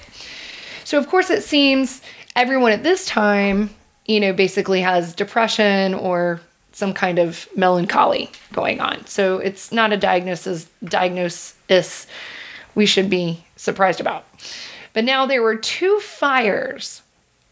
So 0.84 0.98
of 0.98 1.08
course, 1.08 1.30
it 1.30 1.44
seems 1.44 2.02
everyone 2.36 2.72
at 2.74 2.84
this 2.84 3.06
time, 3.06 3.70
you 4.10 4.20
know, 4.20 4.34
basically 4.34 4.82
has 4.82 5.14
depression 5.14 5.94
or 5.94 6.42
some 6.72 6.94
kind 6.94 7.20
of 7.20 7.48
melancholy 7.56 8.32
going 8.54 8.80
on. 8.80 9.06
So 9.06 9.38
it's 9.38 9.72
not 9.72 9.94
a 9.94 9.98
diagnosis 9.98 10.68
diagnosis 10.84 12.08
we 12.74 12.88
should 12.88 13.08
be 13.08 13.46
surprised 13.56 14.02
about. 14.02 14.26
But 14.94 15.04
now 15.04 15.28
there 15.28 15.44
were 15.44 15.56
two 15.56 16.00
fires 16.00 17.04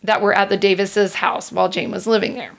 that 0.03 0.21
were 0.21 0.33
at 0.33 0.49
the 0.49 0.57
Davises' 0.57 1.13
house 1.13 1.51
while 1.51 1.69
Jane 1.69 1.91
was 1.91 2.07
living 2.07 2.33
there. 2.33 2.53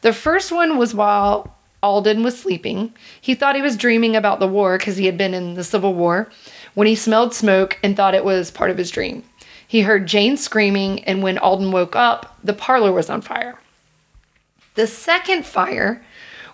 The 0.00 0.12
first 0.12 0.50
one 0.50 0.76
was 0.76 0.92
while 0.92 1.56
Alden 1.84 2.24
was 2.24 2.36
sleeping. 2.36 2.92
He 3.20 3.36
thought 3.36 3.54
he 3.54 3.62
was 3.62 3.76
dreaming 3.76 4.16
about 4.16 4.40
the 4.40 4.48
war 4.48 4.76
because 4.76 4.96
he 4.96 5.06
had 5.06 5.16
been 5.16 5.34
in 5.34 5.54
the 5.54 5.62
Civil 5.62 5.94
War 5.94 6.28
when 6.74 6.88
he 6.88 6.96
smelled 6.96 7.32
smoke 7.32 7.78
and 7.84 7.96
thought 7.96 8.14
it 8.14 8.24
was 8.24 8.50
part 8.50 8.70
of 8.70 8.78
his 8.78 8.90
dream. 8.90 9.22
He 9.70 9.82
heard 9.82 10.08
Jane 10.08 10.36
screaming, 10.36 11.04
and 11.04 11.22
when 11.22 11.38
Alden 11.38 11.70
woke 11.70 11.94
up, 11.94 12.36
the 12.42 12.52
parlor 12.52 12.90
was 12.90 13.08
on 13.08 13.20
fire. 13.20 13.56
The 14.74 14.88
second 14.88 15.46
fire 15.46 16.04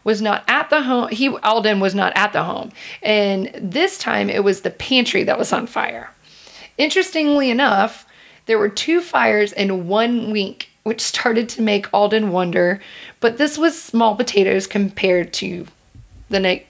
was 0.05 0.21
not 0.21 0.45
at 0.47 0.69
the 0.69 0.83
home. 0.83 1.09
He 1.09 1.31
Alden 1.31 1.81
was 1.81 1.95
not 1.95 2.13
at 2.15 2.35
the 2.35 2.45
home, 2.45 2.73
and 3.03 3.51
this 3.55 3.97
time 3.97 4.29
it 4.29 4.45
was 4.45 4.61
the 4.61 4.71
pantry 4.71 5.25
that 5.25 5.39
was 5.39 5.51
on 5.51 5.67
fire. 5.67 6.11
Interestingly 6.77 7.49
enough, 7.49 8.05
there 8.45 8.59
were 8.59 8.69
two 8.69 9.01
fires 9.01 9.51
in 9.51 9.89
one 9.89 10.31
week, 10.31 10.69
which 10.83 11.01
started 11.01 11.49
to 11.49 11.63
make 11.63 11.89
Alden 11.95 12.33
wonder. 12.33 12.83
But 13.21 13.39
this 13.39 13.57
was 13.57 13.81
small 13.81 14.15
potatoes 14.15 14.67
compared 14.67 15.33
to 15.41 15.67
the 16.29 16.41
ne- 16.41 16.67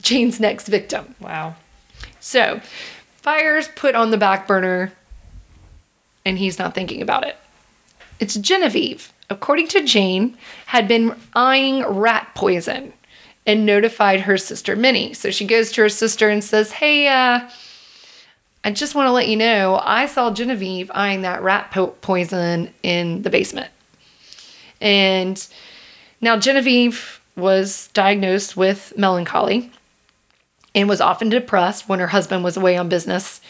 Jane's 0.00 0.38
next 0.38 0.68
victim. 0.68 1.16
Wow. 1.18 1.56
So, 2.20 2.60
fires 3.16 3.66
put 3.74 3.96
on 3.96 4.12
the 4.12 4.16
back 4.16 4.46
burner, 4.46 4.92
and 6.24 6.38
he's 6.38 6.58
not 6.58 6.74
thinking 6.74 7.02
about 7.02 7.26
it. 7.26 7.36
It's 8.20 8.34
Genevieve, 8.34 9.12
according 9.28 9.68
to 9.68 9.84
Jane, 9.84 10.36
had 10.66 10.88
been 10.88 11.16
eyeing 11.34 11.84
rat 11.84 12.28
poison 12.34 12.92
and 13.46 13.66
notified 13.66 14.20
her 14.20 14.38
sister 14.38 14.76
Minnie. 14.76 15.12
So 15.12 15.30
she 15.30 15.46
goes 15.46 15.72
to 15.72 15.82
her 15.82 15.88
sister 15.88 16.28
and 16.28 16.42
says, 16.42 16.72
Hey, 16.72 17.08
uh, 17.08 17.48
I 18.66 18.70
just 18.70 18.94
want 18.94 19.08
to 19.08 19.12
let 19.12 19.28
you 19.28 19.36
know 19.36 19.78
I 19.82 20.06
saw 20.06 20.32
Genevieve 20.32 20.90
eyeing 20.94 21.22
that 21.22 21.42
rat 21.42 21.70
po- 21.70 21.88
poison 22.00 22.72
in 22.82 23.22
the 23.22 23.30
basement. 23.30 23.70
And 24.80 25.46
now 26.20 26.38
Genevieve 26.38 27.20
was 27.36 27.88
diagnosed 27.92 28.56
with 28.56 28.94
melancholy 28.96 29.70
and 30.74 30.88
was 30.88 31.00
often 31.00 31.28
depressed 31.28 31.88
when 31.88 32.00
her 32.00 32.06
husband 32.06 32.42
was 32.42 32.56
away 32.56 32.76
on 32.76 32.88
business. 32.88 33.40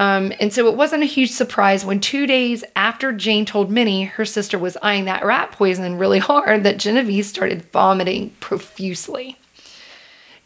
Um, 0.00 0.32
and 0.40 0.50
so 0.50 0.66
it 0.66 0.76
wasn't 0.76 1.02
a 1.02 1.06
huge 1.06 1.30
surprise 1.30 1.84
when 1.84 2.00
two 2.00 2.26
days 2.26 2.64
after 2.74 3.12
Jane 3.12 3.44
told 3.44 3.70
Minnie 3.70 4.04
her 4.04 4.24
sister 4.24 4.58
was 4.58 4.78
eyeing 4.80 5.04
that 5.04 5.26
rat 5.26 5.52
poison 5.52 5.98
really 5.98 6.18
hard 6.18 6.64
that 6.64 6.78
Genevieve 6.78 7.26
started 7.26 7.70
vomiting 7.70 8.30
profusely. 8.40 9.36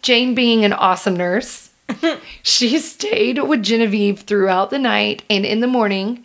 Jane, 0.03 0.35
being 0.35 0.65
an 0.65 0.73
awesome 0.73 1.15
nurse, 1.15 1.71
she 2.43 2.81
stayed 2.81 3.41
with 3.45 3.63
Genevieve 3.63 4.23
throughout 4.23 4.71
the 4.71 4.79
night 4.81 5.23
and 5.31 5.47
in 5.47 5.61
the 5.61 5.69
morning 5.69 6.25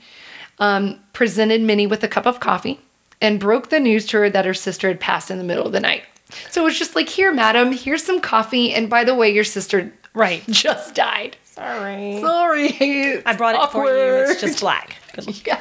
um, 0.58 1.00
presented 1.14 1.62
Minnie 1.62 1.86
with 1.86 2.04
a 2.04 2.08
cup 2.08 2.26
of 2.26 2.40
coffee 2.40 2.80
and 3.22 3.40
broke 3.40 3.70
the 3.70 3.80
news 3.80 4.08
to 4.08 4.18
her 4.18 4.30
that 4.32 4.46
her 4.46 4.56
sister 4.56 4.88
had 4.88 5.00
passed 5.00 5.30
in 5.30 5.38
the 5.38 5.44
middle 5.44 5.68
of 5.68 5.72
the 5.72 5.80
night. 5.80 6.02
So 6.50 6.64
it 6.64 6.66
was 6.66 6.80
just 6.80 6.96
like, 6.96 7.10
here, 7.10 7.32
madam, 7.32 7.74
here's 7.74 8.04
some 8.04 8.22
coffee. 8.22 8.74
And 8.74 8.90
by 8.90 9.04
the 9.04 9.14
way, 9.14 9.32
your 9.32 9.44
sister 9.44 9.94
Right. 10.14 10.44
just 10.50 10.96
died. 10.96 11.38
Sorry. 11.60 12.22
Sorry. 12.22 13.26
I 13.26 13.36
brought 13.36 13.56
it 13.56 13.72
for 13.72 13.86
you. 13.86 14.32
It's 14.32 14.42
just 14.42 14.60
black. 14.62 14.96
Yeah. 15.46 15.60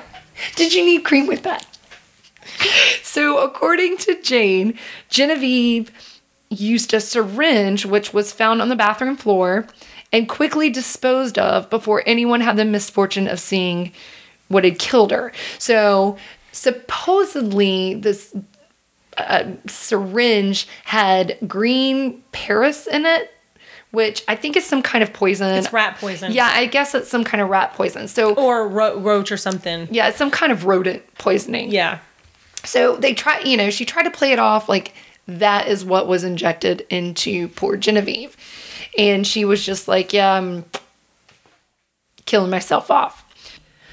Did 0.55 0.73
you 0.73 0.85
need 0.85 1.03
cream 1.05 1.27
with 1.27 1.43
that? 1.43 1.67
So, 3.03 3.39
according 3.39 3.97
to 3.99 4.23
Jane, 4.23 4.79
Genevieve 5.09 5.91
used 6.49 6.95
a 6.95 7.01
syringe, 7.01 7.85
which 7.85 8.15
was 8.15 8.33
found 8.33 8.63
on 8.63 8.69
the 8.69 8.77
bathroom 8.77 9.17
floor, 9.17 9.67
and 10.13 10.29
quickly 10.29 10.71
disposed 10.71 11.39
of 11.39 11.69
before 11.71 12.05
anyone 12.07 12.41
had 12.41 12.57
the 12.57 12.65
misfortune 12.65 13.27
of 13.27 13.41
seeing 13.41 13.93
what 14.47 14.63
had 14.63 14.79
killed 14.79 15.11
her. 15.11 15.33
So, 15.59 16.17
supposedly, 16.53 17.95
this 17.95 18.33
uh, 19.17 19.45
syringe 19.67 20.69
had 20.85 21.37
green 21.49 22.23
Paris 22.31 22.87
in 22.87 23.05
it, 23.07 23.33
which 23.91 24.23
I 24.29 24.37
think 24.37 24.57
is 24.57 24.65
some 24.67 24.83
kind 24.83 25.03
of 25.03 25.13
poison. 25.13 25.49
It's 25.57 25.73
rat 25.73 25.97
poison. 25.99 26.33
Yeah, 26.33 26.51
I 26.53 26.67
guess 26.67 26.95
it's 26.95 27.09
some 27.09 27.25
kind 27.25 27.41
of 27.41 27.49
rat 27.49 27.75
poison. 27.75 28.07
So, 28.09 28.35
Or 28.35 28.69
ro- 28.69 28.99
roach 28.99 29.33
or 29.33 29.37
something. 29.37 29.89
yeah, 29.91 30.09
it's 30.09 30.19
some 30.19 30.31
kind 30.31 30.53
of 30.53 30.67
rodent 30.67 31.03
poisoning. 31.19 31.71
Yeah. 31.71 31.99
So 32.65 32.97
they 32.97 33.15
try, 33.15 33.41
you 33.41 33.57
know, 33.57 33.71
she 33.71 33.85
tried 33.85 34.03
to 34.03 34.11
play 34.11 34.33
it 34.33 34.39
off 34.39 34.69
like 34.69 34.93
that 35.27 35.69
is 35.69 35.85
what 35.85 36.07
was 36.09 36.25
injected 36.25 36.87
into 36.91 37.49
poor 37.49 37.77
Genevieve. 37.77 38.37
And 38.97 39.27
she 39.27 39.45
was 39.45 39.65
just 39.65 39.87
like, 39.89 40.13
yeah, 40.13 40.33
I'm 40.35 40.65
killing 42.27 42.51
myself 42.51 42.91
off. 42.91 43.25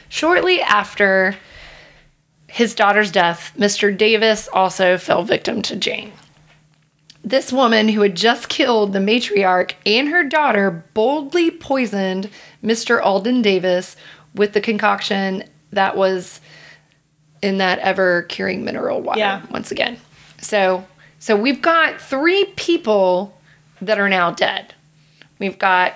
Shortly 0.10 0.62
after 0.62 1.36
his 2.48 2.74
daughter's 2.76 3.12
death, 3.12 3.52
Mr. 3.58 3.96
Davis 3.96 4.48
also 4.52 4.98
fell 4.98 5.24
victim 5.24 5.62
to 5.64 5.76
Jane. 5.76 6.12
This 7.28 7.52
woman, 7.52 7.90
who 7.90 8.02
had 8.02 8.16
just 8.16 8.50
killed 8.50 8.94
the 8.94 9.00
matriarch 9.00 9.72
and 9.84 10.10
her 10.10 10.24
daughter, 10.24 10.86
boldly 10.94 11.50
poisoned 11.50 12.30
Mr. 12.64 13.02
Alden 13.04 13.42
Davis 13.42 13.96
with 14.36 14.54
the 14.54 14.62
concoction 14.62 15.44
that 15.72 15.98
was 15.98 16.40
in 17.42 17.58
that 17.58 17.80
ever 17.80 18.24
curing 18.24 18.64
mineral 18.64 19.02
water 19.02 19.20
Yeah. 19.20 19.42
once 19.50 19.72
again. 19.72 19.98
So 20.40 20.86
so 21.18 21.36
we've 21.36 21.62
got 21.64 22.00
three 22.00 22.46
people 22.56 23.36
that 23.82 23.98
are 24.00 24.10
now 24.10 24.30
dead. 24.30 24.76
We've 25.40 25.58
got 25.58 25.94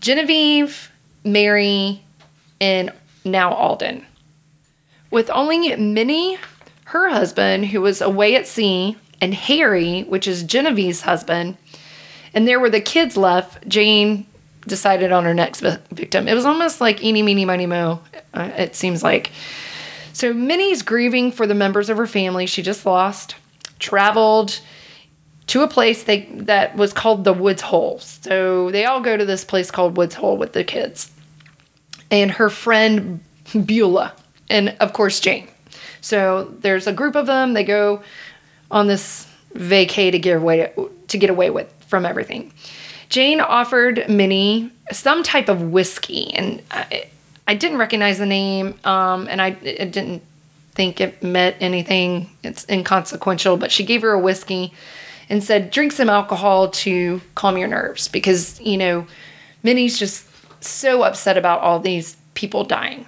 Genevieve, 0.00 0.92
Mary, 1.24 2.04
and 2.60 2.92
now 3.24 3.52
Alden. 3.52 4.06
With 5.10 5.28
only 5.30 5.74
Minnie, 5.74 6.38
her 6.84 7.08
husband, 7.08 7.66
who 7.66 7.80
was 7.80 8.00
away 8.00 8.36
at 8.36 8.46
sea, 8.46 8.96
and 9.20 9.34
Harry, 9.34 10.02
which 10.02 10.26
is 10.26 10.42
Genevieve's 10.42 11.02
husband, 11.02 11.56
and 12.34 12.46
there 12.46 12.60
were 12.60 12.70
the 12.70 12.80
kids 12.80 13.16
left, 13.16 13.66
Jane 13.68 14.26
decided 14.66 15.12
on 15.12 15.24
her 15.24 15.34
next 15.34 15.60
vi- 15.60 15.78
victim. 15.92 16.28
It 16.28 16.34
was 16.34 16.44
almost 16.44 16.80
like 16.80 17.02
eeny, 17.02 17.22
meeny, 17.22 17.44
miny, 17.44 17.66
mo, 17.66 18.00
uh, 18.34 18.50
it 18.56 18.76
seems 18.76 19.02
like. 19.02 19.30
So 20.12 20.32
Minnie's 20.32 20.82
grieving 20.82 21.30
for 21.30 21.46
the 21.46 21.54
members 21.54 21.88
of 21.88 21.96
her 21.96 22.06
family 22.06 22.46
she 22.46 22.62
just 22.62 22.84
lost, 22.86 23.36
traveled 23.78 24.60
to 25.48 25.62
a 25.62 25.68
place 25.68 26.02
they 26.02 26.22
that 26.32 26.76
was 26.76 26.92
called 26.92 27.24
the 27.24 27.32
Woods 27.32 27.62
Hole. 27.62 27.98
So 28.00 28.70
they 28.70 28.84
all 28.84 29.00
go 29.00 29.16
to 29.16 29.24
this 29.24 29.44
place 29.44 29.70
called 29.70 29.96
Woods 29.96 30.14
Hole 30.14 30.36
with 30.36 30.52
the 30.52 30.64
kids. 30.64 31.12
And 32.10 32.30
her 32.30 32.50
friend 32.50 33.20
Beulah, 33.64 34.12
and 34.50 34.76
of 34.80 34.92
course 34.92 35.20
Jane. 35.20 35.48
So 36.00 36.54
there's 36.60 36.86
a 36.86 36.92
group 36.92 37.16
of 37.16 37.26
them. 37.26 37.52
They 37.52 37.64
go 37.64 38.02
on 38.70 38.86
this 38.86 39.26
vacay 39.54 40.12
to 40.12 40.18
get 40.18 40.36
away 40.36 40.72
to 41.08 41.18
get 41.18 41.30
away 41.30 41.50
with 41.50 41.72
from 41.86 42.04
everything. 42.04 42.52
Jane 43.08 43.40
offered 43.40 44.08
Minnie 44.08 44.70
some 44.92 45.22
type 45.22 45.48
of 45.48 45.62
whiskey, 45.62 46.34
and 46.34 46.62
I, 46.70 47.08
I 47.46 47.54
didn't 47.54 47.78
recognize 47.78 48.18
the 48.18 48.26
name, 48.26 48.78
um, 48.84 49.28
and 49.28 49.40
I, 49.40 49.46
I 49.46 49.84
didn't 49.84 50.22
think 50.72 51.00
it 51.00 51.22
meant 51.22 51.56
anything. 51.60 52.30
It's 52.42 52.66
inconsequential, 52.68 53.56
but 53.56 53.70
she 53.70 53.84
gave 53.84 54.02
her 54.02 54.12
a 54.12 54.18
whiskey 54.18 54.72
and 55.28 55.42
said, 55.42 55.70
"Drink 55.70 55.92
some 55.92 56.10
alcohol 56.10 56.68
to 56.70 57.20
calm 57.34 57.56
your 57.56 57.68
nerves," 57.68 58.08
because 58.08 58.60
you 58.60 58.76
know, 58.76 59.06
Minnie's 59.62 59.98
just 59.98 60.26
so 60.62 61.02
upset 61.02 61.38
about 61.38 61.60
all 61.60 61.78
these 61.78 62.16
people 62.34 62.64
dying. 62.64 63.06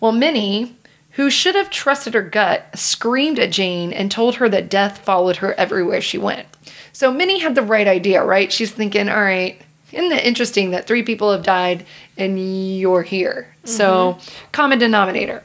Well, 0.00 0.12
Minnie, 0.12 0.76
who 1.12 1.30
should 1.30 1.54
have 1.54 1.70
trusted 1.70 2.14
her 2.14 2.22
gut, 2.22 2.66
screamed 2.74 3.38
at 3.38 3.50
Jane 3.50 3.92
and 3.92 4.10
told 4.10 4.36
her 4.36 4.48
that 4.48 4.70
death 4.70 4.98
followed 4.98 5.36
her 5.36 5.54
everywhere 5.54 6.00
she 6.00 6.18
went. 6.18 6.46
So 6.92 7.12
Minnie 7.12 7.38
had 7.38 7.54
the 7.54 7.62
right 7.62 7.86
idea, 7.86 8.24
right? 8.24 8.52
She's 8.52 8.72
thinking, 8.72 9.08
all 9.08 9.20
right, 9.22 9.60
isn't 9.92 10.12
it 10.12 10.24
interesting 10.24 10.70
that 10.70 10.86
three 10.86 11.02
people 11.02 11.30
have 11.32 11.42
died 11.42 11.84
and 12.16 12.38
you're 12.78 13.02
here? 13.02 13.54
So, 13.64 14.14
mm-hmm. 14.14 14.50
common 14.52 14.78
denominator. 14.78 15.42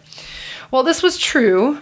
Well, 0.72 0.84
this 0.84 1.04
was 1.04 1.18
true. 1.18 1.82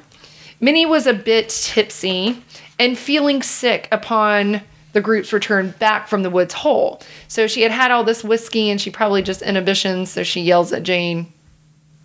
Minnie 0.59 0.85
was 0.85 1.05
a 1.05 1.13
bit 1.13 1.49
tipsy 1.49 2.41
and 2.79 2.97
feeling 2.97 3.41
sick 3.41 3.87
upon 3.91 4.61
the 4.93 5.01
group's 5.01 5.33
return 5.33 5.73
back 5.79 6.07
from 6.07 6.23
the 6.23 6.29
woods 6.29 6.53
hole. 6.53 7.01
So 7.27 7.47
she 7.47 7.61
had 7.61 7.71
had 7.71 7.91
all 7.91 8.03
this 8.03 8.23
whiskey 8.23 8.69
and 8.69 8.79
she 8.79 8.89
probably 8.89 9.21
just 9.21 9.41
inhibitions. 9.41 10.09
So 10.11 10.23
she 10.23 10.41
yells 10.41 10.71
at 10.71 10.83
Jane, 10.83 11.31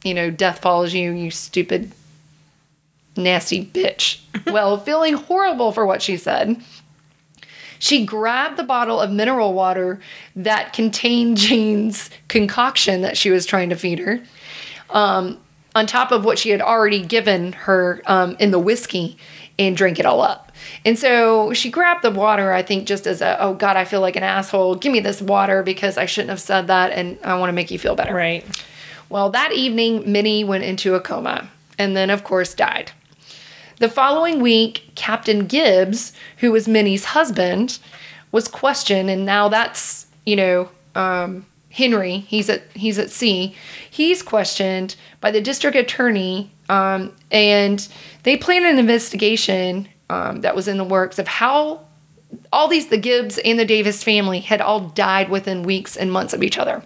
you 0.05 0.15
know, 0.15 0.31
death 0.31 0.61
follows 0.61 0.95
you, 0.95 1.13
you 1.13 1.31
stupid, 1.31 1.93
nasty 3.17 3.65
bitch. 3.65 4.21
well, 4.53 4.79
feeling 4.79 5.15
horrible 5.15 5.73
for 5.73 5.87
what 5.87 6.03
she 6.03 6.17
said, 6.17 6.63
she 7.79 8.05
grabbed 8.05 8.57
the 8.57 8.63
bottle 8.63 9.01
of 9.01 9.11
mineral 9.11 9.55
water 9.55 10.01
that 10.37 10.73
contained 10.73 11.37
Jane's 11.37 12.11
concoction 12.29 13.03
that 13.03 13.17
she 13.17 13.31
was 13.31 13.47
trying 13.47 13.71
to 13.71 13.77
feed 13.77 13.99
her, 13.99 14.21
um, 14.91 15.39
on 15.75 15.87
top 15.87 16.13
of 16.13 16.25
what 16.25 16.39
she 16.39 16.51
had 16.51 16.61
already 16.61 17.03
given 17.03 17.53
her 17.53 18.03
um, 18.07 18.37
in 18.39 18.51
the 18.51 18.59
whiskey, 18.59 19.17
and 19.59 19.77
drank 19.77 19.99
it 19.99 20.07
all 20.07 20.23
up. 20.23 20.53
And 20.85 20.99
so 20.99 21.53
she 21.53 21.71
grabbed 21.71 22.03
the 22.03 22.11
water, 22.11 22.53
I 22.53 22.63
think, 22.63 22.87
just 22.87 23.07
as 23.07 23.21
a, 23.21 23.41
oh 23.41 23.55
God, 23.55 23.77
I 23.77 23.85
feel 23.85 24.01
like 24.01 24.17
an 24.17 24.23
asshole. 24.23 24.77
Give 24.77 24.93
me 24.93 25.01
this 25.01 25.21
water 25.21 25.63
because 25.63 25.99
I 25.99 26.07
shouldn't 26.07 26.31
have 26.31 26.41
said 26.41 26.67
that 26.69 26.93
and 26.93 27.19
I 27.23 27.39
want 27.39 27.51
to 27.51 27.53
make 27.53 27.71
you 27.71 27.79
feel 27.79 27.95
better. 27.95 28.15
Right. 28.15 28.45
Well, 29.11 29.31
that 29.31 29.53
evening, 29.53 30.11
Minnie 30.11 30.45
went 30.45 30.63
into 30.63 30.95
a 30.95 31.01
coma 31.01 31.51
and 31.79 31.97
then, 31.97 32.11
of 32.11 32.23
course, 32.23 32.55
died. 32.55 32.93
The 33.81 33.89
following 33.89 34.41
week, 34.41 34.93
Captain 34.95 35.47
Gibbs, 35.47 36.13
who 36.37 36.53
was 36.53 36.69
Minnie's 36.69 37.07
husband, 37.07 37.79
was 38.31 38.47
questioned, 38.47 39.11
and 39.11 39.27
now 39.27 39.49
that's 39.49 40.07
you 40.27 40.37
know 40.37 40.69
um, 40.95 41.47
Henry. 41.71 42.19
He's 42.19 42.51
at 42.51 42.63
he's 42.75 42.99
at 42.99 43.11
sea. 43.11 43.57
He's 43.91 44.23
questioned 44.23 44.97
by 45.21 45.31
the 45.31 45.41
district 45.41 45.77
attorney, 45.77 46.53
um, 46.69 47.17
and 47.31 47.89
they 48.23 48.37
plan 48.37 48.67
an 48.67 48.79
investigation 48.79 49.89
um, 50.11 50.43
that 50.43 50.55
was 50.55 50.69
in 50.69 50.77
the 50.77 50.85
works 50.85 51.19
of 51.19 51.27
how 51.27 51.87
all 52.53 52.69
these 52.69 52.89
the 52.89 52.99
Gibbs 52.99 53.39
and 53.39 53.59
the 53.59 53.65
Davis 53.65 54.05
family 54.05 54.41
had 54.41 54.61
all 54.61 54.81
died 54.81 55.31
within 55.31 55.63
weeks 55.63 55.97
and 55.97 56.13
months 56.13 56.35
of 56.35 56.43
each 56.43 56.59
other. 56.59 56.83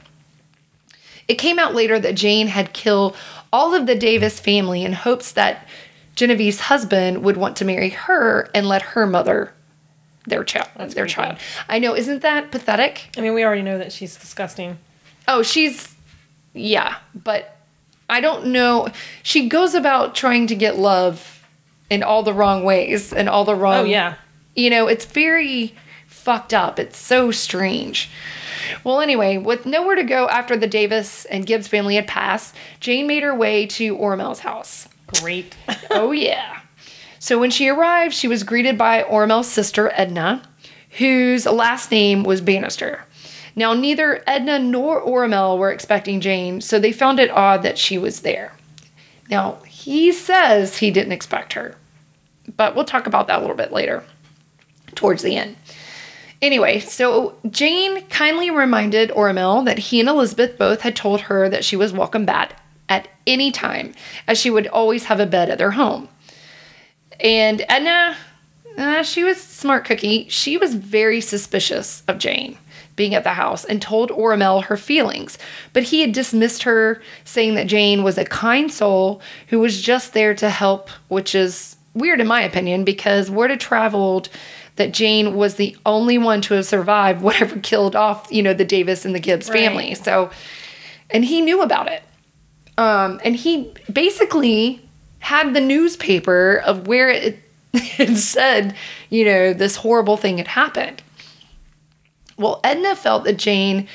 It 1.28 1.36
came 1.36 1.58
out 1.58 1.74
later 1.74 1.98
that 1.98 2.14
Jane 2.14 2.48
had 2.48 2.72
killed 2.72 3.16
all 3.52 3.74
of 3.74 3.86
the 3.86 3.94
Davis 3.94 4.40
family 4.40 4.84
in 4.84 4.92
hopes 4.92 5.32
that 5.32 5.66
Genevieve's 6.16 6.60
husband 6.60 7.22
would 7.24 7.36
want 7.36 7.56
to 7.56 7.64
marry 7.64 7.90
her 7.90 8.48
and 8.54 8.68
let 8.68 8.82
her 8.82 9.06
mother 9.06 9.52
their 10.26 10.44
child. 10.44 10.68
That's 10.76 10.94
their 10.94 11.06
child. 11.06 11.38
I 11.68 11.78
know, 11.78 11.94
isn't 11.94 12.22
that 12.22 12.50
pathetic? 12.50 13.08
I 13.16 13.20
mean, 13.20 13.34
we 13.34 13.44
already 13.44 13.62
know 13.62 13.78
that 13.78 13.92
she's 13.92 14.16
disgusting. 14.16 14.78
Oh, 15.28 15.42
she's 15.42 15.94
yeah, 16.52 16.96
but 17.14 17.56
I 18.08 18.20
don't 18.20 18.46
know. 18.46 18.88
She 19.22 19.48
goes 19.48 19.74
about 19.74 20.14
trying 20.14 20.46
to 20.48 20.54
get 20.54 20.78
love 20.78 21.42
in 21.90 22.02
all 22.02 22.22
the 22.22 22.32
wrong 22.32 22.64
ways 22.64 23.12
and 23.12 23.28
all 23.28 23.44
the 23.44 23.54
wrong 23.54 23.74
Oh, 23.80 23.84
yeah. 23.84 24.14
you 24.54 24.70
know, 24.70 24.86
it's 24.86 25.04
very 25.04 25.74
fucked 26.24 26.54
up. 26.54 26.78
It's 26.78 26.96
so 26.96 27.30
strange. 27.30 28.08
Well, 28.82 29.02
anyway, 29.02 29.36
with 29.36 29.66
nowhere 29.66 29.94
to 29.94 30.04
go 30.04 30.26
after 30.28 30.56
the 30.56 30.66
Davis 30.66 31.26
and 31.26 31.46
Gibbs 31.46 31.68
family 31.68 31.96
had 31.96 32.06
passed, 32.06 32.54
Jane 32.80 33.06
made 33.06 33.22
her 33.22 33.34
way 33.34 33.66
to 33.66 33.94
Oramel's 33.94 34.40
house. 34.40 34.88
Great. 35.20 35.54
oh, 35.90 36.12
yeah. 36.12 36.60
So 37.18 37.38
when 37.38 37.50
she 37.50 37.68
arrived, 37.68 38.14
she 38.14 38.26
was 38.26 38.42
greeted 38.42 38.78
by 38.78 39.02
Oramel's 39.02 39.50
sister, 39.50 39.90
Edna, 39.94 40.42
whose 40.98 41.44
last 41.44 41.90
name 41.90 42.22
was 42.22 42.40
Bannister. 42.40 43.04
Now, 43.54 43.74
neither 43.74 44.24
Edna 44.26 44.58
nor 44.58 45.04
Oramel 45.04 45.58
were 45.58 45.70
expecting 45.70 46.20
Jane, 46.20 46.60
so 46.60 46.78
they 46.78 46.90
found 46.90 47.20
it 47.20 47.30
odd 47.30 47.62
that 47.62 47.78
she 47.78 47.98
was 47.98 48.20
there. 48.20 48.52
Now, 49.30 49.58
he 49.66 50.10
says 50.10 50.78
he 50.78 50.90
didn't 50.90 51.12
expect 51.12 51.52
her, 51.52 51.76
but 52.56 52.74
we'll 52.74 52.84
talk 52.84 53.06
about 53.06 53.26
that 53.28 53.38
a 53.38 53.40
little 53.42 53.56
bit 53.56 53.72
later, 53.72 54.02
towards 54.94 55.22
the 55.22 55.36
end. 55.36 55.56
Anyway, 56.44 56.78
so 56.78 57.34
Jane 57.48 58.02
kindly 58.08 58.50
reminded 58.50 59.08
Oramel 59.12 59.64
that 59.64 59.78
he 59.78 59.98
and 59.98 60.10
Elizabeth 60.10 60.58
both 60.58 60.82
had 60.82 60.94
told 60.94 61.22
her 61.22 61.48
that 61.48 61.64
she 61.64 61.74
was 61.74 61.90
welcome 61.90 62.26
back 62.26 62.60
at 62.86 63.08
any 63.26 63.50
time, 63.50 63.94
as 64.28 64.36
she 64.36 64.50
would 64.50 64.66
always 64.66 65.04
have 65.04 65.20
a 65.20 65.24
bed 65.24 65.48
at 65.48 65.56
their 65.56 65.70
home. 65.70 66.06
And 67.18 67.64
Edna, 67.66 68.14
uh, 68.76 69.02
she 69.02 69.24
was 69.24 69.40
smart 69.40 69.86
cookie. 69.86 70.28
She 70.28 70.58
was 70.58 70.74
very 70.74 71.22
suspicious 71.22 72.02
of 72.08 72.18
Jane 72.18 72.58
being 72.94 73.14
at 73.14 73.24
the 73.24 73.30
house 73.30 73.64
and 73.64 73.80
told 73.80 74.10
Oramel 74.10 74.64
her 74.64 74.76
feelings. 74.76 75.38
But 75.72 75.84
he 75.84 76.02
had 76.02 76.12
dismissed 76.12 76.64
her, 76.64 77.00
saying 77.24 77.54
that 77.54 77.68
Jane 77.68 78.02
was 78.02 78.18
a 78.18 78.24
kind 78.26 78.70
soul 78.70 79.22
who 79.48 79.60
was 79.60 79.80
just 79.80 80.12
there 80.12 80.34
to 80.34 80.50
help, 80.50 80.90
which 81.08 81.34
is 81.34 81.76
weird 81.94 82.20
in 82.20 82.26
my 82.26 82.42
opinion 82.42 82.84
because 82.84 83.30
word 83.30 83.50
had 83.50 83.60
traveled 83.60 84.28
that 84.76 84.92
Jane 84.92 85.34
was 85.34 85.54
the 85.54 85.76
only 85.86 86.18
one 86.18 86.40
to 86.42 86.54
have 86.54 86.66
survived 86.66 87.22
whatever 87.22 87.58
killed 87.60 87.94
off, 87.94 88.26
you 88.30 88.42
know, 88.42 88.54
the 88.54 88.64
Davis 88.64 89.04
and 89.04 89.14
the 89.14 89.20
Gibbs 89.20 89.48
Right. 89.48 89.58
family. 89.58 89.94
So, 89.94 90.30
and 91.10 91.24
he 91.24 91.40
knew 91.40 91.62
about 91.62 91.88
it. 91.88 92.02
Um, 92.76 93.20
and 93.24 93.36
he 93.36 93.72
basically 93.92 94.80
had 95.20 95.54
the 95.54 95.60
newspaper 95.60 96.60
of 96.66 96.86
where 96.88 97.08
it, 97.08 97.38
it 97.72 98.16
said, 98.16 98.74
you 99.10 99.24
know, 99.24 99.52
this 99.52 99.76
horrible 99.76 100.16
thing 100.16 100.38
had 100.38 100.48
happened. 100.48 101.02
Well, 102.36 102.60
Edna 102.64 102.96
felt 102.96 103.24
that 103.24 103.36
Jane 103.36 103.86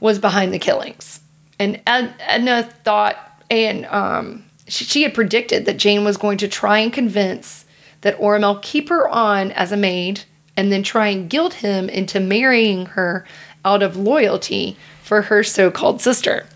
was 0.00 0.18
behind 0.18 0.52
the 0.52 0.58
killings. 0.58 1.20
And 1.58 1.80
Ed, 1.86 2.14
Edna 2.20 2.62
thought, 2.84 3.16
and 3.50 3.86
um, 3.86 4.44
she, 4.68 4.84
she 4.84 5.02
had 5.02 5.14
predicted 5.14 5.64
that 5.64 5.78
Jane 5.78 6.04
was 6.04 6.16
going 6.16 6.38
to 6.38 6.48
try 6.48 6.78
and 6.78 6.92
convince 6.92 7.59
that 8.00 8.18
Oramel 8.18 8.62
keep 8.62 8.88
her 8.88 9.08
on 9.08 9.52
as 9.52 9.72
a 9.72 9.76
maid 9.76 10.22
and 10.56 10.72
then 10.72 10.82
try 10.82 11.08
and 11.08 11.30
guilt 11.30 11.54
him 11.54 11.88
into 11.88 12.20
marrying 12.20 12.86
her 12.86 13.24
out 13.64 13.82
of 13.82 13.96
loyalty 13.96 14.76
for 15.02 15.22
her 15.22 15.42
so 15.42 15.70
called 15.70 16.00
sister. 16.00 16.46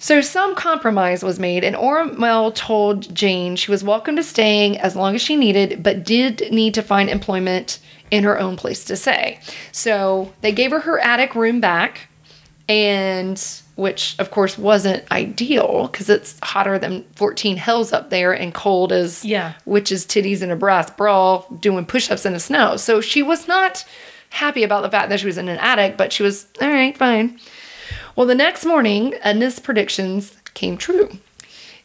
So 0.00 0.20
some 0.20 0.54
compromise 0.54 1.24
was 1.24 1.40
made, 1.40 1.64
and 1.64 1.74
Oramel 1.74 2.54
told 2.54 3.12
Jane 3.12 3.56
she 3.56 3.72
was 3.72 3.82
welcome 3.82 4.14
to 4.14 4.22
staying 4.22 4.78
as 4.78 4.94
long 4.94 5.16
as 5.16 5.22
she 5.22 5.34
needed, 5.34 5.82
but 5.82 6.04
did 6.04 6.52
need 6.52 6.74
to 6.74 6.82
find 6.82 7.10
employment 7.10 7.80
in 8.12 8.22
her 8.22 8.38
own 8.38 8.56
place 8.56 8.84
to 8.84 8.96
stay. 8.96 9.40
So 9.72 10.32
they 10.40 10.52
gave 10.52 10.70
her 10.70 10.80
her 10.80 11.00
attic 11.00 11.34
room 11.34 11.60
back, 11.60 12.08
and 12.68 13.42
which 13.76 14.14
of 14.18 14.30
course 14.30 14.58
wasn't 14.58 15.10
ideal 15.10 15.88
because 15.90 16.10
it's 16.10 16.36
hotter 16.42 16.78
than 16.78 17.04
14 17.14 17.56
hells 17.56 17.92
up 17.92 18.10
there 18.10 18.32
and 18.32 18.52
cold 18.52 18.92
as 18.92 19.24
Yeah. 19.24 19.52
witches' 19.64 20.04
titties 20.04 20.42
in 20.42 20.50
a 20.50 20.56
brass 20.56 20.90
bra 20.90 21.42
doing 21.60 21.86
push-ups 21.86 22.26
in 22.26 22.32
the 22.32 22.40
snow. 22.40 22.76
So 22.76 23.00
she 23.00 23.22
was 23.22 23.48
not 23.48 23.84
happy 24.30 24.62
about 24.64 24.82
the 24.82 24.90
fact 24.90 25.08
that 25.08 25.20
she 25.20 25.26
was 25.26 25.38
in 25.38 25.48
an 25.48 25.58
attic, 25.58 25.96
but 25.96 26.12
she 26.12 26.22
was 26.22 26.46
all 26.60 26.68
right, 26.68 26.96
fine. 26.96 27.38
Well, 28.16 28.26
the 28.26 28.34
next 28.34 28.64
morning, 28.66 29.14
Edna's 29.22 29.60
predictions 29.60 30.36
came 30.54 30.76
true. 30.76 31.18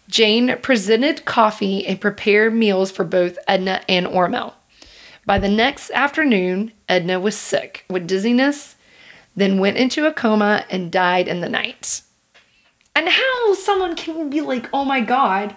Jane 0.10 0.58
presented 0.62 1.26
coffee 1.26 1.86
and 1.88 2.02
prepared 2.02 2.54
meals 2.54 2.92
for 2.92 3.04
both 3.06 3.38
Edna 3.48 3.82
and 3.88 4.06
Oramel. 4.08 4.54
By 5.26 5.40
the 5.40 5.48
next 5.48 5.92
afternoon, 5.92 6.74
Edna 6.90 7.20
was 7.20 7.38
sick 7.38 7.86
with 7.90 8.06
dizziness, 8.08 8.73
then 9.36 9.60
went 9.60 9.78
into 9.78 10.06
a 10.06 10.14
coma 10.14 10.66
and 10.70 10.92
died 10.92 11.28
in 11.28 11.42
the 11.42 11.50
night. 11.50 12.02
And 12.96 13.10
how 13.10 13.54
someone 13.56 13.96
can 13.96 14.30
be 14.30 14.42
like, 14.42 14.70
oh 14.74 14.86
my 14.86 15.02
god, 15.02 15.56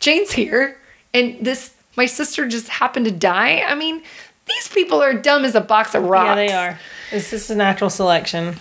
Jane's 0.00 0.32
here, 0.32 0.78
and 1.12 1.44
this, 1.44 1.74
my 1.96 2.06
sister 2.06 2.48
just 2.48 2.68
happened 2.68 3.04
to 3.04 3.12
die? 3.12 3.62
I 3.66 3.74
mean, 3.74 4.02
these 4.46 4.68
people 4.68 5.02
are 5.02 5.14
dumb 5.14 5.44
as 5.44 5.54
a 5.54 5.60
box 5.60 5.94
of 5.94 6.04
rocks. 6.04 6.28
Yeah, 6.28 6.34
they 6.34 6.52
are. 6.52 6.78
It's 7.12 7.30
just 7.30 7.50
a 7.50 7.54
natural 7.54 7.90
selection. 7.90 8.56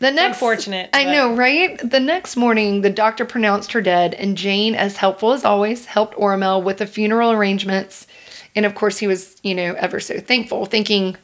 The 0.00 0.10
next, 0.10 0.36
unfortunate, 0.36 0.90
I 0.92 1.04
but- 1.04 1.12
know, 1.12 1.34
right? 1.34 1.78
The 1.88 2.00
next 2.00 2.36
morning, 2.36 2.80
the 2.80 2.90
doctor 2.90 3.24
pronounced 3.24 3.72
her 3.72 3.80
dead, 3.80 4.14
and 4.14 4.36
Jane, 4.36 4.74
as 4.74 4.96
helpful 4.96 5.32
as 5.32 5.44
always, 5.44 5.86
helped 5.86 6.16
Oramel 6.16 6.62
with 6.62 6.78
the 6.78 6.86
funeral 6.86 7.30
arrangements. 7.30 8.08
And 8.56 8.66
of 8.66 8.74
course, 8.74 8.98
he 8.98 9.06
was, 9.06 9.36
you 9.44 9.54
know, 9.54 9.74
ever 9.78 10.00
so 10.00 10.18
thankful, 10.18 10.66
thinking, 10.66 11.16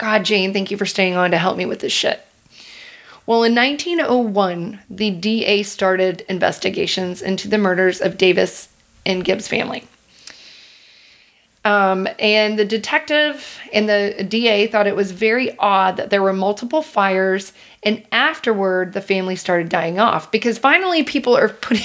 God, 0.00 0.24
Jane, 0.24 0.54
thank 0.54 0.70
you 0.70 0.78
for 0.78 0.86
staying 0.86 1.14
on 1.14 1.30
to 1.30 1.36
help 1.36 1.58
me 1.58 1.66
with 1.66 1.80
this 1.80 1.92
shit. 1.92 2.24
Well, 3.26 3.44
in 3.44 3.54
1901, 3.54 4.80
the 4.88 5.10
DA 5.10 5.62
started 5.62 6.24
investigations 6.26 7.20
into 7.20 7.48
the 7.48 7.58
murders 7.58 8.00
of 8.00 8.16
Davis 8.16 8.70
and 9.04 9.22
Gibbs 9.22 9.46
family. 9.46 9.86
Um, 11.66 12.08
and 12.18 12.58
the 12.58 12.64
detective 12.64 13.58
and 13.74 13.90
the 13.90 14.24
DA 14.26 14.68
thought 14.68 14.86
it 14.86 14.96
was 14.96 15.12
very 15.12 15.54
odd 15.58 15.98
that 15.98 16.08
there 16.08 16.22
were 16.22 16.32
multiple 16.32 16.80
fires, 16.80 17.52
and 17.82 18.02
afterward 18.10 18.94
the 18.94 19.02
family 19.02 19.36
started 19.36 19.68
dying 19.68 19.98
off 19.98 20.32
because 20.32 20.56
finally 20.56 21.02
people 21.02 21.36
are 21.36 21.48
putting 21.60 21.84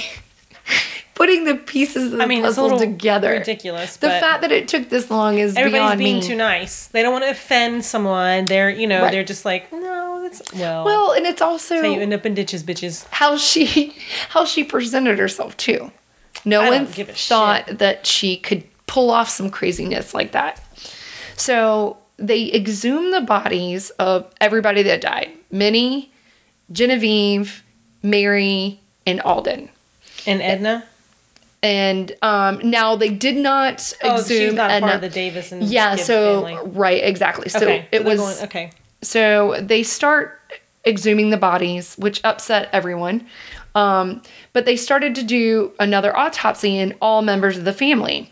putting 1.16 1.42
the 1.44 1.56
pieces 1.56 2.12
of 2.12 2.18
the 2.18 2.22
I 2.22 2.26
mean, 2.26 2.42
puzzle 2.42 2.78
together. 2.78 3.30
ridiculous, 3.32 3.96
The 3.96 4.08
fact 4.10 4.42
that 4.42 4.52
it 4.52 4.68
took 4.68 4.88
this 4.88 5.10
long 5.10 5.38
is 5.38 5.56
Everybody's 5.56 5.82
beyond 5.86 5.98
being 5.98 6.16
me. 6.16 6.22
too 6.22 6.36
nice. 6.36 6.86
They 6.86 7.02
don't 7.02 7.12
want 7.12 7.24
to 7.24 7.30
offend 7.30 7.84
someone. 7.84 8.44
They're, 8.44 8.70
you 8.70 8.86
know, 8.86 9.02
Right. 9.02 9.10
they're 9.10 9.24
just 9.24 9.44
like, 9.44 9.72
no, 9.72 10.20
that's 10.22 10.40
well. 10.54 10.84
well, 10.84 11.12
and 11.12 11.26
it's 11.26 11.42
also 11.42 11.76
how 11.80 11.88
you 11.88 12.00
end 12.00 12.14
up 12.14 12.24
in 12.24 12.34
ditches, 12.34 12.62
bitches. 12.62 13.06
how 13.10 13.36
she 13.36 13.96
how 14.28 14.44
she 14.44 14.62
presented 14.62 15.18
herself 15.18 15.56
too. 15.56 15.90
No 16.44 16.60
I 16.60 16.68
one 16.70 16.84
don't 16.84 16.94
give 16.94 17.08
a 17.08 17.12
thought 17.14 17.78
that 17.78 18.06
she 18.06 18.36
could 18.36 18.62
pull 18.86 19.10
off 19.10 19.28
some 19.28 19.50
craziness 19.50 20.14
like 20.14 20.30
that. 20.32 20.62
So 21.36 21.96
they 22.18 22.52
exhumed 22.52 23.12
the 23.12 23.20
bodies 23.22 23.90
of 23.98 24.32
everybody 24.40 24.82
that 24.84 25.00
died: 25.00 25.30
Minnie, 25.50 26.10
Genevieve, 26.70 27.62
Mary, 28.02 28.80
and 29.06 29.20
Alden. 29.22 29.70
And 30.26 30.42
Edna. 30.42 30.84
And 31.66 32.14
um, 32.22 32.60
now 32.62 32.94
they 32.94 33.08
did 33.08 33.36
not 33.36 33.92
Oh, 34.04 34.20
exhume 34.20 34.38
she's 34.50 34.54
not 34.54 34.70
Edna. 34.70 34.86
part 34.86 34.94
of 34.96 35.00
the 35.00 35.08
Davis 35.08 35.50
and 35.50 35.64
yeah, 35.64 35.96
Gibbs 35.96 36.06
so 36.06 36.44
family. 36.46 36.70
right, 36.70 37.02
exactly. 37.02 37.48
So 37.48 37.58
Okay, 37.62 37.88
it 37.90 38.04
they're 38.04 38.08
was 38.08 38.20
going- 38.20 38.44
okay. 38.44 38.70
so 39.02 39.56
they 39.60 39.82
start 39.82 40.38
exhuming 40.86 41.30
the 41.32 41.36
bodies, 41.36 41.96
which 41.98 42.20
upset 42.22 42.68
everyone. 42.72 43.26
Um, 43.74 44.22
but 44.52 44.64
they 44.64 44.76
started 44.76 45.16
to 45.16 45.24
do 45.24 45.72
another 45.80 46.16
autopsy 46.16 46.78
in 46.78 46.94
all 47.02 47.20
members 47.20 47.58
of 47.58 47.64
the 47.64 47.72
family, 47.72 48.30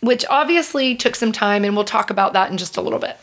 which 0.00 0.24
obviously 0.30 0.94
took 0.94 1.16
some 1.16 1.32
time, 1.32 1.64
and 1.64 1.74
we'll 1.74 1.84
talk 1.84 2.08
about 2.08 2.34
that 2.34 2.52
in 2.52 2.56
just 2.56 2.76
a 2.76 2.80
little 2.80 3.00
bit. 3.00 3.16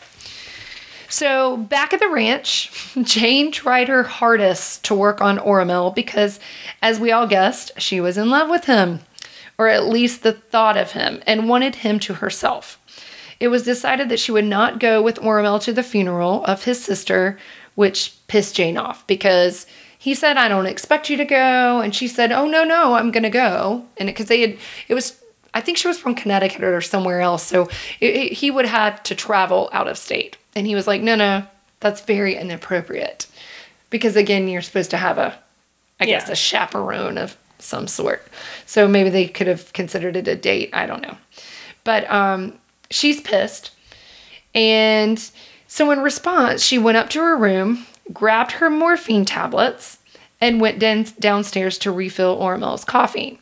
So, 1.12 1.56
back 1.56 1.92
at 1.92 1.98
the 1.98 2.08
ranch, 2.08 2.70
Jane 3.02 3.50
tried 3.50 3.88
her 3.88 4.04
hardest 4.04 4.84
to 4.84 4.94
work 4.94 5.20
on 5.20 5.38
Oramel 5.38 5.92
because, 5.94 6.38
as 6.82 7.00
we 7.00 7.10
all 7.10 7.26
guessed, 7.26 7.72
she 7.78 8.00
was 8.00 8.16
in 8.16 8.30
love 8.30 8.48
with 8.48 8.66
him, 8.66 9.00
or 9.58 9.66
at 9.68 9.86
least 9.88 10.22
the 10.22 10.32
thought 10.32 10.76
of 10.76 10.92
him, 10.92 11.20
and 11.26 11.48
wanted 11.48 11.74
him 11.76 11.98
to 12.00 12.14
herself. 12.14 12.78
It 13.40 13.48
was 13.48 13.64
decided 13.64 14.08
that 14.08 14.20
she 14.20 14.30
would 14.30 14.44
not 14.44 14.78
go 14.78 15.02
with 15.02 15.16
Oramel 15.16 15.60
to 15.62 15.72
the 15.72 15.82
funeral 15.82 16.44
of 16.44 16.62
his 16.64 16.82
sister, 16.82 17.38
which 17.74 18.14
pissed 18.28 18.54
Jane 18.54 18.76
off 18.78 19.04
because 19.08 19.66
he 19.98 20.14
said, 20.14 20.36
I 20.36 20.46
don't 20.48 20.66
expect 20.66 21.10
you 21.10 21.16
to 21.16 21.24
go. 21.24 21.80
And 21.80 21.92
she 21.94 22.06
said, 22.06 22.30
Oh, 22.32 22.46
no, 22.46 22.64
no, 22.64 22.94
I'm 22.94 23.10
going 23.10 23.22
to 23.24 23.30
go. 23.30 23.84
And 23.96 24.06
because 24.06 24.26
they 24.26 24.42
had, 24.42 24.58
it 24.88 24.94
was, 24.94 25.20
I 25.54 25.60
think 25.60 25.76
she 25.78 25.88
was 25.88 25.98
from 25.98 26.14
Connecticut 26.14 26.62
or 26.62 26.80
somewhere 26.80 27.20
else. 27.20 27.42
So 27.42 27.64
it, 28.00 28.14
it- 28.14 28.32
he 28.34 28.50
would 28.50 28.66
have 28.66 29.02
to 29.04 29.14
travel 29.14 29.68
out 29.72 29.88
of 29.88 29.98
state. 29.98 30.36
And 30.54 30.66
he 30.66 30.74
was 30.74 30.86
like, 30.86 31.02
No, 31.02 31.14
no, 31.14 31.44
that's 31.80 32.00
very 32.02 32.36
inappropriate. 32.36 33.26
Because 33.90 34.16
again, 34.16 34.48
you're 34.48 34.62
supposed 34.62 34.90
to 34.90 34.96
have 34.96 35.18
a, 35.18 35.36
I 35.98 36.06
guess, 36.06 36.28
a 36.28 36.36
chaperone 36.36 37.18
of 37.18 37.36
some 37.58 37.86
sort. 37.86 38.26
So 38.66 38.88
maybe 38.88 39.10
they 39.10 39.26
could 39.26 39.46
have 39.46 39.72
considered 39.72 40.16
it 40.16 40.28
a 40.28 40.36
date. 40.36 40.70
I 40.72 40.86
don't 40.86 41.02
know. 41.02 41.16
But 41.84 42.10
um, 42.10 42.58
she's 42.90 43.20
pissed. 43.20 43.72
And 44.54 45.18
so, 45.68 45.90
in 45.90 46.00
response, 46.00 46.62
she 46.62 46.78
went 46.78 46.96
up 46.96 47.10
to 47.10 47.20
her 47.20 47.36
room, 47.36 47.86
grabbed 48.12 48.52
her 48.52 48.68
morphine 48.70 49.24
tablets, 49.24 49.98
and 50.40 50.60
went 50.60 50.78
down- 50.78 51.06
downstairs 51.20 51.78
to 51.78 51.92
refill 51.92 52.32
Oramel's 52.34 52.84
coffee. 52.84 53.38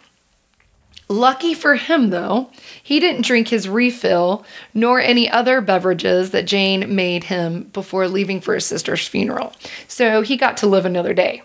Lucky 1.09 1.55
for 1.55 1.77
him, 1.77 2.11
though, 2.11 2.51
he 2.83 3.01
didn't 3.01 3.25
drink 3.25 3.49
his 3.49 3.69
refill 3.69 4.45
nor 4.75 5.01
any 5.01 5.29
other 5.29 5.63
beverages 5.63 6.33
that 6.33 6.47
Jane 6.47 6.95
made 6.95 7.25
him 7.25 7.65
before 7.73 8.09
leaving 8.09 8.41
for 8.43 8.55
his 8.55 8.67
sister's 8.67 9.09
funeral. 9.09 9.55
So 9.87 10.21
he 10.21 10.37
got 10.37 10.59
to 10.59 10.67
live 10.67 10.85
another 10.85 11.15
day. 11.15 11.43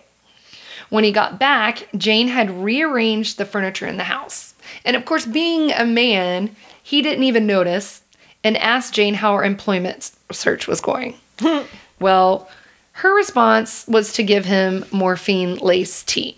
When 0.90 1.06
he 1.06 1.12
got 1.12 1.40
back, 1.40 1.88
Jane 1.98 2.28
had 2.28 2.64
rearranged 2.64 3.38
the 3.38 3.46
furniture 3.46 3.88
in 3.88 3.98
the 3.98 4.04
house. 4.04 4.54
And 4.84 4.96
of 4.96 5.06
course, 5.06 5.26
being 5.26 5.72
a 5.72 5.86
man, 5.86 6.56
he 6.84 7.02
didn't 7.02 7.24
even 7.24 7.48
notice 7.48 8.02
and 8.44 8.58
asked 8.58 8.94
Jane 8.94 9.14
how 9.16 9.36
her 9.36 9.44
employment 9.44 10.12
search 10.32 10.68
was 10.68 10.82
going. 10.82 11.16
well, 12.00 12.50
her 12.94 13.16
response 13.16 13.88
was 13.88 14.14
to 14.14 14.24
give 14.24 14.46
him 14.46 14.86
morphine 14.92 15.56
lace 15.56 16.04
tea. 16.04 16.36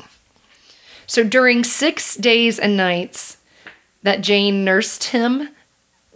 So 1.08 1.24
during 1.24 1.64
six 1.64 2.16
days 2.16 2.60
and 2.60 2.78
nights 2.78 3.38
that 4.04 4.22
Jane 4.22 4.64
nursed 4.64 5.06
him 5.06 5.50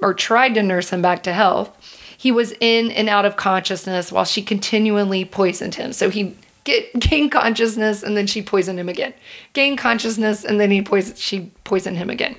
or 0.01 0.13
tried 0.13 0.53
to 0.55 0.63
nurse 0.63 0.89
him 0.89 1.01
back 1.01 1.23
to 1.23 1.33
health, 1.33 1.75
he 2.17 2.31
was 2.31 2.53
in 2.59 2.91
and 2.91 3.07
out 3.07 3.25
of 3.25 3.37
consciousness 3.37 4.11
while 4.11 4.25
she 4.25 4.41
continually 4.41 5.25
poisoned 5.25 5.75
him. 5.75 5.93
So 5.93 6.09
he 6.09 6.35
get 6.63 6.93
gained 6.99 7.31
consciousness 7.31 8.03
and 8.03 8.15
then 8.17 8.27
she 8.27 8.41
poisoned 8.41 8.79
him 8.79 8.89
again. 8.89 9.13
Gained 9.53 9.77
consciousness 9.77 10.43
and 10.43 10.59
then 10.59 10.71
he 10.71 10.81
poisoned 10.81 11.17
she 11.17 11.51
poisoned 11.63 11.97
him 11.97 12.09
again. 12.09 12.35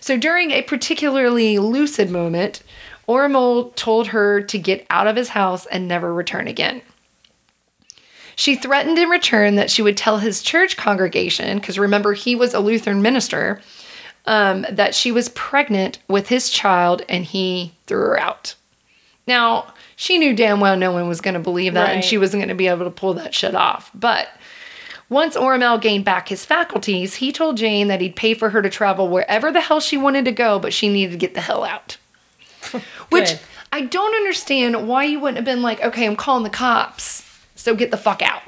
So 0.00 0.16
during 0.18 0.50
a 0.50 0.62
particularly 0.62 1.58
lucid 1.58 2.10
moment, 2.10 2.62
Oramel 3.08 3.74
told 3.74 4.08
her 4.08 4.42
to 4.42 4.58
get 4.58 4.86
out 4.90 5.06
of 5.06 5.16
his 5.16 5.30
house 5.30 5.66
and 5.66 5.88
never 5.88 6.12
return 6.12 6.48
again. 6.48 6.82
She 8.36 8.56
threatened 8.56 8.98
in 8.98 9.08
return 9.08 9.54
that 9.56 9.70
she 9.70 9.82
would 9.82 9.96
tell 9.96 10.18
his 10.18 10.42
church 10.42 10.76
congregation, 10.76 11.58
because 11.58 11.78
remember, 11.78 12.12
he 12.14 12.34
was 12.34 12.54
a 12.54 12.60
Lutheran 12.60 13.02
minister, 13.02 13.60
um, 14.26 14.66
that 14.70 14.94
she 14.94 15.12
was 15.12 15.28
pregnant 15.30 15.98
with 16.08 16.28
his 16.28 16.50
child 16.50 17.02
and 17.08 17.24
he 17.24 17.74
threw 17.86 18.00
her 18.00 18.18
out. 18.18 18.54
Now, 19.26 19.72
she 19.96 20.18
knew 20.18 20.34
damn 20.34 20.60
well 20.60 20.76
no 20.76 20.92
one 20.92 21.08
was 21.08 21.20
going 21.20 21.34
to 21.34 21.40
believe 21.40 21.74
that 21.74 21.90
and 21.90 22.04
she 22.04 22.18
wasn't 22.18 22.40
going 22.40 22.48
to 22.48 22.54
be 22.54 22.68
able 22.68 22.84
to 22.84 22.90
pull 22.90 23.14
that 23.14 23.34
shit 23.34 23.54
off. 23.54 23.90
But 23.94 24.28
once 25.08 25.36
Oramel 25.36 25.80
gained 25.80 26.04
back 26.04 26.28
his 26.28 26.44
faculties, 26.44 27.16
he 27.16 27.32
told 27.32 27.56
Jane 27.56 27.88
that 27.88 28.00
he'd 28.00 28.16
pay 28.16 28.34
for 28.34 28.50
her 28.50 28.62
to 28.62 28.70
travel 28.70 29.08
wherever 29.08 29.52
the 29.52 29.60
hell 29.60 29.80
she 29.80 29.96
wanted 29.96 30.24
to 30.24 30.32
go, 30.32 30.58
but 30.58 30.72
she 30.72 30.88
needed 30.88 31.12
to 31.12 31.18
get 31.18 31.34
the 31.34 31.40
hell 31.40 31.64
out. 31.64 31.96
Which 33.10 33.36
I 33.72 33.82
don't 33.82 34.14
understand 34.14 34.88
why 34.88 35.04
you 35.04 35.20
wouldn't 35.20 35.36
have 35.36 35.44
been 35.44 35.62
like, 35.62 35.82
okay, 35.82 36.06
I'm 36.06 36.16
calling 36.16 36.44
the 36.44 36.50
cops, 36.50 37.22
so 37.64 37.74
get 37.74 37.90
the 37.90 37.96
fuck 37.96 38.20
out. 38.20 38.42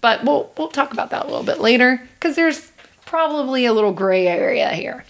But 0.00 0.22
we'll 0.22 0.52
we'll 0.56 0.68
talk 0.68 0.92
about 0.92 1.10
that 1.10 1.24
a 1.24 1.28
little 1.28 1.42
bit 1.42 1.60
later 1.60 2.00
because 2.14 2.36
there's 2.36 2.70
probably 3.04 3.66
a 3.66 3.72
little 3.72 3.92
gray 3.92 4.28
area 4.28 4.70
here. 4.70 5.04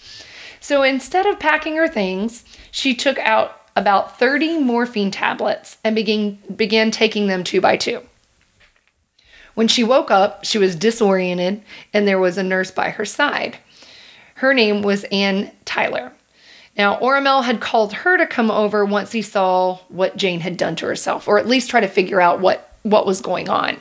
So 0.59 0.81
instead 0.81 1.27
of 1.27 1.39
packing 1.39 1.75
her 1.75 1.87
things, 1.87 2.43
she 2.71 2.95
took 2.95 3.19
out 3.19 3.61
about 3.75 4.17
30 4.17 4.59
morphine 4.61 5.11
tablets 5.11 5.77
and 5.83 5.95
began 5.95 6.39
began 6.55 6.89
taking 6.89 7.27
them 7.27 7.43
two 7.43 7.61
by 7.61 7.77
two. 7.77 8.01
When 9.53 9.67
she 9.67 9.83
woke 9.83 10.09
up, 10.09 10.43
she 10.43 10.57
was 10.57 10.75
disoriented 10.75 11.61
and 11.93 12.07
there 12.07 12.17
was 12.17 12.39
a 12.39 12.43
nurse 12.43 12.71
by 12.71 12.89
her 12.89 13.05
side. 13.05 13.59
Her 14.35 14.55
name 14.55 14.81
was 14.81 15.03
Ann 15.05 15.51
Tyler. 15.65 16.13
Now, 16.77 16.99
Oramel 16.99 17.43
had 17.43 17.59
called 17.59 17.91
her 17.91 18.17
to 18.17 18.27
come 18.27 18.51
over 18.51 18.85
once 18.85 19.11
he 19.11 19.23
saw 19.23 19.79
what 19.89 20.15
Jane 20.15 20.41
had 20.41 20.57
done 20.57 20.75
to 20.75 20.85
herself, 20.85 21.27
or 21.27 21.39
at 21.39 21.47
least 21.47 21.71
try 21.71 21.79
to 21.79 21.87
figure 21.87 22.21
out 22.21 22.39
what, 22.39 22.66
what 22.89 23.05
was 23.05 23.21
going 23.21 23.49
on. 23.49 23.77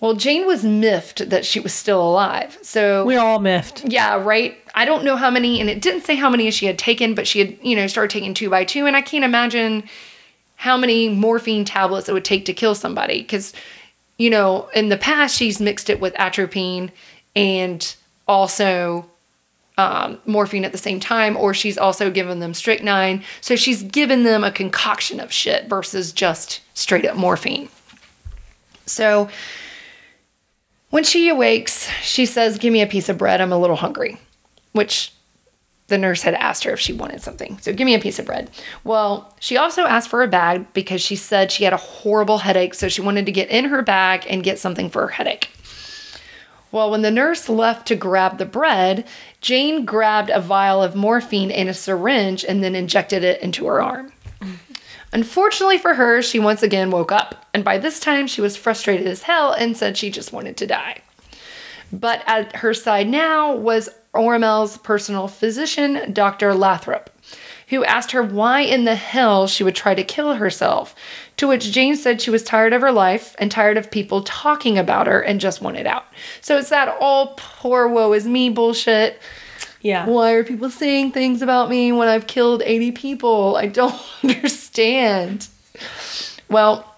Well, 0.00 0.14
Jane 0.14 0.46
was 0.46 0.62
miffed 0.64 1.28
that 1.30 1.44
she 1.44 1.58
was 1.58 1.72
still 1.74 2.00
alive. 2.00 2.56
So 2.62 3.04
We're 3.04 3.18
all 3.18 3.40
miffed. 3.40 3.84
yeah, 3.84 4.14
right. 4.22 4.56
I 4.74 4.84
don't 4.84 5.04
know 5.04 5.16
how 5.16 5.28
many, 5.30 5.60
and 5.60 5.68
it 5.68 5.82
didn't 5.82 6.02
say 6.02 6.14
how 6.14 6.30
many 6.30 6.50
she 6.52 6.66
had 6.66 6.78
taken, 6.78 7.14
but 7.14 7.26
she 7.26 7.40
had, 7.40 7.58
you 7.62 7.74
know, 7.74 7.88
started 7.88 8.10
taking 8.10 8.32
two 8.32 8.48
by 8.48 8.64
two, 8.64 8.86
and 8.86 8.96
I 8.96 9.02
can't 9.02 9.24
imagine 9.24 9.82
how 10.54 10.76
many 10.76 11.08
morphine 11.08 11.64
tablets 11.64 12.08
it 12.08 12.12
would 12.12 12.24
take 12.24 12.44
to 12.44 12.52
kill 12.52 12.76
somebody. 12.76 13.22
Because, 13.22 13.52
you 14.18 14.30
know, 14.30 14.68
in 14.74 14.88
the 14.88 14.96
past 14.96 15.36
she's 15.36 15.60
mixed 15.60 15.90
it 15.90 16.00
with 16.00 16.14
atropine 16.18 16.92
and 17.34 17.94
also 18.28 19.08
um, 19.78 20.18
morphine 20.26 20.64
at 20.64 20.72
the 20.72 20.78
same 20.78 21.00
time, 21.00 21.36
or 21.36 21.54
she's 21.54 21.78
also 21.78 22.10
given 22.10 22.38
them 22.40 22.54
strychnine. 22.54 23.24
So 23.40 23.56
she's 23.56 23.82
given 23.82 24.22
them 24.24 24.44
a 24.44 24.50
concoction 24.52 25.18
of 25.18 25.32
shit 25.32 25.68
versus 25.68 26.12
just 26.12 26.60
straight 26.74 27.04
up 27.06 27.16
morphine. 27.16 27.68
So 28.88 29.28
when 30.90 31.04
she 31.04 31.28
awakes, 31.28 31.88
she 32.02 32.26
says, 32.26 32.58
Give 32.58 32.72
me 32.72 32.82
a 32.82 32.86
piece 32.86 33.08
of 33.08 33.18
bread. 33.18 33.40
I'm 33.40 33.52
a 33.52 33.58
little 33.58 33.76
hungry, 33.76 34.18
which 34.72 35.12
the 35.88 35.98
nurse 35.98 36.22
had 36.22 36.34
asked 36.34 36.64
her 36.64 36.72
if 36.72 36.80
she 36.80 36.92
wanted 36.92 37.22
something. 37.22 37.58
So, 37.60 37.72
give 37.72 37.86
me 37.86 37.94
a 37.94 38.00
piece 38.00 38.18
of 38.18 38.26
bread. 38.26 38.50
Well, 38.84 39.34
she 39.40 39.56
also 39.56 39.84
asked 39.84 40.10
for 40.10 40.22
a 40.22 40.28
bag 40.28 40.72
because 40.72 41.00
she 41.00 41.16
said 41.16 41.50
she 41.50 41.64
had 41.64 41.72
a 41.72 41.78
horrible 41.78 42.38
headache. 42.38 42.74
So, 42.74 42.88
she 42.88 43.00
wanted 43.00 43.26
to 43.26 43.32
get 43.32 43.50
in 43.50 43.66
her 43.66 43.82
bag 43.82 44.26
and 44.28 44.42
get 44.42 44.58
something 44.58 44.90
for 44.90 45.02
her 45.02 45.08
headache. 45.08 45.50
Well, 46.70 46.90
when 46.90 47.00
the 47.00 47.10
nurse 47.10 47.48
left 47.48 47.88
to 47.88 47.96
grab 47.96 48.36
the 48.36 48.44
bread, 48.44 49.06
Jane 49.40 49.86
grabbed 49.86 50.28
a 50.28 50.40
vial 50.40 50.82
of 50.82 50.94
morphine 50.94 51.50
and 51.50 51.68
a 51.68 51.74
syringe 51.74 52.44
and 52.44 52.62
then 52.62 52.74
injected 52.74 53.24
it 53.24 53.40
into 53.40 53.66
her 53.66 53.80
arm. 53.80 54.12
Unfortunately 55.12 55.78
for 55.78 55.94
her, 55.94 56.20
she 56.20 56.38
once 56.38 56.62
again 56.62 56.90
woke 56.90 57.12
up, 57.12 57.46
and 57.54 57.64
by 57.64 57.78
this 57.78 57.98
time 57.98 58.26
she 58.26 58.40
was 58.40 58.56
frustrated 58.56 59.06
as 59.06 59.22
hell 59.22 59.52
and 59.52 59.76
said 59.76 59.96
she 59.96 60.10
just 60.10 60.32
wanted 60.32 60.56
to 60.58 60.66
die. 60.66 60.98
But 61.92 62.22
at 62.26 62.56
her 62.56 62.74
side 62.74 63.08
now 63.08 63.54
was 63.54 63.88
Oramel's 64.12 64.76
personal 64.78 65.28
physician, 65.28 66.12
Dr. 66.12 66.52
Lathrop, 66.54 67.10
who 67.68 67.84
asked 67.84 68.12
her 68.12 68.22
why 68.22 68.60
in 68.60 68.84
the 68.84 68.94
hell 68.94 69.46
she 69.46 69.64
would 69.64 69.74
try 69.74 69.94
to 69.94 70.04
kill 70.04 70.34
herself. 70.34 70.94
To 71.38 71.48
which 71.48 71.70
Jane 71.70 71.96
said 71.96 72.20
she 72.20 72.30
was 72.30 72.42
tired 72.42 72.72
of 72.72 72.82
her 72.82 72.92
life 72.92 73.36
and 73.38 73.50
tired 73.50 73.76
of 73.76 73.90
people 73.90 74.22
talking 74.22 74.76
about 74.76 75.06
her 75.06 75.20
and 75.20 75.40
just 75.40 75.62
wanted 75.62 75.86
out. 75.86 76.04
So 76.40 76.58
it's 76.58 76.70
that 76.70 76.96
all 77.00 77.34
poor 77.36 77.86
woe 77.88 78.12
is 78.12 78.26
me 78.26 78.50
bullshit. 78.50 79.20
Yeah. 79.80 80.06
Why 80.06 80.32
are 80.32 80.44
people 80.44 80.70
saying 80.70 81.12
things 81.12 81.42
about 81.42 81.70
me 81.70 81.92
when 81.92 82.08
I've 82.08 82.26
killed 82.26 82.62
80 82.64 82.92
people? 82.92 83.56
I 83.56 83.66
don't 83.66 83.94
understand. 84.24 85.48
Well, 86.48 86.96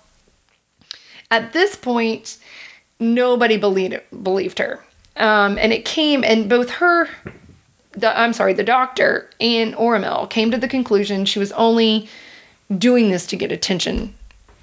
at 1.30 1.52
this 1.52 1.76
point, 1.76 2.38
nobody 2.98 3.56
believed 3.56 4.00
believed 4.22 4.58
her. 4.58 4.84
Um, 5.16 5.58
and 5.58 5.72
it 5.72 5.84
came, 5.84 6.24
and 6.24 6.48
both 6.48 6.70
her, 6.70 7.08
the 7.92 8.18
I'm 8.18 8.32
sorry, 8.32 8.54
the 8.54 8.64
doctor 8.64 9.28
and 9.40 9.74
Oramel 9.74 10.30
came 10.30 10.50
to 10.50 10.56
the 10.56 10.68
conclusion 10.68 11.24
she 11.24 11.38
was 11.38 11.52
only 11.52 12.08
doing 12.76 13.10
this 13.10 13.26
to 13.26 13.36
get 13.36 13.52
attention 13.52 14.14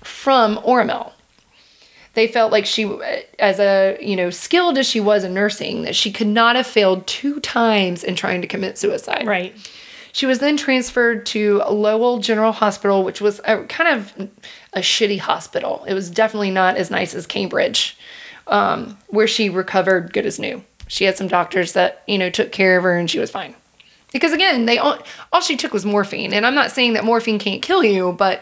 from 0.04 0.58
Oramel. 0.58 1.12
They 2.18 2.28
felt 2.28 2.52
like 2.52 2.66
she, 2.66 2.92
as 3.38 3.60
a 3.60 3.96
you 4.02 4.16
know 4.16 4.32
skilled 4.32 4.80
as 4.80 4.88
she 4.88 5.00
was 5.00 5.24
in 5.24 5.36
nursing, 5.36 5.84
that 5.84 5.96
she 5.96 6.12
could 6.12 6.26
not 6.26 6.56
have 6.56 6.66
failed 6.66 7.06
two 7.06 7.40
times 7.42 8.04
in 8.04 8.16
trying 8.16 8.42
to 8.42 8.48
commit 8.48 8.76
suicide. 8.80 9.28
Right. 9.28 9.56
She 10.14 10.26
was 10.26 10.40
then 10.40 10.58
transferred 10.58 11.28
to 11.28 11.62
Lowell 11.70 12.18
General 12.18 12.54
Hospital, 12.54 13.04
which 13.04 13.22
was 13.22 13.40
a 13.46 13.66
kind 13.66 14.00
of 14.00 14.30
a 14.74 14.80
shitty 14.80 15.20
hospital. 15.20 15.86
It 15.88 15.94
was 15.94 16.10
definitely 16.10 16.50
not 16.50 16.76
as 16.76 16.90
nice 16.90 17.14
as 17.14 17.28
Cambridge, 17.28 17.96
um, 18.48 18.98
where 19.10 19.28
she 19.28 19.52
recovered 19.52 20.12
good 20.12 20.26
as 20.26 20.40
new. 20.40 20.64
She 20.88 21.04
had 21.04 21.18
some 21.18 21.28
doctors 21.28 21.74
that 21.74 22.02
you 22.08 22.18
know 22.18 22.32
took 22.32 22.52
care 22.52 22.78
of 22.78 22.84
her, 22.84 22.98
and 22.98 23.08
she 23.08 23.20
was 23.20 23.30
fine. 23.30 23.54
Because 24.12 24.34
again, 24.34 24.66
they 24.66 24.80
all, 24.80 24.98
all 25.32 25.42
she 25.42 25.56
took 25.56 25.72
was 25.72 25.86
morphine, 25.86 26.34
and 26.34 26.48
I'm 26.48 26.56
not 26.56 26.72
saying 26.72 26.94
that 26.94 27.06
morphine 27.06 27.38
can't 27.38 27.62
kill 27.62 27.84
you, 27.84 28.14
but 28.14 28.42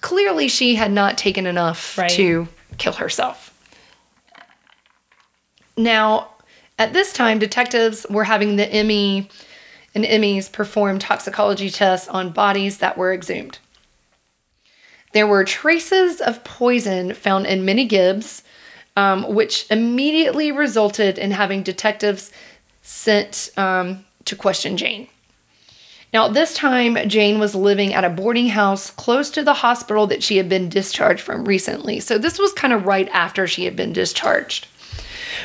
clearly 0.00 0.48
she 0.48 0.76
had 0.76 0.92
not 0.92 1.18
taken 1.18 1.46
enough 1.46 1.98
Right. 1.98 2.08
to 2.12 2.48
kill 2.78 2.94
herself. 2.94 3.52
Now, 5.76 6.30
at 6.78 6.92
this 6.92 7.12
time, 7.12 7.38
detectives 7.38 8.06
were 8.08 8.24
having 8.24 8.56
the 8.56 8.70
Emmy 8.70 9.28
and 9.94 10.04
Emmys 10.04 10.52
perform 10.52 10.98
toxicology 10.98 11.70
tests 11.70 12.06
on 12.08 12.30
bodies 12.30 12.78
that 12.78 12.98
were 12.98 13.14
exhumed. 13.14 13.58
There 15.12 15.26
were 15.26 15.44
traces 15.44 16.20
of 16.20 16.44
poison 16.44 17.14
found 17.14 17.46
in 17.46 17.64
Minnie 17.64 17.86
Gibbs, 17.86 18.42
um, 18.96 19.34
which 19.34 19.66
immediately 19.70 20.52
resulted 20.52 21.16
in 21.16 21.30
having 21.30 21.62
detectives 21.62 22.30
sent 22.82 23.50
um, 23.56 24.04
to 24.26 24.36
question 24.36 24.76
Jane. 24.76 25.08
Now, 26.16 26.28
at 26.28 26.32
this 26.32 26.54
time, 26.54 26.96
Jane 27.10 27.38
was 27.38 27.54
living 27.54 27.92
at 27.92 28.02
a 28.02 28.08
boarding 28.08 28.48
house 28.48 28.90
close 28.90 29.28
to 29.32 29.42
the 29.42 29.52
hospital 29.52 30.06
that 30.06 30.22
she 30.22 30.38
had 30.38 30.48
been 30.48 30.70
discharged 30.70 31.20
from 31.20 31.44
recently. 31.44 32.00
So, 32.00 32.16
this 32.16 32.38
was 32.38 32.54
kind 32.54 32.72
of 32.72 32.86
right 32.86 33.06
after 33.12 33.46
she 33.46 33.66
had 33.66 33.76
been 33.76 33.92
discharged. 33.92 34.66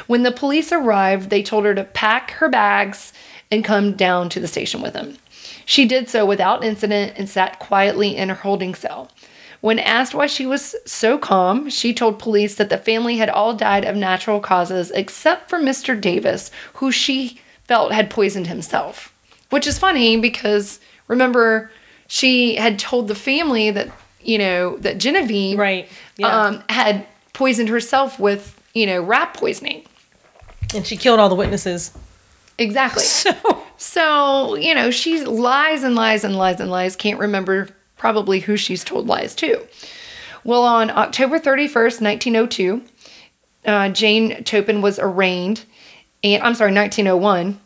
When 0.08 0.24
the 0.24 0.32
police 0.32 0.72
arrived, 0.72 1.30
they 1.30 1.44
told 1.44 1.66
her 1.66 1.76
to 1.76 1.84
pack 1.84 2.32
her 2.32 2.48
bags 2.48 3.12
and 3.52 3.66
come 3.66 3.98
down 3.98 4.30
to 4.30 4.40
the 4.40 4.48
station 4.48 4.82
with 4.82 4.94
them. 4.94 5.18
She 5.66 5.86
did 5.86 6.08
so 6.08 6.26
without 6.26 6.64
incident 6.64 7.16
and 7.18 7.28
sat 7.28 7.60
quietly 7.60 8.16
in 8.16 8.30
her 8.30 8.36
holding 8.36 8.74
cell. 8.74 9.12
When 9.60 9.78
asked 9.78 10.14
why 10.14 10.28
she 10.28 10.46
was 10.46 10.74
so 10.86 11.18
calm, 11.18 11.70
she 11.70 11.94
told 11.94 12.18
police 12.18 12.56
that 12.56 12.70
the 12.70 12.78
family 12.78 13.18
had 13.18 13.30
all 13.30 13.54
died 13.54 13.84
of 13.84 13.98
natural 13.98 14.40
causes 14.40 14.90
except 14.92 15.50
for 15.50 15.60
Mr. 15.60 16.00
Davis, 16.00 16.50
who 16.76 16.94
she 16.94 17.42
felt 17.66 17.92
had 17.92 18.10
poisoned 18.10 18.48
himself. 18.48 19.11
Which 19.52 19.68
is 19.68 19.78
funny 19.78 20.18
because 20.20 20.80
remember, 21.08 21.70
she 22.08 22.56
had 22.56 22.78
told 22.80 23.08
the 23.08 23.16
family 23.16 23.70
that, 23.72 23.90
you 24.22 24.38
know, 24.38 24.78
that 24.80 24.98
Genevieve 24.98 25.58
Right. 25.60 25.88
Yeah. 26.18 26.28
um, 26.46 26.64
had 26.70 27.06
poisoned 27.34 27.70
herself 27.70 28.20
with, 28.20 28.60
you 28.74 28.86
know, 28.86 29.02
rat 29.02 29.34
poisoning. 29.34 29.84
and 30.76 30.86
she 30.88 30.98
killed 30.98 31.20
all 31.20 31.30
the 31.30 31.36
witnesses. 31.36 31.92
Exactly. 32.58 33.04
So 33.06 33.64
So, 33.78 34.56
you 34.56 34.76
know, 34.76 34.92
she 34.92 35.24
lies 35.26 35.84
and 35.84 35.96
lies 35.96 36.24
and 36.24 36.36
lies 36.36 36.60
and 36.60 36.70
lies, 36.70 36.96
can't 36.96 37.20
remember 37.20 37.70
probably 37.98 38.40
who 38.40 38.56
she's 38.58 38.84
told 38.84 39.08
lies 39.08 39.34
to. 39.36 39.66
Well, 40.44 40.64
on 40.64 40.90
October 40.90 41.40
31st, 41.40 42.02
1902, 42.02 42.82
uh, 43.66 43.90
Jane 43.90 44.44
Toppan 44.44 44.82
was 44.82 44.98
arraigned, 45.00 45.66
and 46.24 46.42
I'm 46.42 46.56
sorry, 46.56 46.74
1901, 46.74 47.60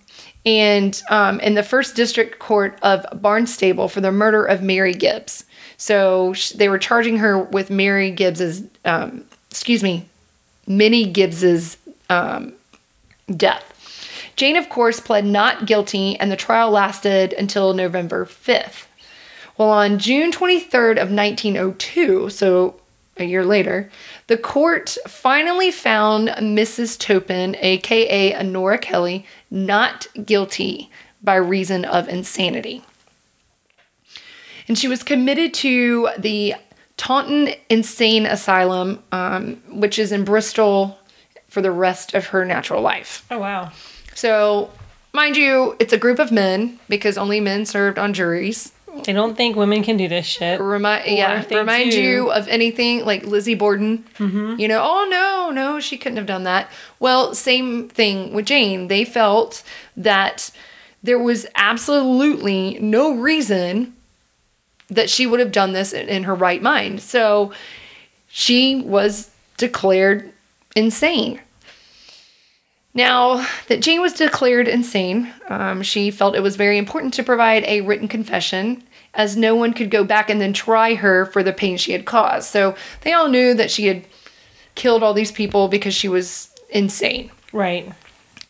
and 0.45 1.01
um, 1.09 1.39
in 1.39 1.55
the 1.55 1.63
first 1.63 1.95
district 1.95 2.39
court 2.39 2.77
of 2.83 3.05
Barnstable 3.21 3.87
for 3.87 4.01
the 4.01 4.11
murder 4.11 4.45
of 4.45 4.61
Mary 4.61 4.93
Gibbs. 4.93 5.45
So 5.77 6.33
sh- 6.33 6.51
they 6.51 6.69
were 6.69 6.77
charging 6.77 7.17
her 7.17 7.39
with 7.39 7.69
Mary 7.69 8.11
Gibbs's, 8.11 8.63
um, 8.85 9.25
excuse 9.49 9.83
me, 9.83 10.07
Minnie 10.67 11.05
Gibbs's 11.05 11.77
um, 12.09 12.53
death. 13.35 13.71
Jane, 14.35 14.57
of 14.57 14.69
course, 14.69 14.99
pled 14.99 15.25
not 15.25 15.65
guilty, 15.65 16.19
and 16.19 16.31
the 16.31 16.35
trial 16.35 16.69
lasted 16.69 17.33
until 17.33 17.73
November 17.73 18.25
5th. 18.25 18.85
Well, 19.57 19.69
on 19.69 19.99
June 19.99 20.31
23rd 20.31 21.01
of 21.01 21.09
1902, 21.09 22.29
so 22.29 22.75
a 23.17 23.23
year 23.23 23.45
later, 23.45 23.89
the 24.27 24.37
court 24.37 24.97
finally 25.07 25.71
found 25.71 26.27
Mrs. 26.29 26.97
Toppan, 26.97 27.55
aka 27.61 28.35
Honora 28.35 28.77
Kelley, 28.77 29.25
not 29.55 30.07
guilty 30.23 30.91
by 31.23 31.35
reason 31.35 31.85
of 31.85 32.07
insanity. 32.07 32.83
And 34.67 34.77
she 34.77 34.87
was 34.87 35.01
committed 35.01 35.53
to 35.55 36.09
the 36.17 36.55
Taunton 36.97 37.49
Insane 37.69 38.25
Asylum, 38.25 39.01
um, 39.11 39.61
which 39.69 39.97
is 39.97 40.11
in 40.11 40.23
Bristol, 40.23 40.99
for 41.47 41.61
the 41.61 41.71
rest 41.71 42.13
of 42.13 42.27
her 42.27 42.45
natural 42.45 42.81
life. 42.81 43.25
Oh 43.31 43.39
wow. 43.39 43.71
So, 44.13 44.71
mind 45.13 45.37
you, 45.37 45.75
it's 45.79 45.93
a 45.93 45.97
group 45.97 46.19
of 46.19 46.31
men 46.31 46.79
because 46.89 47.17
only 47.17 47.39
men 47.39 47.65
served 47.65 47.97
on 47.97 48.13
juries. 48.13 48.71
They 49.03 49.13
don't 49.13 49.35
think 49.35 49.55
women 49.55 49.83
can 49.83 49.97
do 49.97 50.07
this 50.07 50.25
shit. 50.25 50.59
Remind 50.59 51.05
yeah, 51.07 51.43
remind 51.49 51.91
do- 51.91 52.01
you 52.01 52.31
of 52.31 52.47
anything 52.47 53.05
like 53.05 53.25
Lizzie 53.25 53.55
Borden. 53.55 54.03
Mm-hmm. 54.17 54.59
You 54.59 54.67
know, 54.67 54.81
oh 54.83 55.07
no, 55.09 55.51
no, 55.51 55.79
she 55.79 55.97
couldn't 55.97 56.17
have 56.17 56.25
done 56.25 56.43
that. 56.43 56.69
Well, 56.99 57.35
same 57.35 57.89
thing 57.89 58.33
with 58.33 58.45
Jane. 58.45 58.87
They 58.87 59.05
felt 59.05 59.63
that 59.97 60.51
there 61.03 61.19
was 61.19 61.45
absolutely 61.55 62.79
no 62.79 63.15
reason 63.15 63.93
that 64.89 65.09
she 65.09 65.25
would 65.25 65.39
have 65.39 65.51
done 65.51 65.73
this 65.73 65.93
in, 65.93 66.07
in 66.07 66.23
her 66.23 66.35
right 66.35 66.61
mind. 66.61 67.01
So 67.01 67.51
she 68.27 68.81
was 68.81 69.31
declared 69.57 70.31
insane. 70.75 71.39
Now 72.95 73.45
that 73.67 73.81
Jane 73.81 74.01
was 74.01 74.13
declared 74.13 74.69
insane, 74.69 75.31
um, 75.49 75.83
she 75.83 76.09
felt 76.09 76.33
it 76.33 76.41
was 76.41 76.55
very 76.55 76.77
important 76.77 77.13
to 77.15 77.23
provide 77.23 77.65
a 77.65 77.81
written 77.81 78.07
confession, 78.07 78.81
as 79.13 79.35
no 79.35 79.53
one 79.53 79.73
could 79.73 79.91
go 79.91 80.03
back 80.03 80.29
and 80.29 80.39
then 80.39 80.53
try 80.53 80.95
her 80.95 81.25
for 81.27 81.43
the 81.43 81.53
pain 81.53 81.77
she 81.77 81.91
had 81.91 82.05
caused. 82.05 82.49
So 82.49 82.75
they 83.01 83.11
all 83.11 83.27
knew 83.27 83.53
that 83.53 83.69
she 83.69 83.87
had 83.87 84.05
killed 84.75 85.03
all 85.03 85.13
these 85.13 85.31
people 85.31 85.67
because 85.67 85.93
she 85.93 86.07
was 86.07 86.49
insane. 86.69 87.31
Right. 87.51 87.91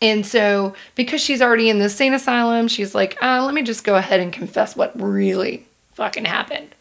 And 0.00 0.24
so, 0.24 0.74
because 0.94 1.20
she's 1.20 1.42
already 1.42 1.68
in 1.68 1.78
the 1.78 1.88
sane 1.88 2.14
asylum, 2.14 2.68
she's 2.68 2.94
like, 2.94 3.20
uh, 3.22 3.44
let 3.44 3.54
me 3.54 3.62
just 3.62 3.82
go 3.82 3.96
ahead 3.96 4.20
and 4.20 4.32
confess 4.32 4.76
what 4.76 5.00
really 5.00 5.66
fucking 5.94 6.24
happened. 6.24 6.74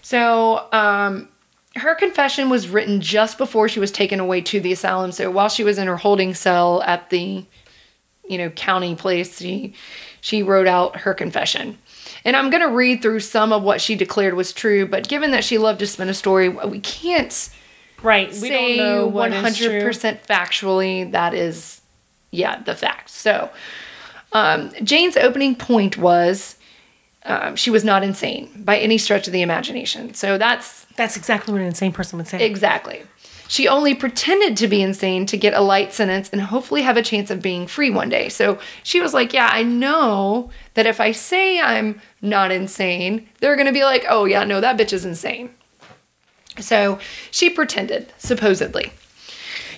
So, 0.00 0.66
um, 0.72 1.28
her 1.76 1.94
confession 1.94 2.50
was 2.50 2.68
written 2.68 3.00
just 3.00 3.38
before 3.38 3.68
she 3.68 3.80
was 3.80 3.90
taken 3.90 4.20
away 4.20 4.40
to 4.42 4.60
the 4.60 4.72
asylum. 4.72 5.12
So, 5.12 5.30
while 5.30 5.48
she 5.48 5.64
was 5.64 5.78
in 5.78 5.86
her 5.86 5.96
holding 5.96 6.34
cell 6.34 6.82
at 6.82 7.10
the, 7.10 7.44
you 8.28 8.38
know, 8.38 8.50
county 8.50 8.94
place, 8.94 9.38
she, 9.38 9.74
she 10.20 10.42
wrote 10.42 10.66
out 10.66 10.96
her 10.96 11.14
confession. 11.14 11.78
And 12.24 12.36
I'm 12.36 12.50
going 12.50 12.62
to 12.62 12.74
read 12.74 13.02
through 13.02 13.20
some 13.20 13.52
of 13.52 13.62
what 13.62 13.80
she 13.80 13.94
declared 13.94 14.34
was 14.34 14.52
true, 14.52 14.86
but 14.86 15.08
given 15.08 15.30
that 15.32 15.44
she 15.44 15.58
loved 15.58 15.80
to 15.80 15.86
spin 15.86 16.08
a 16.08 16.14
story, 16.14 16.48
we 16.48 16.80
can't 16.80 17.50
Right. 18.02 18.28
We 18.28 18.34
say 18.34 18.76
don't 18.76 19.12
know 19.12 19.20
100% 19.20 20.26
factually 20.26 21.10
that 21.12 21.34
is 21.34 21.80
yeah 22.30 22.60
the 22.62 22.74
fact 22.74 23.10
so 23.10 23.50
um, 24.32 24.72
jane's 24.82 25.16
opening 25.16 25.54
point 25.54 25.98
was 25.98 26.56
um, 27.24 27.54
she 27.54 27.70
was 27.70 27.84
not 27.84 28.02
insane 28.02 28.50
by 28.56 28.78
any 28.78 28.98
stretch 28.98 29.26
of 29.26 29.32
the 29.32 29.42
imagination 29.42 30.14
so 30.14 30.38
that's 30.38 30.81
That's 30.96 31.16
exactly 31.16 31.52
what 31.52 31.60
an 31.60 31.68
insane 31.68 31.92
person 31.92 32.18
would 32.18 32.28
say. 32.28 32.44
exactly 32.44 33.02
she 33.48 33.68
only 33.68 33.94
pretended 33.94 34.56
to 34.56 34.66
be 34.66 34.80
insane 34.80 35.26
to 35.26 35.36
get 35.36 35.52
a 35.52 35.60
light 35.60 35.92
sentence 35.92 36.30
and 36.30 36.40
hopefully 36.40 36.80
have 36.80 36.96
a 36.96 37.02
chance 37.02 37.30
of 37.30 37.42
being 37.42 37.66
free 37.66 37.90
one 37.90 38.08
day 38.08 38.28
so 38.28 38.58
she 38.82 39.00
was 39.00 39.12
like 39.12 39.32
yeah 39.32 39.50
i 39.52 39.62
know 39.62 40.50
that 40.74 40.86
if 40.86 41.00
i 41.00 41.12
say 41.12 41.60
i'm 41.60 42.00
not 42.22 42.50
insane 42.50 43.28
they're 43.40 43.56
gonna 43.56 43.72
be 43.72 43.84
like 43.84 44.04
oh 44.08 44.24
yeah 44.24 44.44
no 44.44 44.60
that 44.60 44.78
bitch 44.78 44.92
is 44.92 45.04
insane 45.04 45.50
so 46.58 46.98
she 47.30 47.50
pretended, 47.50 48.12
supposedly. 48.18 48.92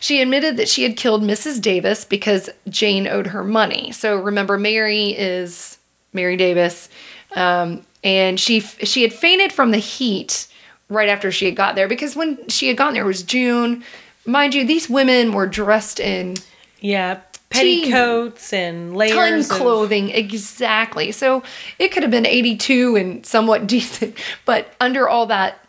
She 0.01 0.21
admitted 0.21 0.57
that 0.57 0.69
she 0.69 0.83
had 0.83 0.97
killed 0.97 1.23
Mrs. 1.23 1.61
Davis 1.61 2.05
because 2.05 2.51
Jane 2.69 3.07
owed 3.07 3.29
her 3.29 3.43
money. 3.45 3.93
So 3.93 4.17
remember, 4.17 4.59
Mary 4.59 5.11
is 5.11 5.79
Mary 6.13 6.37
Davis, 6.37 6.89
um, 7.37 7.87
and 8.03 8.39
she 8.39 8.61
she 8.61 9.03
had 9.03 9.13
fainted 9.13 9.53
from 9.53 9.71
the 9.71 9.79
heat 9.79 10.47
right 10.89 11.09
after 11.09 11.33
she 11.33 11.47
had 11.47 11.57
got 11.57 11.75
there 11.75 11.89
because 11.89 12.15
when 12.17 12.49
she 12.49 12.69
had 12.69 12.77
gotten 12.77 12.95
there 12.95 13.05
it 13.05 13.07
was 13.07 13.23
June. 13.23 13.85
Mind 14.27 14.55
you, 14.55 14.67
these 14.67 14.89
women 14.89 15.33
were 15.33 15.47
dressed 15.47 16.01
in 16.01 16.37
yeah. 16.81 17.21
Petticoats 17.51 18.53
and 18.53 18.91
ton 18.91 18.97
layers. 18.97 19.51
of- 19.51 19.57
clothing 19.57 20.11
exactly 20.11 21.13
so 21.13 21.43
it 21.79 21.93
could 21.93 22.03
have 22.03 22.11
been 22.11 22.27
82 22.27 22.97
and 22.97 23.25
somewhat 23.25 23.67
decent 23.69 24.19
but 24.45 24.75
under 24.81 25.09
all 25.09 25.27
that 25.27 25.65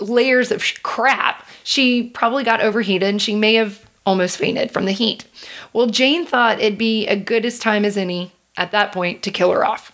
layers 0.00 0.50
of 0.50 0.64
crap 0.82 1.46
she 1.62 2.08
probably 2.10 2.42
got 2.42 2.60
overheated 2.60 3.08
and 3.08 3.22
she 3.22 3.36
may 3.36 3.54
have 3.54 3.86
almost 4.04 4.38
fainted 4.38 4.72
from 4.72 4.86
the 4.86 4.92
heat 4.92 5.24
well 5.72 5.86
jane 5.86 6.26
thought 6.26 6.58
it'd 6.58 6.76
be 6.78 7.06
a 7.06 7.14
good 7.14 7.46
as 7.46 7.60
time 7.60 7.84
as 7.84 7.96
any 7.96 8.32
at 8.56 8.72
that 8.72 8.90
point 8.90 9.22
to 9.22 9.30
kill 9.30 9.52
her 9.52 9.64
off 9.64 9.92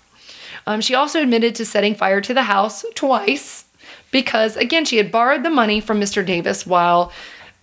um, 0.66 0.80
she 0.80 0.94
also 0.94 1.20
admitted 1.20 1.54
to 1.56 1.66
setting 1.66 1.94
fire 1.94 2.22
to 2.22 2.32
the 2.32 2.44
house 2.44 2.82
twice 2.94 3.65
because 4.10 4.56
again 4.56 4.84
she 4.84 4.96
had 4.96 5.10
borrowed 5.10 5.42
the 5.42 5.50
money 5.50 5.80
from 5.80 6.00
mr 6.00 6.24
davis 6.24 6.66
while 6.66 7.12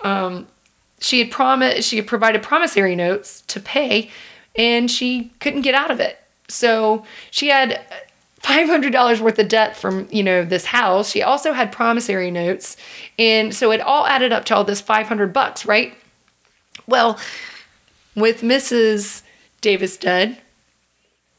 um, 0.03 0.47
she 1.03 1.19
had 1.19 1.31
promised 1.31 1.87
she 1.87 1.97
had 1.97 2.07
provided 2.07 2.41
promissory 2.41 2.95
notes 2.95 3.41
to 3.47 3.59
pay 3.59 4.09
and 4.55 4.89
she 4.89 5.31
couldn't 5.39 5.61
get 5.61 5.75
out 5.75 5.91
of 5.91 5.99
it. 5.99 6.17
So 6.47 7.05
she 7.31 7.47
had 7.47 7.81
$500 8.41 9.19
worth 9.19 9.39
of 9.39 9.47
debt 9.47 9.75
from 9.75 10.07
you 10.11 10.23
know 10.23 10.45
this 10.45 10.65
house. 10.65 11.11
She 11.11 11.21
also 11.21 11.51
had 11.51 11.71
promissory 11.71 12.31
notes 12.31 12.77
and 13.19 13.53
so 13.53 13.71
it 13.71 13.81
all 13.81 14.07
added 14.07 14.31
up 14.31 14.45
to 14.45 14.55
all 14.55 14.63
this 14.63 14.81
500 14.81 15.33
bucks 15.33 15.65
right? 15.65 15.93
Well 16.87 17.19
with 18.15 18.41
mrs 18.41 19.23
davis 19.61 19.97
dead 19.97 20.39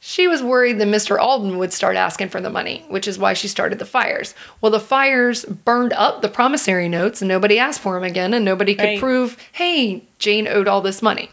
she 0.06 0.28
was 0.28 0.42
worried 0.42 0.78
that 0.78 0.86
Mr. 0.86 1.18
Alden 1.18 1.56
would 1.56 1.72
start 1.72 1.96
asking 1.96 2.28
for 2.28 2.38
the 2.38 2.50
money, 2.50 2.84
which 2.88 3.08
is 3.08 3.18
why 3.18 3.32
she 3.32 3.48
started 3.48 3.78
the 3.78 3.86
fires. 3.86 4.34
Well, 4.60 4.70
the 4.70 4.78
fires 4.78 5.46
burned 5.46 5.94
up 5.94 6.20
the 6.20 6.28
promissory 6.28 6.90
notes 6.90 7.22
and 7.22 7.28
nobody 7.30 7.58
asked 7.58 7.80
for 7.80 7.94
them 7.94 8.02
again, 8.04 8.34
and 8.34 8.44
nobody 8.44 8.74
could 8.74 8.84
Right. 8.84 9.00
prove, 9.00 9.38
hey, 9.52 10.02
Jane 10.18 10.46
owed 10.46 10.68
all 10.68 10.82
this 10.82 11.00
money. 11.00 11.30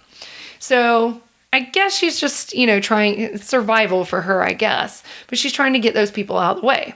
So 0.57 1.19
I 1.51 1.59
guess 1.59 1.93
she's 1.97 2.17
just, 2.17 2.53
you 2.53 2.65
know, 2.65 2.79
trying 2.79 3.37
survival 3.39 4.05
for 4.05 4.21
her, 4.21 4.41
I 4.41 4.53
guess, 4.53 5.03
but 5.27 5.37
she's 5.37 5.51
trying 5.51 5.73
to 5.73 5.79
get 5.79 5.93
those 5.93 6.09
people 6.09 6.37
out 6.37 6.55
of 6.55 6.61
the 6.61 6.67
way. 6.67 6.95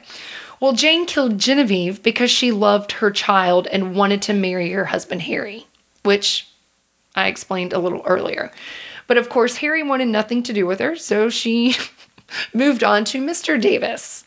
Well, 0.61 0.71
Jane 0.71 1.05
killed 1.05 1.37
Genevieve 1.37 2.01
because 2.01 2.31
she 2.31 2.53
loved 2.53 2.93
her 2.93 3.11
child 3.11 3.67
and 3.67 3.97
wanted 3.97 4.21
to 4.21 4.33
marry 4.33 4.71
her 4.71 4.85
husband, 4.85 5.23
Harry, 5.23 5.67
which 6.03 6.47
I 7.15 7.27
explained 7.27 7.73
a 7.73 7.79
little 7.79 8.01
earlier. 8.05 8.49
But 9.07 9.17
of 9.17 9.29
course, 9.29 9.57
Harry 9.57 9.83
wanted 9.83 10.07
nothing 10.07 10.43
to 10.43 10.53
do 10.53 10.65
with 10.65 10.79
her, 10.79 10.95
so 10.95 11.29
she 11.29 11.75
moved 12.53 12.83
on 12.83 13.05
to 13.05 13.21
Mr. 13.21 13.59
Davis. 13.59 14.25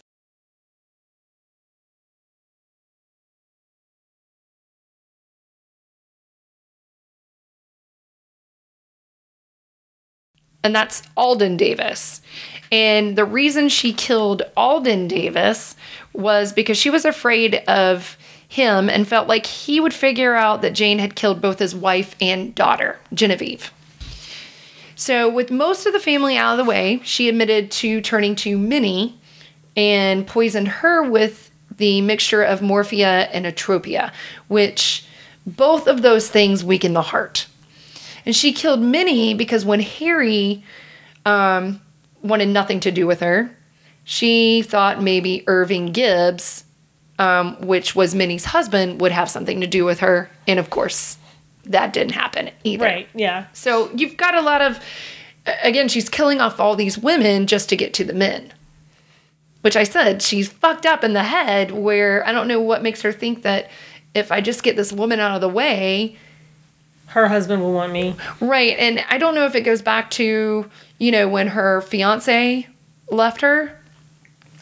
And 10.64 10.74
that's 10.74 11.02
Alden 11.16 11.56
Davis. 11.56 12.20
And 12.70 13.16
the 13.16 13.24
reason 13.24 13.68
she 13.68 13.92
killed 13.92 14.42
Alden 14.56 15.08
Davis 15.08 15.76
was 16.12 16.52
because 16.52 16.76
she 16.76 16.90
was 16.90 17.04
afraid 17.04 17.56
of 17.66 18.18
him 18.48 18.90
and 18.90 19.06
felt 19.06 19.28
like 19.28 19.46
he 19.46 19.80
would 19.80 19.94
figure 19.94 20.34
out 20.34 20.62
that 20.62 20.74
Jane 20.74 20.98
had 20.98 21.14
killed 21.14 21.40
both 21.40 21.58
his 21.58 21.74
wife 21.74 22.16
and 22.20 22.54
daughter, 22.54 22.98
Genevieve. 23.14 23.72
So, 24.98 25.28
with 25.28 25.52
most 25.52 25.86
of 25.86 25.92
the 25.92 26.00
family 26.00 26.36
out 26.36 26.58
of 26.58 26.58
the 26.58 26.68
way, 26.68 27.00
she 27.04 27.28
admitted 27.28 27.70
to 27.70 28.00
turning 28.00 28.34
to 28.34 28.58
Minnie 28.58 29.16
and 29.76 30.26
poisoned 30.26 30.66
her 30.66 31.04
with 31.04 31.52
the 31.76 32.00
mixture 32.00 32.42
of 32.42 32.62
morphia 32.62 33.28
and 33.32 33.46
atropia, 33.46 34.10
which 34.48 35.04
both 35.46 35.86
of 35.86 36.02
those 36.02 36.28
things 36.28 36.64
weaken 36.64 36.94
the 36.94 37.02
heart. 37.02 37.46
And 38.26 38.34
she 38.34 38.52
killed 38.52 38.80
Minnie 38.80 39.34
because 39.34 39.64
when 39.64 39.78
Harry 39.78 40.64
um, 41.24 41.80
wanted 42.24 42.48
nothing 42.48 42.80
to 42.80 42.90
do 42.90 43.06
with 43.06 43.20
her, 43.20 43.56
she 44.02 44.62
thought 44.62 45.00
maybe 45.00 45.44
Irving 45.46 45.92
Gibbs, 45.92 46.64
um, 47.20 47.54
which 47.60 47.94
was 47.94 48.16
Minnie's 48.16 48.46
husband, 48.46 49.00
would 49.00 49.12
have 49.12 49.30
something 49.30 49.60
to 49.60 49.68
do 49.68 49.84
with 49.84 50.00
her. 50.00 50.28
And 50.48 50.58
of 50.58 50.70
course, 50.70 51.17
that 51.68 51.92
didn't 51.92 52.12
happen 52.12 52.50
either. 52.64 52.84
Right. 52.84 53.08
Yeah. 53.14 53.46
So 53.52 53.90
you've 53.94 54.16
got 54.16 54.34
a 54.34 54.40
lot 54.40 54.60
of, 54.62 54.80
again, 55.62 55.88
she's 55.88 56.08
killing 56.08 56.40
off 56.40 56.58
all 56.60 56.76
these 56.76 56.98
women 56.98 57.46
just 57.46 57.68
to 57.70 57.76
get 57.76 57.94
to 57.94 58.04
the 58.04 58.12
men. 58.14 58.52
Which 59.62 59.76
I 59.76 59.82
said, 59.84 60.22
she's 60.22 60.48
fucked 60.48 60.86
up 60.86 61.02
in 61.02 61.12
the 61.14 61.24
head 61.24 61.72
where 61.72 62.26
I 62.26 62.32
don't 62.32 62.46
know 62.48 62.60
what 62.60 62.82
makes 62.82 63.02
her 63.02 63.12
think 63.12 63.42
that 63.42 63.68
if 64.14 64.30
I 64.30 64.40
just 64.40 64.62
get 64.62 64.76
this 64.76 64.92
woman 64.92 65.18
out 65.20 65.34
of 65.34 65.40
the 65.40 65.48
way, 65.48 66.16
Her 67.06 67.26
husband 67.28 67.62
will 67.62 67.72
want 67.72 67.92
me. 67.92 68.14
right. 68.40 68.76
And 68.78 69.04
I 69.08 69.18
don't 69.18 69.34
know 69.34 69.46
if 69.46 69.54
it 69.54 69.62
goes 69.62 69.82
back 69.82 70.10
to, 70.12 70.70
you 70.98 71.10
know, 71.10 71.28
when 71.28 71.48
her 71.48 71.80
fiance 71.82 72.66
left 73.10 73.40
her, 73.40 73.74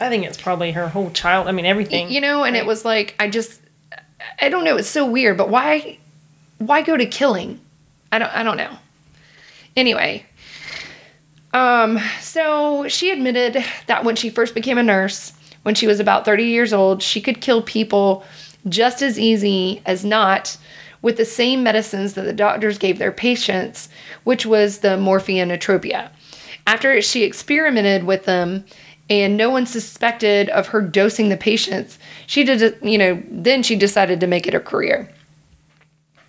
I 0.01 0.09
think 0.09 0.25
it's 0.27 0.41
probably 0.41 0.73
her 0.73 0.89
whole 0.89 1.11
child. 1.11 1.47
I 1.49 1.53
mean, 1.53 1.65
everything. 1.67 2.11
you 2.11 2.21
know, 2.21 2.45
and 2.45 2.55
it 2.57 2.67
was 2.67 2.85
like, 2.85 3.15
I 3.19 3.29
just, 3.31 3.61
I 4.41 4.49
don't 4.51 4.65
know. 4.65 4.77
It's 4.77 4.89
so 4.89 5.07
weird, 5.07 5.37
but 5.39 5.49
why, 5.49 5.99
why 6.59 6.83
go 6.83 6.97
to 6.97 7.07
killing? 7.07 7.61
I 8.13 8.19
don't, 8.19 8.33
I 8.33 8.43
don't 8.43 8.57
know. 8.57 8.77
Anyway, 9.77 10.25
um, 11.53 11.99
so 12.21 12.89
she 12.89 13.11
admitted 13.11 13.65
that 13.87 14.05
when 14.05 14.17
she 14.17 14.31
first 14.31 14.55
became 14.55 14.79
a 14.79 14.83
nurse, 14.83 15.33
when 15.63 15.75
she 15.75 15.87
was 15.87 16.01
about 16.01 16.25
30 16.25 16.45
years 16.45 16.73
old, 16.73 17.03
she 17.03 17.21
could 17.21 17.41
kill 17.41 17.63
people 17.63 18.25
just 18.69 19.03
as 19.03 19.19
easy 19.19 19.83
as 19.87 20.05
not 20.05 20.57
with 21.03 21.17
the 21.17 21.25
same 21.25 21.63
medicines 21.63 22.15
that 22.15 22.23
the 22.23 22.33
doctors 22.33 22.79
gave 22.79 22.99
their 22.99 23.13
patients, 23.13 23.89
which 24.25 24.45
was 24.45 24.79
the 24.79 24.97
morphine 24.97 25.51
and 25.51 25.53
atropia. 25.53 26.11
After 26.67 27.01
she 27.01 27.23
experimented 27.23 28.05
with 28.05 28.25
them 28.25 28.65
and 29.09 29.37
no 29.37 29.51
one 29.51 29.67
suspected 29.67 30.49
of 30.51 30.69
her 30.69 30.83
dosing 30.83 31.29
the 31.29 31.37
patients, 31.37 31.99
she 32.27 32.45
did, 32.45 32.77
you 32.83 32.99
know, 32.99 33.23
then 33.31 33.63
she 33.63 33.77
decided 33.77 34.21
to 34.21 34.27
make 34.27 34.47
it 34.47 34.55
a 34.55 34.61
career. 34.61 35.09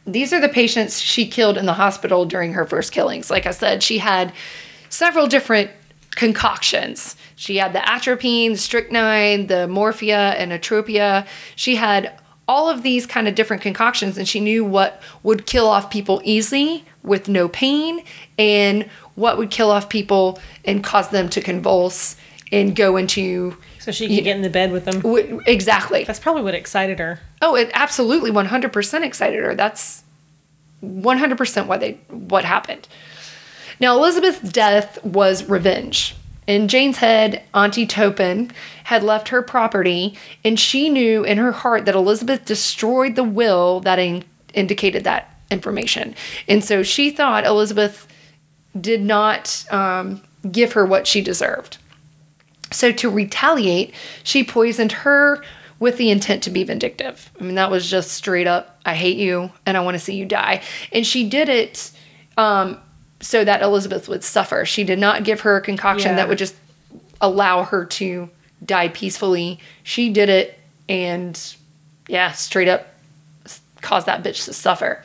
These 0.07 0.31
are 0.31 0.39
the 0.39 0.49
patients 0.49 1.01
she 1.01 1.27
killed 1.27 1.57
in 1.57 1.65
the 1.65 1.73
hospital 1.73 2.25
during 2.25 2.53
her 2.53 2.65
first 2.65 2.93
killings. 2.93 3.29
Like 3.29 3.45
I 3.45 3.51
said, 3.51 3.83
she 3.83 3.97
had 3.97 4.31
several 4.89 5.27
different 5.27 5.69
concoctions. 6.11 7.17
She 7.35 7.57
had 7.57 7.73
the 7.73 7.87
atropine, 7.87 8.55
strychnine, 8.55 9.47
the 9.47 9.67
morphia, 9.67 10.33
and 10.37 10.51
atropia. 10.51 11.27
She 11.55 11.75
had 11.75 12.19
all 12.47 12.69
of 12.69 12.81
these 12.81 13.05
kind 13.05 13.27
of 13.27 13.35
different 13.35 13.61
concoctions, 13.61 14.17
and 14.17 14.27
she 14.27 14.39
knew 14.39 14.63
what 14.63 15.01
would 15.23 15.45
kill 15.45 15.67
off 15.67 15.91
people 15.91 16.21
easily 16.23 16.85
with 17.03 17.27
no 17.27 17.49
pain, 17.49 18.03
and 18.39 18.89
what 19.15 19.37
would 19.37 19.51
kill 19.51 19.69
off 19.69 19.89
people 19.89 20.39
and 20.63 20.83
cause 20.83 21.09
them 21.09 21.29
to 21.29 21.41
convulse 21.41 22.15
and 22.51 22.75
go 22.75 22.95
into 22.95 23.57
So 23.87 23.93
she 23.93 24.13
could 24.13 24.25
get 24.25 24.35
in 24.35 24.41
the 24.41 24.49
bed 24.49 24.73
with 24.73 24.83
them. 24.83 24.99
w- 24.99 25.41
exactly. 25.45 26.03
That's 26.03 26.19
probably 26.19 26.41
what 26.41 26.53
excited 26.53 26.99
her. 26.99 27.21
Oh, 27.41 27.55
it 27.55 27.71
absolutely 27.73 28.31
100% 28.31 29.01
excited 29.05 29.41
her. 29.41 29.55
That's 29.55 30.03
100% 30.83 31.67
what 31.67 31.79
they 31.79 31.93
what 32.09 32.43
happened. 32.43 32.85
Now, 33.79 33.95
Elizabeth's 33.95 34.41
death 34.41 35.01
was 35.05 35.47
revenge. 35.47 36.17
In 36.47 36.67
Jane's 36.67 36.97
head, 36.97 37.43
Auntie 37.53 37.87
Toppan 37.87 38.51
had 38.83 39.03
left 39.03 39.29
her 39.29 39.41
property, 39.41 40.17
and 40.43 40.59
she 40.59 40.89
knew 40.89 41.23
in 41.23 41.37
her 41.37 41.53
heart 41.53 41.85
that 41.85 41.95
Elizabeth 41.95 42.43
destroyed 42.43 43.15
the 43.15 43.23
will 43.23 43.79
that 43.79 43.99
in- 43.99 44.25
indicated 44.53 45.05
that 45.05 45.33
information. 45.49 46.13
And 46.49 46.61
so 46.61 46.83
she 46.83 47.09
thought 47.09 47.45
Elizabeth 47.45 48.05
did 48.81 49.01
not 49.01 49.63
um, 49.71 50.21
give 50.51 50.73
her 50.73 50.85
what 50.85 51.07
she 51.07 51.21
deserved. 51.21 51.77
So 52.71 52.91
to 52.91 53.09
retaliate, 53.09 53.93
she 54.23 54.43
poisoned 54.43 54.91
her 54.91 55.43
with 55.79 55.97
the 55.97 56.09
intent 56.09 56.43
to 56.43 56.49
be 56.49 56.63
vindictive. 56.63 57.31
I 57.39 57.43
mean, 57.43 57.55
that 57.55 57.69
was 57.71 57.89
just 57.89 58.11
straight 58.11 58.47
up, 58.47 58.79
I 58.85 58.95
hate 58.95 59.17
you 59.17 59.51
and 59.65 59.77
I 59.77 59.81
want 59.81 59.95
to 59.95 59.99
see 59.99 60.15
you 60.15 60.25
die. 60.25 60.61
And 60.91 61.05
she 61.05 61.29
did 61.29 61.49
it 61.49 61.91
um, 62.35 62.79
so 63.19 63.43
that 63.45 63.61
Elizabeth 63.61 64.09
would 64.09 64.23
suffer. 64.23 64.65
She 64.65 64.83
did 64.83 64.99
not 64.99 65.23
give 65.23 65.41
her 65.41 65.55
a 65.57 65.61
concoction 65.61 66.11
Yeah. 66.11 66.15
that 66.17 66.29
would 66.29 66.37
just 66.39 66.55
allow 67.21 67.63
her 67.63 67.85
to 67.85 68.29
die 68.65 68.87
peacefully. 68.89 69.59
She 69.83 70.09
did 70.11 70.29
it 70.29 70.59
and, 70.89 71.39
yeah, 72.07 72.31
straight 72.31 72.67
up 72.67 72.87
caused 73.81 74.07
that 74.07 74.23
bitch 74.23 74.45
to 74.45 74.53
suffer. 74.53 75.03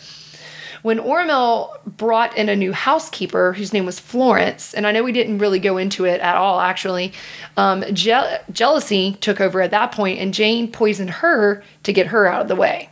When 0.83 0.99
Oramel 0.99 1.76
brought 1.87 2.37
in 2.37 2.49
a 2.49 2.57
new 2.57 2.72
housekeeper 2.72 3.53
whose 3.53 3.72
name 3.72 3.87
was 3.87 4.01
Florence, 4.01 4.74
and 4.74 4.87
I 4.87 4.93
know 4.93 5.05
we 5.05 5.12
didn't 5.12 5.39
really 5.39 5.61
go 5.61 5.78
into 5.78 6.05
it 6.05 6.20
at 6.20 6.37
all 6.37 6.61
actually, 6.61 7.12
um, 7.57 7.85
je- 7.93 8.39
jealousy 8.53 9.16
took 9.20 9.41
over 9.41 9.61
at 9.61 9.70
that 9.70 9.93
point, 9.93 10.18
and 10.18 10.35
Jane 10.35 10.70
poisoned 10.70 11.11
her 11.11 11.62
to 11.85 11.93
get 11.93 12.09
her 12.09 12.26
out 12.26 12.43
of 12.43 12.49
the 12.49 12.57
way. 12.57 12.91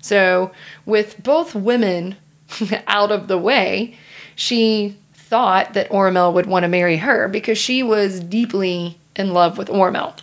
So, 0.00 0.52
with 0.86 1.22
both 1.22 1.54
women 1.54 2.16
out 2.86 3.10
of 3.10 3.26
the 3.26 3.38
way, 3.38 3.96
she 4.36 4.96
thought 5.14 5.74
that 5.74 5.90
Oramel 5.90 6.32
would 6.34 6.46
want 6.46 6.62
to 6.62 6.68
marry 6.68 6.98
her 6.98 7.26
because 7.28 7.58
she 7.58 7.82
was 7.82 8.20
deeply 8.20 8.98
in 9.16 9.32
love 9.32 9.58
with 9.58 9.68
Oramel. 9.68 10.16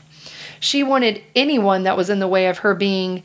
She 0.60 0.84
wanted 0.84 1.24
anyone 1.36 1.84
that 1.84 1.98
was 1.98 2.10
in 2.10 2.20
the 2.20 2.28
way 2.28 2.48
of 2.48 2.60
her 2.60 2.76
being, 2.76 3.24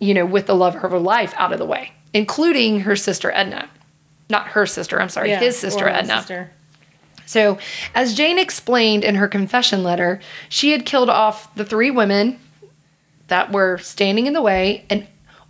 you 0.00 0.12
know, 0.12 0.26
with 0.26 0.46
the 0.46 0.54
love 0.54 0.74
of 0.74 0.82
her 0.82 0.98
life 0.98 1.32
out 1.36 1.52
of 1.52 1.58
the 1.58 1.64
way, 1.64 1.92
including 2.16 2.80
her 2.80 2.96
sister 2.96 3.30
Edna. 3.30 3.68
Not 4.30 4.48
her 4.48 4.64
sister, 4.64 5.00
I'm 5.00 5.10
sorry, 5.10 5.30
his 5.30 5.56
sister 5.56 5.86
Edna. 5.86 6.16
sister. 6.16 6.50
So, 7.26 7.58
as 7.94 8.14
Jane 8.14 8.38
explained 8.38 9.04
in 9.04 9.16
her 9.16 9.28
confession 9.28 9.82
letter, 9.82 10.20
she 10.48 10.72
had 10.72 10.86
killed 10.86 11.10
off 11.10 11.54
the 11.56 11.64
three 11.64 11.90
women 11.90 12.38
that 13.28 13.52
were 13.52 13.78
standing 13.78 14.26
in 14.26 14.32
the 14.32 14.40
way, 14.40 14.86
and 14.88 15.06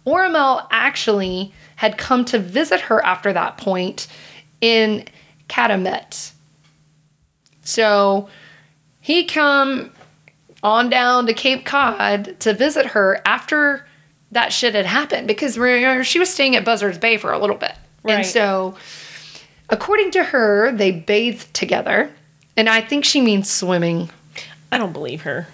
Oramel 0.07 0.67
actually 0.71 1.53
had 1.77 1.99
come 1.99 2.25
to 2.27 2.39
visit 2.39 2.81
her 2.81 3.05
after 3.05 3.33
that 3.33 3.59
point 3.59 4.09
in 4.61 5.05
Cataumet. 5.49 6.33
So, 7.63 8.29
he 9.01 9.25
come 9.25 9.93
on 10.63 10.91
down 10.91 11.27
to 11.27 11.35
Cape 11.35 11.65
Cod 11.65 12.41
to 12.41 12.53
visit 12.55 12.87
her 12.87 13.23
after 13.25 13.87
that 14.33 14.53
shit 14.53 14.75
had 14.75 14.87
happened 14.87 15.29
because 15.29 15.55
she 16.07 16.19
was 16.19 16.33
staying 16.33 16.57
at 16.57 16.65
Buzzards 16.65 16.99
Bay 16.99 17.17
for 17.17 17.33
a 17.33 17.39
little 17.39 17.57
bit. 17.57 17.73
And 18.05 18.27
so, 18.27 18.77
according 19.69 20.11
to 20.13 20.25
her, 20.25 20.73
they 20.73 20.91
bathed 20.91 21.53
together. 21.55 22.13
And 22.57 22.69
I 22.69 22.81
think 22.81 23.05
she 23.05 23.21
means 23.21 23.51
swimming. 23.51 24.11
I 24.73 24.79
don't 24.79 24.93
believe 24.93 25.23
her. 25.23 25.47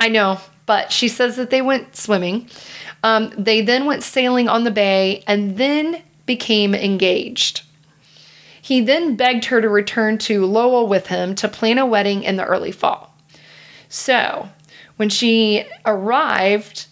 I 0.00 0.08
know, 0.08 0.40
but 0.66 0.92
she 0.92 1.08
says 1.08 1.36
that 1.36 1.50
they 1.50 1.62
went 1.62 1.96
swimming. 1.96 2.48
Um, 3.02 3.32
they 3.36 3.60
then 3.60 3.86
went 3.86 4.02
sailing 4.02 4.48
on 4.48 4.64
the 4.64 4.70
bay 4.70 5.22
and 5.26 5.56
then 5.56 6.02
became 6.26 6.74
engaged. 6.74 7.62
He 8.60 8.80
then 8.82 9.16
begged 9.16 9.46
her 9.46 9.60
to 9.62 9.68
return 9.68 10.18
to 10.18 10.44
Lowell 10.44 10.86
with 10.88 11.06
him 11.06 11.34
to 11.36 11.48
plan 11.48 11.78
a 11.78 11.86
wedding 11.86 12.22
in 12.22 12.36
the 12.36 12.44
early 12.44 12.72
fall. 12.72 13.14
So, 13.88 14.50
when 14.96 15.08
she 15.08 15.64
arrived, 15.86 16.87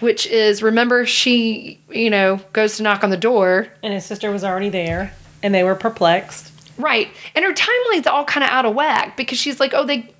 which 0.00 0.26
is, 0.26 0.62
remember, 0.62 1.06
she, 1.06 1.80
you 1.90 2.10
know, 2.10 2.40
goes 2.52 2.76
to 2.76 2.82
knock 2.82 3.04
on 3.04 3.10
the 3.10 3.16
door. 3.16 3.68
And 3.82 3.92
his 3.92 4.04
sister 4.04 4.30
was 4.30 4.44
already 4.44 4.68
there, 4.68 5.14
and 5.42 5.54
they 5.54 5.62
were 5.62 5.74
perplexed. 5.74 6.50
Right. 6.80 7.08
And 7.34 7.44
her 7.44 7.52
timeline's 7.52 8.06
all 8.06 8.24
kind 8.24 8.44
of 8.44 8.50
out 8.50 8.66
of 8.66 8.74
whack 8.74 9.16
because 9.16 9.38
she's 9.38 9.60
like, 9.60 9.72
oh, 9.74 9.84
they, 9.84 10.12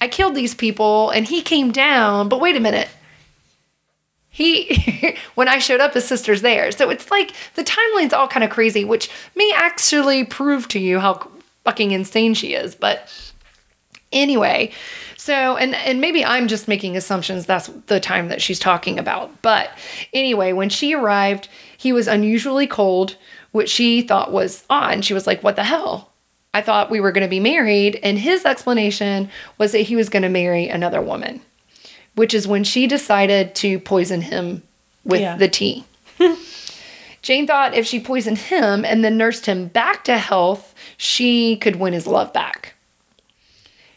I 0.00 0.08
killed 0.08 0.34
these 0.34 0.54
people 0.54 1.10
and 1.10 1.26
he 1.26 1.40
came 1.40 1.72
down, 1.72 2.28
but 2.28 2.40
wait 2.40 2.56
a 2.56 2.60
minute. 2.60 2.88
He, 4.28 5.16
when 5.34 5.48
I 5.48 5.58
showed 5.58 5.80
up, 5.80 5.94
his 5.94 6.06
sister's 6.06 6.42
there. 6.42 6.70
So 6.72 6.90
it's 6.90 7.10
like 7.10 7.32
the 7.54 7.64
timeline's 7.64 8.12
all 8.12 8.28
kind 8.28 8.44
of 8.44 8.50
crazy, 8.50 8.84
which 8.84 9.08
may 9.34 9.52
actually 9.56 10.24
prove 10.24 10.68
to 10.68 10.78
you 10.78 11.00
how 11.00 11.30
fucking 11.64 11.92
insane 11.92 12.34
she 12.34 12.54
is. 12.54 12.74
But 12.74 13.08
anyway, 14.14 14.70
so 15.18 15.56
and 15.56 15.74
and 15.74 16.00
maybe 16.00 16.24
I'm 16.24 16.48
just 16.48 16.68
making 16.68 16.96
assumptions 16.96 17.44
that's 17.44 17.66
the 17.86 18.00
time 18.00 18.28
that 18.28 18.40
she's 18.40 18.58
talking 18.58 18.98
about. 18.98 19.42
But 19.42 19.70
anyway, 20.14 20.52
when 20.52 20.70
she 20.70 20.94
arrived, 20.94 21.48
he 21.76 21.92
was 21.92 22.06
unusually 22.08 22.66
cold, 22.66 23.16
which 23.52 23.68
she 23.68 24.00
thought 24.00 24.32
was 24.32 24.64
odd. 24.70 25.04
She 25.04 25.12
was 25.14 25.26
like, 25.26 25.42
"What 25.42 25.56
the 25.56 25.64
hell?" 25.64 26.10
I 26.54 26.62
thought 26.62 26.90
we 26.90 27.00
were 27.00 27.10
going 27.12 27.24
to 27.24 27.28
be 27.28 27.40
married, 27.40 27.98
and 28.02 28.16
his 28.18 28.44
explanation 28.44 29.28
was 29.58 29.72
that 29.72 29.78
he 29.80 29.96
was 29.96 30.08
going 30.08 30.22
to 30.22 30.28
marry 30.28 30.68
another 30.68 31.02
woman, 31.02 31.40
which 32.14 32.32
is 32.32 32.46
when 32.46 32.62
she 32.62 32.86
decided 32.86 33.56
to 33.56 33.80
poison 33.80 34.20
him 34.20 34.62
with 35.04 35.20
Yeah. 35.20 35.36
the 35.36 35.48
tea. 35.48 35.84
Jane 37.22 37.46
thought 37.46 37.74
if 37.74 37.86
she 37.86 37.98
poisoned 37.98 38.38
him 38.38 38.84
and 38.84 39.02
then 39.02 39.16
nursed 39.16 39.46
him 39.46 39.66
back 39.68 40.04
to 40.04 40.18
health, 40.18 40.74
she 40.96 41.56
could 41.56 41.76
win 41.76 41.92
his 41.94 42.06
love 42.06 42.32
back. 42.32 42.73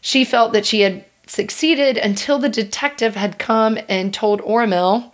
She 0.00 0.24
felt 0.24 0.52
that 0.52 0.66
she 0.66 0.80
had 0.80 1.04
succeeded 1.26 1.96
until 1.96 2.38
the 2.38 2.48
detective 2.48 3.14
had 3.14 3.38
come 3.38 3.78
and 3.88 4.12
told 4.12 4.40
Oramel 4.42 5.12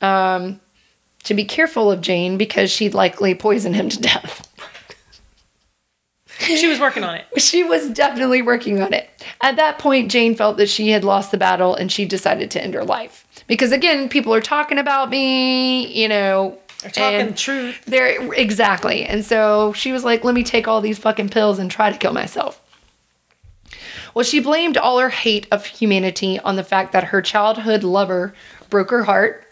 um, 0.00 0.60
to 1.24 1.34
be 1.34 1.44
careful 1.44 1.90
of 1.90 2.00
Jane 2.00 2.36
because 2.36 2.70
she'd 2.70 2.94
likely 2.94 3.34
poison 3.34 3.74
him 3.74 3.88
to 3.88 4.00
death. 4.00 4.50
She 6.40 6.66
was 6.66 6.80
working 6.80 7.04
on 7.04 7.14
it. 7.14 7.24
She 7.40 7.62
was 7.62 7.90
definitely 7.90 8.42
working 8.42 8.80
on 8.82 8.92
it. 8.92 9.08
At 9.40 9.56
that 9.56 9.78
point, 9.78 10.10
Jane 10.10 10.34
felt 10.34 10.56
that 10.56 10.68
she 10.68 10.90
had 10.90 11.04
lost 11.04 11.30
the 11.30 11.36
battle 11.36 11.74
and 11.74 11.90
she 11.90 12.04
decided 12.04 12.50
to 12.52 12.62
end 12.62 12.74
her 12.74 12.84
life. 12.84 13.26
Because 13.46 13.72
again, 13.72 14.08
people 14.08 14.34
are 14.34 14.40
talking 14.40 14.78
about 14.78 15.10
me, 15.10 15.86
you 15.86 16.08
know. 16.08 16.58
They're 16.82 16.90
talking 16.90 17.26
the 17.28 17.32
truth. 17.32 17.84
They're 17.86 18.32
exactly. 18.34 19.04
And 19.04 19.24
so 19.24 19.72
she 19.74 19.92
was 19.92 20.04
like, 20.04 20.24
let 20.24 20.34
me 20.34 20.42
take 20.42 20.66
all 20.66 20.80
these 20.80 20.98
fucking 20.98 21.28
pills 21.28 21.58
and 21.58 21.70
try 21.70 21.90
to 21.90 21.96
kill 21.96 22.12
myself. 22.12 22.60
Well, 24.14 24.24
she 24.24 24.40
blamed 24.40 24.76
all 24.76 25.00
her 25.00 25.10
hate 25.10 25.46
of 25.50 25.66
humanity 25.66 26.38
on 26.38 26.56
the 26.56 26.64
fact 26.64 26.92
that 26.92 27.04
her 27.04 27.20
childhood 27.20 27.82
lover 27.82 28.32
broke 28.70 28.90
her 28.90 29.04
heart. 29.04 29.44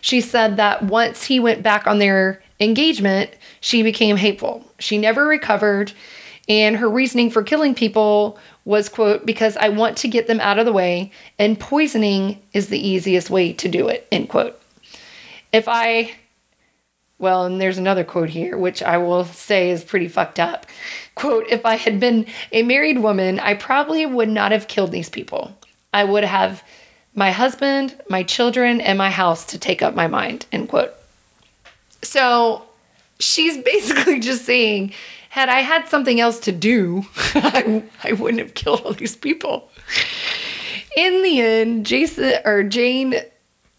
She 0.00 0.20
said 0.20 0.56
that 0.56 0.82
once 0.82 1.24
he 1.24 1.40
went 1.40 1.62
back 1.62 1.86
on 1.86 1.98
their 1.98 2.42
engagement, 2.60 3.30
she 3.60 3.82
became 3.82 4.16
hateful. 4.16 4.64
She 4.78 4.98
never 4.98 5.26
recovered, 5.26 5.92
and 6.48 6.76
her 6.76 6.88
reasoning 6.88 7.30
for 7.30 7.42
killing 7.42 7.74
people 7.74 8.38
was, 8.64 8.88
quote, 8.88 9.24
because 9.24 9.56
I 9.56 9.68
want 9.68 9.96
to 9.98 10.08
get 10.08 10.26
them 10.26 10.40
out 10.40 10.58
of 10.58 10.66
the 10.66 10.72
way, 10.72 11.12
and 11.38 11.58
poisoning 11.58 12.42
is 12.52 12.68
the 12.68 12.84
easiest 12.84 13.30
way 13.30 13.52
to 13.54 13.68
do 13.68 13.88
it, 13.88 14.06
end 14.10 14.28
quote. 14.28 14.60
If 15.52 15.68
I 15.68 16.12
well, 17.18 17.46
and 17.46 17.60
there's 17.60 17.78
another 17.78 18.04
quote 18.04 18.28
here, 18.28 18.58
which 18.58 18.82
I 18.82 18.98
will 18.98 19.24
say 19.24 19.70
is 19.70 19.82
pretty 19.82 20.08
fucked 20.08 20.38
up. 20.38 20.66
Quote, 21.16 21.46
if 21.48 21.64
I 21.64 21.76
had 21.76 21.98
been 21.98 22.26
a 22.52 22.62
married 22.62 22.98
woman, 22.98 23.40
I 23.40 23.54
probably 23.54 24.04
would 24.04 24.28
not 24.28 24.52
have 24.52 24.68
killed 24.68 24.92
these 24.92 25.08
people. 25.08 25.56
I 25.92 26.04
would 26.04 26.24
have 26.24 26.62
my 27.14 27.30
husband, 27.30 27.98
my 28.10 28.22
children, 28.22 28.82
and 28.82 28.98
my 28.98 29.10
house 29.10 29.46
to 29.46 29.58
take 29.58 29.80
up 29.80 29.94
my 29.94 30.06
mind, 30.06 30.44
end 30.52 30.68
quote. 30.68 30.92
So 32.02 32.62
she's 33.18 33.56
basically 33.64 34.20
just 34.20 34.44
saying, 34.44 34.92
had 35.30 35.48
I 35.48 35.60
had 35.60 35.88
something 35.88 36.20
else 36.20 36.38
to 36.40 36.52
do, 36.52 37.06
I, 37.34 37.82
I 38.04 38.12
wouldn't 38.12 38.42
have 38.42 38.52
killed 38.54 38.82
all 38.82 38.92
these 38.92 39.16
people. 39.16 39.70
In 40.98 41.22
the 41.22 41.40
end, 41.40 41.86
Jason 41.86 42.34
or 42.44 42.62
Jane 42.62 43.14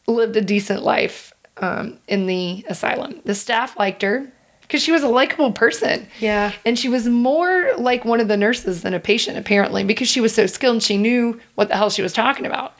lived 0.07 0.35
a 0.35 0.41
decent 0.41 0.81
life 0.81 1.33
um, 1.57 1.99
in 2.07 2.25
the 2.25 2.65
asylum. 2.67 3.21
The 3.25 3.35
staff 3.35 3.77
liked 3.77 4.01
her 4.01 4.31
because 4.67 4.83
she 4.83 4.91
was 4.91 5.03
a 5.03 5.07
likable 5.07 5.51
person. 5.53 6.07
Yeah. 6.19 6.51
And 6.65 6.77
she 6.77 6.89
was 6.89 7.07
more 7.07 7.71
like 7.77 8.03
one 8.03 8.19
of 8.19 8.27
the 8.27 8.37
nurses 8.37 8.81
than 8.81 8.93
a 8.93 8.99
patient, 8.99 9.37
apparently, 9.37 9.83
because 9.83 10.09
she 10.09 10.21
was 10.21 10.35
so 10.35 10.45
skilled 10.45 10.75
and 10.75 10.83
she 10.83 10.97
knew 10.97 11.39
what 11.55 11.69
the 11.69 11.75
hell 11.77 11.89
she 11.89 12.01
was 12.01 12.13
talking 12.13 12.45
about. 12.45 12.73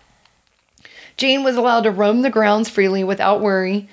Jane 1.15 1.43
was 1.43 1.55
allowed 1.55 1.81
to 1.81 1.91
roam 1.91 2.21
the 2.21 2.29
grounds 2.29 2.69
freely 2.69 3.03
without 3.03 3.41
worry 3.41 3.87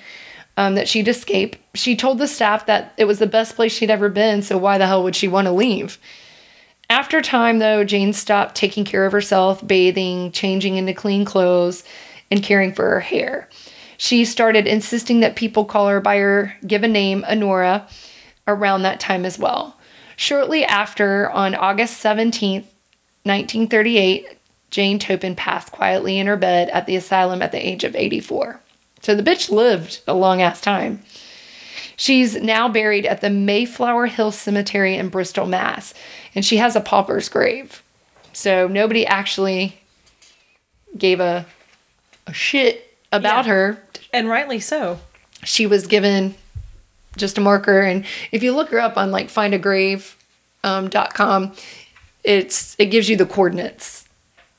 um, 0.56 0.74
that 0.74 0.88
she'd 0.88 1.08
escape. 1.08 1.56
She 1.74 1.96
told 1.96 2.18
the 2.18 2.28
staff 2.28 2.66
that 2.66 2.92
it 2.96 3.06
was 3.06 3.18
the 3.18 3.26
best 3.26 3.56
place 3.56 3.72
she'd 3.72 3.90
ever 3.90 4.08
been, 4.08 4.42
so 4.42 4.58
why 4.58 4.76
the 4.76 4.86
hell 4.86 5.02
would 5.04 5.16
she 5.16 5.28
want 5.28 5.46
to 5.46 5.52
leave? 5.52 5.98
After 6.90 7.22
time, 7.22 7.60
though, 7.60 7.82
Jane 7.82 8.12
stopped 8.12 8.54
taking 8.54 8.84
care 8.84 9.06
of 9.06 9.12
herself, 9.12 9.66
bathing, 9.66 10.32
changing 10.32 10.76
into 10.76 10.92
clean 10.92 11.24
clothes, 11.24 11.82
and 12.30 12.42
caring 12.42 12.74
for 12.74 12.84
her 12.90 13.00
hair. 13.00 13.48
She 13.96 14.24
started 14.24 14.66
insisting 14.66 15.20
that 15.20 15.36
people 15.36 15.64
call 15.64 15.88
her 15.88 16.00
by 16.00 16.18
her 16.18 16.54
given 16.66 16.92
name, 16.92 17.24
Honora, 17.28 17.88
around 18.46 18.82
that 18.82 19.00
time 19.00 19.24
as 19.24 19.38
well. 19.38 19.76
Shortly 20.16 20.64
after, 20.64 21.30
on 21.30 21.54
August 21.54 22.02
17th, 22.02 22.66
1938, 23.24 24.38
Jane 24.70 24.98
Toppan 24.98 25.36
passed 25.36 25.72
quietly 25.72 26.18
in 26.18 26.26
her 26.26 26.36
bed 26.36 26.68
at 26.70 26.86
the 26.86 26.96
asylum 26.96 27.42
at 27.42 27.52
the 27.52 27.66
age 27.66 27.84
of 27.84 27.96
84. 27.96 28.60
So 29.02 29.14
the 29.14 29.22
bitch 29.22 29.50
lived 29.50 30.00
a 30.06 30.14
long 30.14 30.42
ass 30.42 30.60
time. 30.60 31.02
She's 31.96 32.34
now 32.34 32.68
buried 32.68 33.06
at 33.06 33.20
the 33.20 33.30
Mayflower 33.30 34.06
Hill 34.06 34.32
Cemetery 34.32 34.96
in 34.96 35.10
Bristol, 35.10 35.46
Mass. 35.46 35.94
And 36.34 36.44
she 36.44 36.56
has 36.56 36.74
a 36.74 36.80
pauper's 36.80 37.28
grave. 37.28 37.82
So 38.32 38.66
nobody 38.66 39.06
actually 39.06 39.80
gave 40.98 41.20
a, 41.20 41.46
a 42.26 42.32
shit 42.32 42.93
about 43.16 43.46
Yeah. 43.46 43.52
her. 43.52 43.82
And 44.12 44.28
rightly 44.28 44.60
so. 44.60 45.00
She 45.44 45.66
was 45.66 45.86
given 45.86 46.34
just 47.16 47.38
a 47.38 47.40
marker. 47.40 47.80
And 47.80 48.04
if 48.32 48.42
you 48.42 48.54
look 48.54 48.70
her 48.70 48.80
up 48.80 48.96
on 48.96 49.10
like 49.10 49.28
findagrave.com, 49.28 51.42
um, 51.42 51.52
it's 52.22 52.76
it 52.78 52.86
gives 52.86 53.08
you 53.08 53.16
the 53.16 53.26
coordinates 53.26 54.06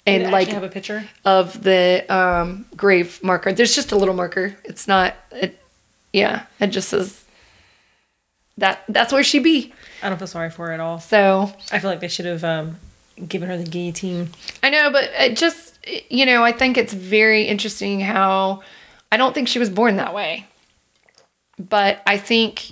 and 0.05 0.31
like 0.31 0.49
have 0.49 0.63
a 0.63 0.69
picture. 0.69 1.05
of 1.23 1.63
the 1.63 2.05
um, 2.09 2.65
grave 2.75 3.19
marker. 3.23 3.53
There's 3.53 3.75
just 3.75 3.91
a 3.91 3.95
little 3.95 4.15
marker. 4.15 4.55
It's 4.63 4.87
not. 4.87 5.15
It, 5.31 5.59
yeah, 6.13 6.45
it 6.59 6.67
just 6.67 6.89
says 6.89 7.23
that 8.57 8.83
that's 8.87 9.11
where 9.11 9.23
she 9.23 9.39
be. 9.39 9.73
I 10.03 10.09
don't 10.09 10.17
feel 10.17 10.27
sorry 10.27 10.49
for 10.51 10.67
her 10.67 10.73
at 10.73 10.79
all. 10.79 10.99
So 10.99 11.51
I 11.71 11.79
feel 11.79 11.89
like 11.89 11.99
they 12.01 12.07
should 12.07 12.27
have 12.27 12.43
um, 12.43 12.77
given 13.27 13.49
her 13.49 13.57
the 13.57 13.63
guillotine. 13.65 14.29
I 14.61 14.69
know, 14.69 14.91
but 14.91 15.09
it 15.17 15.35
just 15.35 15.74
you 16.09 16.25
know, 16.25 16.43
I 16.43 16.51
think 16.51 16.77
it's 16.77 16.93
very 16.93 17.43
interesting 17.43 17.99
how 17.99 18.61
I 19.11 19.17
don't 19.17 19.33
think 19.33 19.47
she 19.47 19.59
was 19.59 19.69
born 19.69 19.97
that 19.97 20.13
way, 20.13 20.45
but 21.57 22.01
I 22.05 22.17
think 22.17 22.71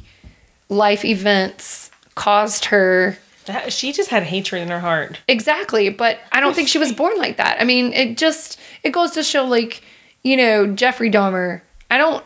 life 0.70 1.06
events 1.06 1.92
caused 2.16 2.66
her 2.66 3.18
That, 3.46 3.72
she 3.74 3.92
just 3.94 4.10
had 4.10 4.24
hatred 4.24 4.62
in 4.62 4.70
her 4.70 4.80
heart. 4.80 5.20
Exactly, 5.28 5.90
but 5.90 6.20
I 6.32 6.40
don't 6.40 6.56
think 6.56 6.68
she 6.68 6.80
was 6.80 6.92
born 6.92 7.18
like 7.18 7.38
that. 7.38 7.62
I 7.62 7.66
mean, 7.66 7.94
it 7.94 8.18
just 8.18 8.60
it 8.84 8.92
goes 8.92 9.12
to 9.12 9.24
show 9.24 9.46
like, 9.46 9.82
you 10.24 10.38
know, 10.38 10.68
Jeffrey 10.68 11.12
Dahmer. 11.12 11.62
I 11.92 11.98
don't 11.98 12.24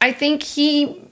I 0.00 0.12
think 0.12 0.42
he 0.42 1.02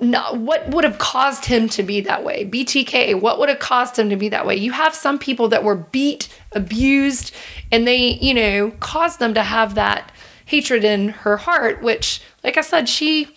no, 0.00 0.32
what 0.32 0.68
would 0.70 0.84
have 0.84 0.98
caused 0.98 1.44
him 1.44 1.68
to 1.70 1.82
be 1.82 2.00
that 2.00 2.24
way? 2.24 2.44
BTK, 2.44 3.20
what 3.20 3.38
would 3.38 3.48
have 3.48 3.60
caused 3.60 3.98
him 3.98 4.10
to 4.10 4.16
be 4.16 4.28
that 4.30 4.46
way? 4.46 4.56
You 4.56 4.72
have 4.72 4.94
some 4.94 5.18
people 5.18 5.48
that 5.48 5.62
were 5.62 5.76
beat, 5.76 6.28
abused, 6.52 7.32
and 7.70 7.86
they, 7.86 8.14
you 8.14 8.34
know, 8.34 8.72
caused 8.80 9.20
them 9.20 9.34
to 9.34 9.42
have 9.42 9.74
that 9.76 10.10
hatred 10.46 10.84
in 10.84 11.10
her 11.10 11.36
heart, 11.36 11.82
which, 11.82 12.20
like 12.42 12.56
I 12.56 12.62
said, 12.62 12.88
she 12.88 13.34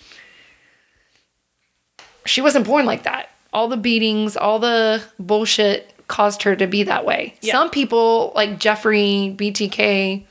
she 2.26 2.41
wasn't 2.41 2.66
born 2.66 2.86
like 2.86 3.03
that. 3.03 3.30
All 3.53 3.68
the 3.68 3.78
beatings, 3.78 4.36
all 4.36 4.60
the 4.60 5.03
bullshit 5.20 5.93
caused 6.08 6.43
her 6.43 6.56
to 6.56 6.68
be 6.68 6.84
that 6.84 7.06
way. 7.06 7.36
Yeah. 7.41 7.53
Some 7.53 7.70
people, 7.70 8.34
like 8.36 8.60
Jeffrey, 8.60 9.36
BTK, 9.38 10.26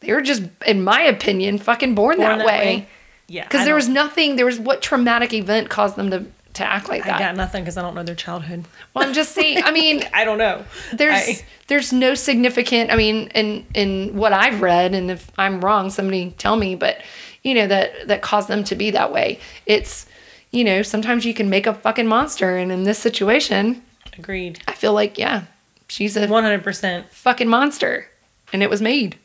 they 0.00 0.12
were 0.12 0.22
just, 0.22 0.42
in 0.66 0.82
my 0.82 1.02
opinion, 1.02 1.58
fucking 1.58 1.94
born, 1.94 2.16
Born 2.16 2.38
that, 2.38 2.46
way. 2.46 2.88
Yeah. 3.30 3.44
Because 3.44 3.64
there 3.64 3.74
was 3.76 3.88
nothing, 3.88 4.36
there 4.36 4.44
was 4.46 4.58
what 4.58 4.82
traumatic 4.82 5.32
event 5.32 5.70
caused 5.70 5.94
them 5.96 6.10
to, 6.10 6.26
to 6.54 6.64
act 6.64 6.88
like 6.88 7.04
I 7.04 7.10
that. 7.10 7.18
got 7.20 7.36
nothing 7.36 7.62
because 7.62 7.76
I 7.76 7.82
don't 7.82 7.94
know 7.94 8.02
their 8.02 8.16
childhood. 8.16 8.64
well, 8.92 9.06
I'm 9.06 9.14
just 9.14 9.32
saying, 9.32 9.62
I 9.62 9.70
mean, 9.70 10.02
I 10.12 10.24
don't 10.24 10.38
know. 10.38 10.64
there's 10.92 11.14
I- 11.14 11.44
there's 11.68 11.92
no 11.92 12.14
significant 12.16 12.90
i 12.90 12.96
mean 12.96 13.28
in 13.28 13.64
in 13.74 14.16
what 14.16 14.32
i've 14.32 14.60
read 14.60 14.92
and 14.92 15.08
if 15.08 15.30
i'm 15.38 15.60
wrong 15.60 15.88
somebody 15.88 16.34
tell 16.36 16.56
me 16.56 16.74
but 16.74 17.00
you 17.44 17.54
know 17.54 17.68
that 17.68 18.08
that 18.08 18.22
caused 18.22 18.48
them 18.48 18.64
to 18.64 18.74
be 18.74 18.90
that 18.90 19.12
way 19.12 19.38
it's 19.66 20.04
you 20.50 20.64
know 20.64 20.82
sometimes 20.82 21.24
you 21.24 21.32
can 21.32 21.48
make 21.48 21.68
a 21.68 21.72
fucking 21.74 22.08
monster 22.08 22.56
and 22.56 22.72
in 22.72 22.82
this 22.82 22.98
situation 22.98 23.80
agreed. 24.18 24.58
i 24.66 24.72
feel 24.72 24.92
like 24.92 25.16
yeah 25.16 25.44
she's 25.86 26.16
a 26.16 26.26
One 26.26 26.42
hundred 26.42 26.64
percent. 26.64 27.08
fucking 27.10 27.46
monster 27.48 28.08
and 28.52 28.64
it 28.64 28.68
was 28.68 28.82
made 28.82 29.16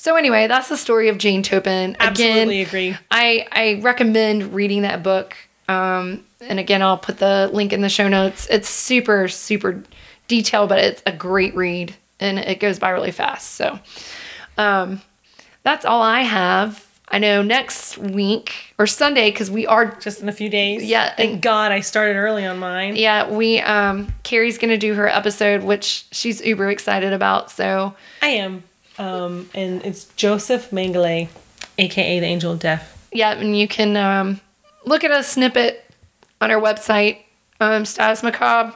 so 0.00 0.16
anyway 0.16 0.46
that's 0.46 0.68
the 0.68 0.76
story 0.78 1.08
of 1.10 1.18
jane 1.18 1.42
toppan 1.42 1.94
Absolutely 2.00 2.62
agree. 2.62 2.96
I, 3.10 3.46
I 3.52 3.80
recommend 3.82 4.54
reading 4.54 4.82
that 4.82 5.02
book. 5.02 5.36
Um, 5.68 6.24
and 6.40 6.58
again, 6.58 6.82
I'll 6.82 6.98
put 6.98 7.18
the 7.18 7.48
link 7.52 7.72
in 7.72 7.80
the 7.82 7.88
show 7.88 8.08
notes. 8.08 8.46
It's 8.50 8.68
super, 8.68 9.28
super 9.28 9.84
detailed, 10.26 10.68
but 10.70 10.78
it's 10.78 11.02
a 11.06 11.12
great 11.12 11.54
read 11.54 11.94
and 12.18 12.38
it 12.38 12.58
goes 12.60 12.78
by 12.78 12.90
really 12.90 13.12
fast. 13.12 13.52
So 13.52 13.78
um, 14.56 15.02
that's 15.62 15.84
all 15.84 16.02
I 16.02 16.22
have. 16.22 16.86
I 17.08 17.18
know 17.18 17.42
next 17.42 17.98
week 17.98 18.74
or 18.78 18.86
Sunday, 18.86 19.30
because 19.30 19.50
we 19.50 19.66
are, 19.66 19.96
Just 20.00 20.22
in 20.22 20.28
a 20.28 20.32
few 20.32 20.48
days. 20.48 20.82
Yeah, 20.84 21.14
Thank 21.14 21.32
and- 21.34 21.42
God 21.42 21.72
I 21.72 21.80
started 21.80 22.16
early 22.16 22.46
on 22.46 22.58
mine. 22.58 22.96
yeah, 22.96 23.28
we, 23.30 23.58
um, 23.60 24.12
Carrie's 24.22 24.58
going 24.58 24.70
to 24.70 24.78
do 24.78 24.94
her 24.94 25.08
episode, 25.08 25.62
which 25.62 26.06
she's 26.12 26.40
uber 26.44 26.70
excited 26.70 27.12
about. 27.12 27.50
So 27.50 27.94
I 28.22 28.28
am. 28.28 28.62
Um, 29.00 29.48
and 29.54 29.82
it's 29.84 30.04
Joseph 30.16 30.70
Mengele, 30.70 31.28
aka 31.78 32.20
the 32.20 32.26
Angel 32.26 32.52
of 32.52 32.58
Death. 32.60 33.08
yeah, 33.12 33.32
and 33.32 33.58
you 33.58 33.66
can 33.66 33.96
um, 33.96 34.40
look 34.84 35.04
at 35.04 35.10
a 35.10 35.22
snippet 35.22 35.84
on 36.40 36.50
our 36.50 36.60
website, 36.60 37.18
um, 37.60 37.84
Status 37.86 38.22
Macabre, 38.22 38.74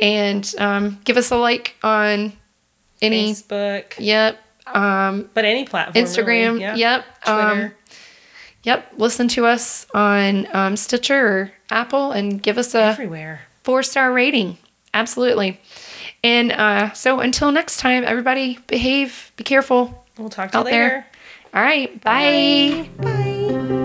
and 0.00 0.54
um, 0.58 1.00
give 1.04 1.16
us 1.16 1.30
a 1.30 1.36
like 1.36 1.74
on 1.82 2.32
any. 3.02 3.32
Facebook, 3.32 3.94
Yep. 3.98 4.38
Um, 4.66 5.28
but 5.34 5.44
any 5.44 5.64
platform. 5.64 6.04
Instagram. 6.04 6.26
really, 6.52 6.60
yeah. 6.60 6.74
Yep. 6.76 7.04
Um, 7.28 7.50
Twitter. 7.50 7.76
yep. 8.62 8.92
Listen 8.96 9.28
to 9.28 9.44
us 9.46 9.86
on 9.92 10.46
um, 10.56 10.76
Stitcher 10.76 11.26
or 11.26 11.52
Apple 11.70 12.12
and 12.12 12.42
give 12.42 12.56
us 12.56 12.74
a 12.74 12.82
everywhere. 12.82 13.42
four 13.62 13.82
star 13.82 14.12
rating. 14.12 14.56
Absolutely. 14.94 15.60
And 16.24 16.52
uh, 16.52 16.92
so 16.94 17.20
until 17.20 17.52
next 17.52 17.76
time, 17.76 18.02
everybody 18.04 18.58
behave, 18.66 19.30
be 19.36 19.44
careful 19.44 20.04
We'll 20.16 20.30
talk 20.30 20.50
to 20.52 20.58
you 20.58 20.64
later. 20.64 20.76
there. 20.76 21.06
All 21.52 21.62
right. 21.62 22.00
Bye. 22.02 22.88
Bye. 22.96 23.80